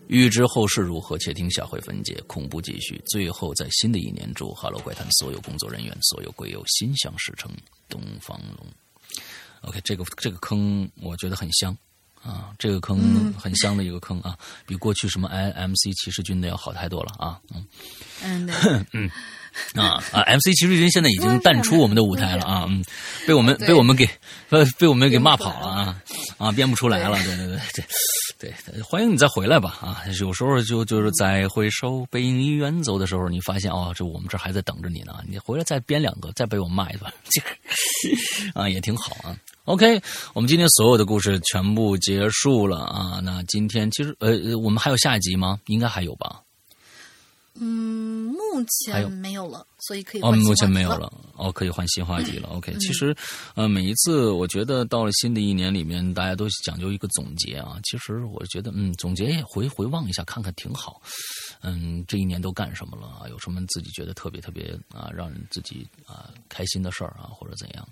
[0.08, 2.22] 欲知后事如何，且听下回分解。
[2.26, 3.02] 恐怖继续。
[3.06, 7.50] 最后，在新的一年，祝《哈喽怪谈》所有工作人员、所有鬼友心想事成。
[7.88, 8.66] 东方龙。
[9.62, 11.74] OK，这个这个坑我觉得很香
[12.22, 14.36] 啊，这个坑很香的一个坑啊，
[14.66, 17.38] 比过去什么 IMC 骑士军的要好太多了啊。
[17.54, 17.66] 嗯
[18.22, 19.10] 嗯 嗯。
[19.74, 22.84] 啊啊！MC 骑士军现在已经淡出我们的舞台了啊，嗯，
[23.26, 24.08] 被我们被我们给
[24.48, 26.02] 呃被我们给骂跑了啊
[26.38, 27.58] 啊，编不出来了，对对对
[28.38, 30.02] 对对，欢迎你再回来吧啊！
[30.20, 37.12] 有时候就就是在回首背影已远走的时候，你发现哦，这我们这还在等着你呢，你回来再编两个，再被我骂一段，
[38.54, 39.36] 啊，也挺好啊。
[39.70, 40.02] OK，
[40.34, 43.20] 我们今天所有的故事全部结束了啊。
[43.22, 45.60] 那今天其实呃，我们还有下一集吗？
[45.66, 46.40] 应该还有吧。
[47.54, 52.48] 嗯，目前没有了，所以可以哦，目前没有了哦，可以换新话题了。
[52.48, 53.14] OK，其实
[53.54, 57.78] 呃，每一次我觉得到了新的一年里面，大家都讲究一个总结啊。
[57.84, 61.00] 其实我觉得，嗯，总结也回回望一下，看看挺好。
[61.62, 63.28] 嗯，这一年都干什么了啊？
[63.28, 67.88] 有什么自己觉得特别特别啊，让人自己啊开心的事儿啊，或者怎样？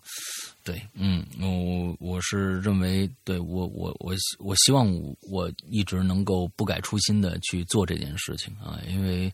[0.65, 4.90] 对，嗯，我我是认为，对我我我我希望
[5.23, 9.32] 我一直能够不改初心的去做这件事情啊，因为，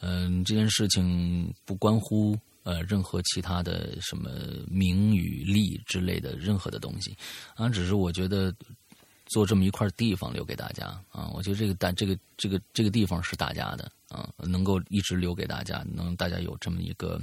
[0.00, 4.30] 嗯，这件事情不关乎呃任何其他的什么
[4.68, 7.16] 名与利之类的任何的东西
[7.54, 8.52] 啊，只是我觉得。
[9.28, 17.20] 做这么一块地方留给大家啊，我觉得这个大这个这个这个地方是大家的啊，能够一直留给大家，能大家有这么一个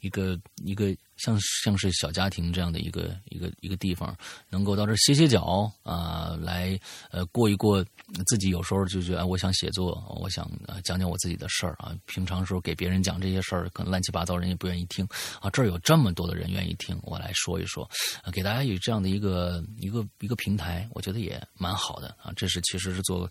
[0.00, 0.96] 一个一个。
[1.18, 4.16] 像像是小家庭这样的一个一个一个地方，
[4.48, 6.78] 能够到这歇歇脚啊，来
[7.10, 7.84] 呃过一过
[8.26, 10.50] 自己有时候就觉得我想写作，我想
[10.84, 11.94] 讲讲我自己的事儿啊。
[12.06, 15.06] 平常时候给别人讲这些事儿，可能乱七八糟，人也不愿意听
[15.40, 15.50] 啊。
[15.50, 17.88] 这儿有这么多的人愿意听，我来说一说，
[18.32, 22.32] 给大家有这样的一个一个一个平台，我觉得也蛮好的啊。
[22.36, 23.28] 这是其实是做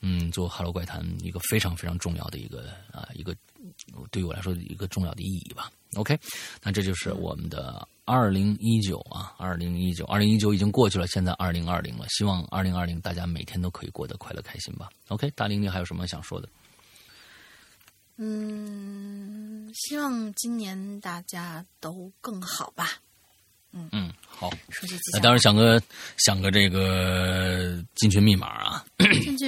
[0.00, 3.34] 嗯做《哈喽怪谈》一个非常非常重要的一个啊一个
[4.10, 5.70] 对于我来说一个重要的意义吧。
[5.94, 6.18] OK，
[6.62, 12.06] 那这就是我们的二零一九啊，二零一九，二零一九已经过去了，现在二零二零了。
[12.10, 14.90] 希望二零二零大家每天都可以过得快乐开心吧。
[15.08, 16.48] OK，大玲，你还有什么想说的？
[18.16, 23.00] 嗯，希望今年大家都更好吧。
[23.72, 23.88] 嗯。
[23.92, 24.50] 嗯，好。
[25.12, 25.80] 那祥当然想个
[26.16, 28.84] 想个这个进群密码啊，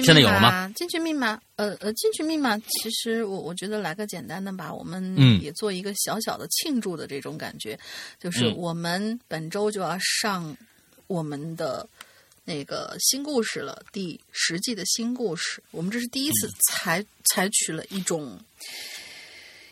[0.03, 0.71] 现在有了吗？
[0.75, 5.41] 进群密码，呃呃，进群密码，其实我我觉得来个简单的吧，我们嗯。
[5.41, 7.79] 也做一个小小的庆祝的这种感觉，
[8.19, 8.55] 就是嗯。
[8.55, 10.55] 我们本周就要上
[11.07, 11.87] 我们的
[12.43, 16.53] 那个新故事了，第十季的新故事，我们这是第一次嗯。
[16.69, 18.39] 采、采取了一种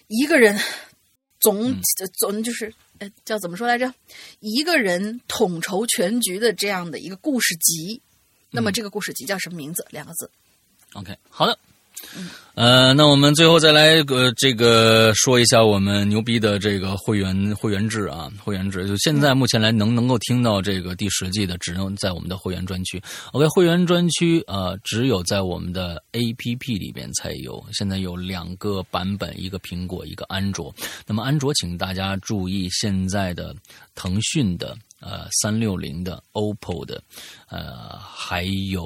[0.08, 0.58] 一个人
[1.40, 1.82] 总、嗯
[2.20, 2.74] 总就是。
[3.00, 3.94] 呃，叫怎么说来着？
[4.42, 8.02] 一个人统筹全局的这样的一个故事集。
[8.52, 9.88] 那嗯么这个故事集叫什么名字？
[9.90, 10.30] 两个字。
[10.96, 11.58] OK，好的。
[12.56, 23.02] 呃，那我们最后再来呃这个说一下我们牛逼的这个会员会员制啊，会员制就现在目前来能能够听到这个第十季的，只能在我们的会员专区。
[23.32, 30.74] OK，会员专区呃只有在我们的 APP 里边才有，现在有两个版本，一个苹果，一个安卓。
[31.08, 33.56] 那么安卓，请大家注意现在的
[33.96, 34.76] 腾讯的。
[35.00, 37.02] 呃，三六零的、OPPO 的，
[37.50, 38.86] 呃，还有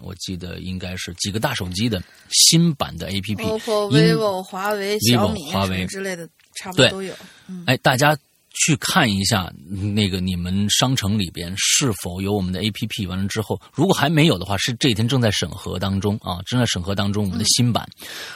[0.00, 7.14] 我记得应该是几个大手机的新版的 APP，OPPO、vivo、华为、小米、vivo 华为之类的，差不多都有。
[7.46, 8.16] 嗯，哎，大家
[8.52, 9.52] 去看一下
[9.94, 13.08] 那个你们商城里边是否有我们的 APP。
[13.08, 17.88] 完了之后，如果还没有的话，是这几天正在审核当中啊，正在审核当中我们的新版。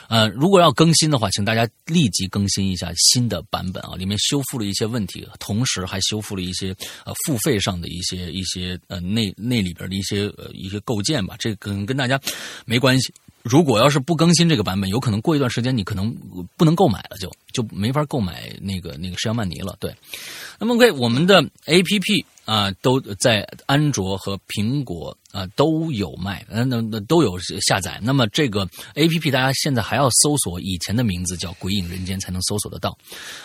[0.09, 6.74] 呃，如果要更新的话，请大家立即更新一下新的版本啊，里面修复了一些问题，同时还修复了一些
[7.05, 12.20] 呃付费上的一些一些呃那那里边的一些呃一些构建吧，这跟跟大家
[12.65, 13.12] 没关系。
[13.45, 16.11] 如果要是不更新这个版本，有可能过一段时间你可能
[16.57, 19.77] 不能购买了就，就没法购买那个那个释迦曼尼了。
[19.79, 19.95] 对，
[20.59, 27.98] 那么 OK，我们的 A P P 啊、都在安卓和苹果啊、都有卖，嗯那那都有下载。
[28.01, 32.97] 那么这个 A P P 大家现在还要搜索以前的名字叫《鬼影人间》才能搜索得到，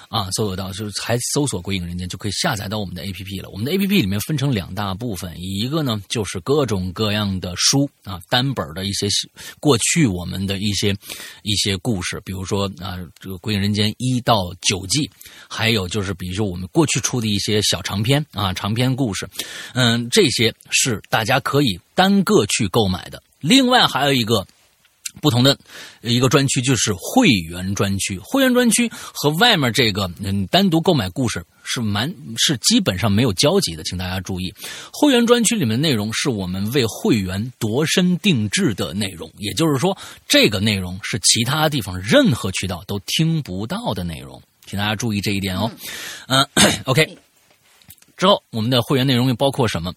[0.07, 3.49] 啊，搜索到就是还搜索《鬼影人间》就可以下载到我们的 A P P 了。
[3.49, 9.07] 我们的 A P P 里面分成两大部分，一个呢就是各种各样的书啊，单本的一些
[9.59, 10.95] 过去我们的一些
[11.41, 15.09] 一些故事，比如说啊，这个《鬼影人间》一到九季，
[15.47, 19.27] 还有就是比如说我们过去出的一些小长篇啊，长篇故事，
[19.73, 23.21] 嗯，这些是大家可以单个去购买的。
[23.39, 24.45] 另外还有一个。
[25.21, 25.57] 不同的
[26.01, 34.53] 一个专区就是会员专区，会员专区和外面这个嗯单独购买故事是蛮是基本上没有交集的，请大家注意，
[34.93, 39.97] 会员专区里面的内容是我们为会员度身定制的内容，也就是说，
[40.27, 45.71] 这个内容是其他地方任何渠道都听不到的内容，请大家注意这一点哦。
[46.27, 46.47] 嗯、
[46.85, 47.28] OK。
[48.19, 49.93] 之后，我们的会员内容又包括什么？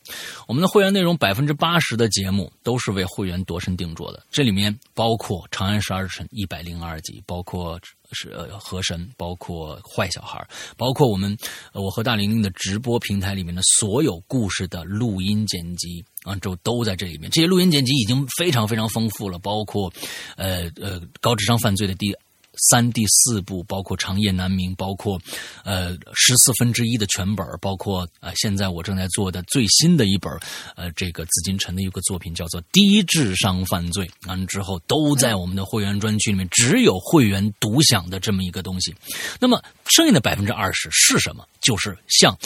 [0.47, 7.81] 我们的会员内容百分之八十的节目都是为会员度身定做的，这里面包括《长安十二时辰》一百零二集，包括
[8.12, 10.40] 是呃河神，包括坏小孩，
[10.77, 11.36] 包括我们
[11.74, 17.28] 我和大玲玲的直播平台里面的所有故事的录音剪辑啊，就都在这里面。
[17.28, 19.93] 这些录音剪辑已经非常非常丰富了，包括
[20.36, 22.15] 呃呃高智商犯罪的第。
[22.57, 25.20] 三、第四部，包括《长夜难明》，包括
[25.65, 30.33] 呃十四分之一的全本，包括呃现在我正在做的最新的一本，
[30.77, 38.95] 呃这个紫禁城的一个作品叫做《低智商犯罪》，完之后都在我们的会员专区里面，只有会员独享的这么一个东西。
[39.41, 41.47] 那么剩下的百分之二十是什么？
[41.61, 42.37] 就是像。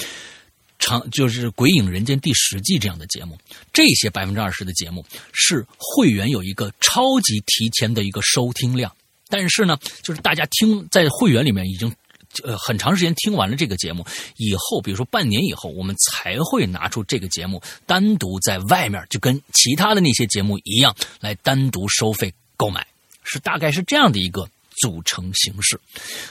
[0.79, 3.37] 长就是《鬼影人间》第十季这样的节目，
[3.73, 5.03] 这些百分之二十的节目
[5.33, 8.95] 是会员有一个超级提前的一个收听量，
[9.29, 11.93] 但是呢，就是大家听在会员里面已经
[12.45, 14.05] 呃很长时间听完了这个节目
[14.37, 22.87] 以后，比如说半年以后，我们才会拿出这个节目单独在外面就跟其他的那些节目一样来单独收费购买，
[23.25, 24.49] 是大概是这样的一个。
[24.83, 25.81] 组成形式，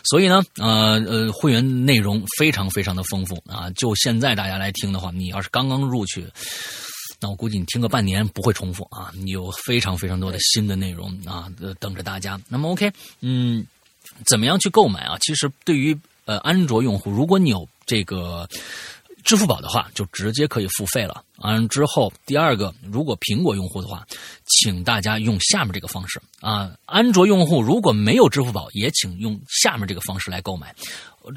[0.04, 3.72] 所以呢，呃呃，会员内容非常非常的丰富啊！
[3.72, 6.28] 就现在大家来听的话，你要是刚刚入去，
[7.26, 9.12] 那我估计你听个半年不会重复啊！
[9.16, 12.40] 你有非常非常多的新的内容啊，呃等着大家。
[12.48, 12.92] 那么 OK，
[13.22, 13.66] 嗯，
[14.28, 15.18] 怎么样去购买啊？
[15.22, 18.48] 其实对于呃安卓用户，如果你有这个。
[19.26, 21.24] 支付宝的话，就直接可以付费了。
[21.38, 24.06] 完之后，第二个，如果苹果用户的话，
[24.46, 26.72] 请大家用下面这个方式啊。
[26.86, 30.76] 安卓用户如果没有支付宝，也请用下面这个方式来购买。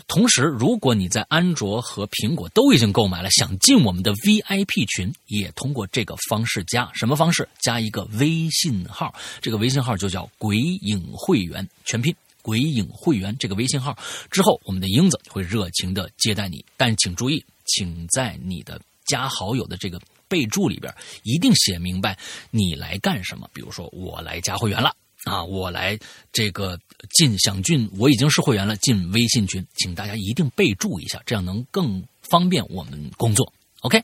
[0.07, 6.91] 同时，如果你在安卓和苹果都已经购买了，想进我们的 VIP 群，也通过这个方式加。
[6.95, 7.49] 什么方式？
[7.61, 12.15] 加一个微信号，这个微信号就叫“鬼影会员”全拼。
[12.41, 13.97] 鬼影会员这个微信号
[14.31, 20.95] 之后，我们的英子会热情的接待你，但请注意，请在你的加好友的这个备注里边
[21.25, 22.17] 一定写明白
[22.51, 23.51] 你来干什么。
[23.53, 24.95] 比如说，我来加会员了
[25.29, 25.99] 啊，我来
[26.33, 26.79] 这个
[27.11, 33.53] 进想进，我已经是会员了，进微信群，请大家一定备注一下，这样能更方便我们工作。
[33.83, 34.03] OK。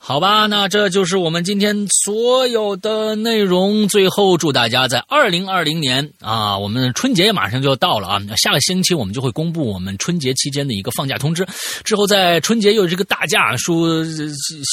[0.00, 3.86] 好吧，那这就是我们今天所有的内容。
[3.88, 11.46] 最后，祝大家在二零二零年啊，我们春节马上就要到了啊，下个星期我们就会公布我们春节期间的一个放假通知。
[11.84, 14.02] 之后在春节又有这个大假，说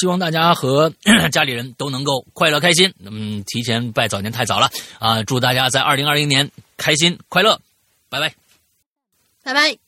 [0.00, 0.90] 希望大家和
[1.30, 2.90] 家里人都能够快乐开心。
[3.04, 5.22] 嗯，提前拜早年太早了啊！
[5.24, 7.60] 祝大家在二零二零年开心快乐，
[8.08, 8.32] 拜拜，
[9.42, 9.85] 拜拜。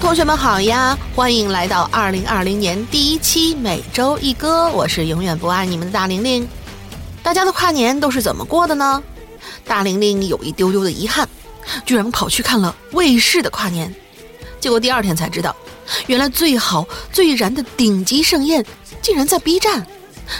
[0.00, 6.48] 同学们好呀，欢迎来到二零二零年第一期每周一歌，我是永远不爱你们的大玲玲。
[7.22, 9.02] 大家的跨年都是怎么过的呢？
[9.64, 11.28] 大玲玲有一丢丢的遗憾，
[11.86, 13.94] 居然跑去看了卫视的跨年，
[14.60, 15.54] 结果第二天才知道，
[16.06, 18.64] 原来最好最燃的顶级盛宴
[19.00, 19.86] 竟然在 B 站，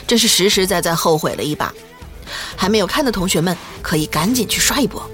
[0.06, 1.72] 真是实实在在后悔了一把。
[2.56, 5.08] 还没有看的同学们可以赶紧去刷一波。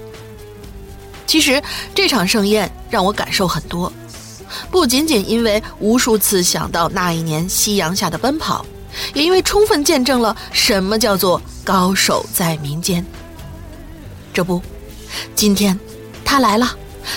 [1.27, 1.61] 其实
[1.93, 3.91] 这场盛宴让我感受很多。
[4.71, 8.65] 不仅仅因为无数次想到那一年夕阳下的奔跑，
[9.13, 13.05] 也因为充分见证了什么叫做高手在民间。
[14.33, 14.61] 这不，
[15.35, 15.79] 今天
[16.23, 16.75] 他来了，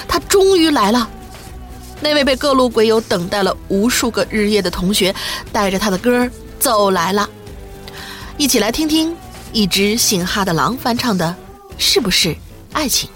[0.08, 1.08] 他终于来了。
[2.00, 5.14] 那位被各路鬼友等待了无数个日夜的同学，
[5.52, 6.28] 带着他的歌
[6.58, 7.28] 走来了。
[8.36, 9.14] 一起来听听
[9.52, 11.34] 一只姓哈的狼翻唱的
[11.78, 12.34] 《是不是
[12.72, 13.08] 爱情》。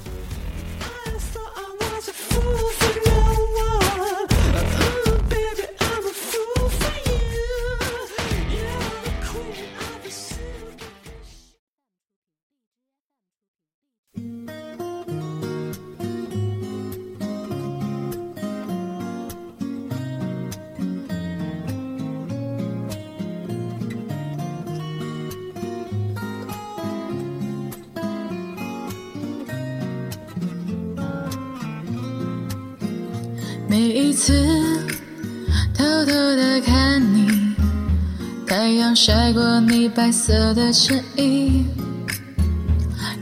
[39.95, 41.65] 白色的衬衣，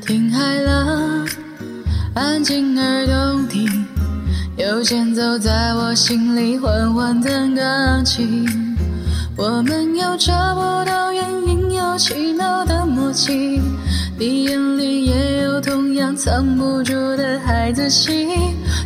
[0.06, 1.26] 听海浪
[2.14, 3.68] 安静而动听，
[4.56, 8.46] 有前奏在我心里缓缓的钢琴。
[9.36, 13.60] 我们有找不到原因又奇妙的默契，
[14.18, 18.26] 你眼里也有同样藏不住的孩子气。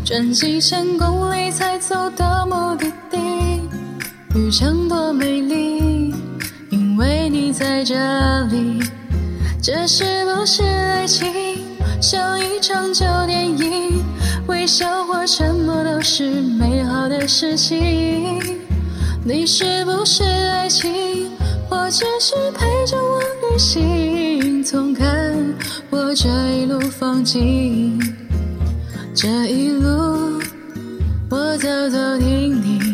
[0.04, 3.18] 转几千公里才走到目的地，
[4.34, 5.87] 旅程多美丽，
[6.98, 7.94] 为你在这
[8.46, 8.82] 里。
[9.62, 11.26] 这是不是爱情？
[12.00, 14.02] 像一场旧电影，
[14.48, 18.40] 微笑或沉默都是美好的事情。
[19.24, 21.30] 你是不是爱情？
[21.70, 25.06] 或只是陪着我旅行，总看
[25.90, 28.00] 我这一路风景。
[29.14, 30.40] 这一路
[31.30, 32.87] 我走走停停，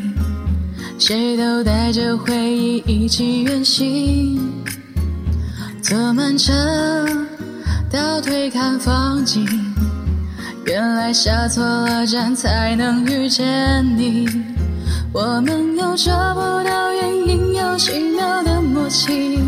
[0.99, 4.41] 谁都带着回忆一起远行。
[5.83, 6.53] 坐慢车
[7.91, 9.47] 倒退看风景，
[10.65, 14.27] 原来下错了站才能遇见你。
[15.12, 19.39] 我们有找不到原因，有奇妙的默契。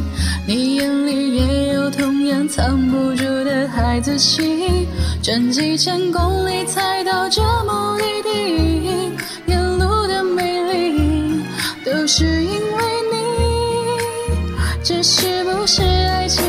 [0.46, 4.86] 你眼里也有同样藏不住的孩子气。
[5.22, 9.10] 转几千公里才到这目的地，
[12.06, 13.16] 是因为你。
[14.82, 16.44] 这是不是爱情？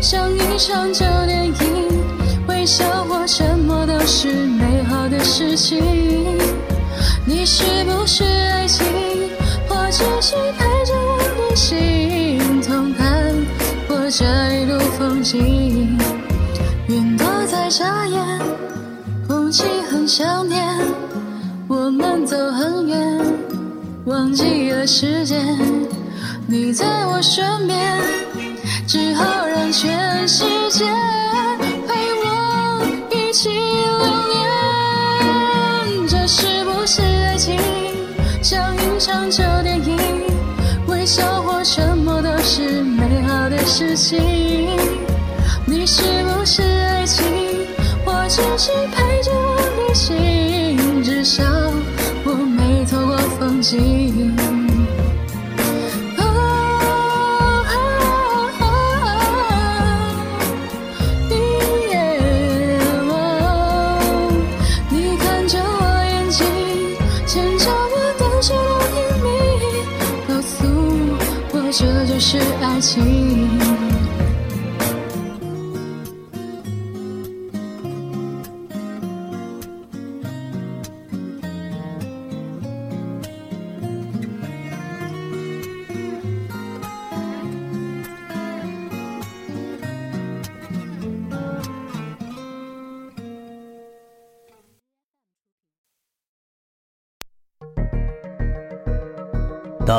[0.00, 1.54] 像一场旧电影，
[2.46, 5.82] 微笑或沉默都是美好的事情。
[7.26, 8.86] 你是不是爱情？
[9.68, 11.18] 或只是陪着我
[11.50, 13.34] 旅行，同看
[13.88, 14.24] 我这
[14.54, 15.98] 一路风景。
[16.88, 18.24] 云朵在眨眼，
[19.26, 20.64] 空气很想念，
[21.68, 23.20] 我们走很远，
[24.08, 25.38] 忘记了时间。
[26.46, 27.78] 你在我身边，
[28.86, 30.86] 只好让全世界
[31.86, 31.94] 陪
[32.24, 33.98] 我一起留
[35.98, 36.08] 恋。
[36.08, 37.60] 这是不是爱情？
[38.42, 39.98] 像一场旧电影，
[40.86, 44.47] 微笑或沉默都是美好的事情。
[72.88, 73.17] 就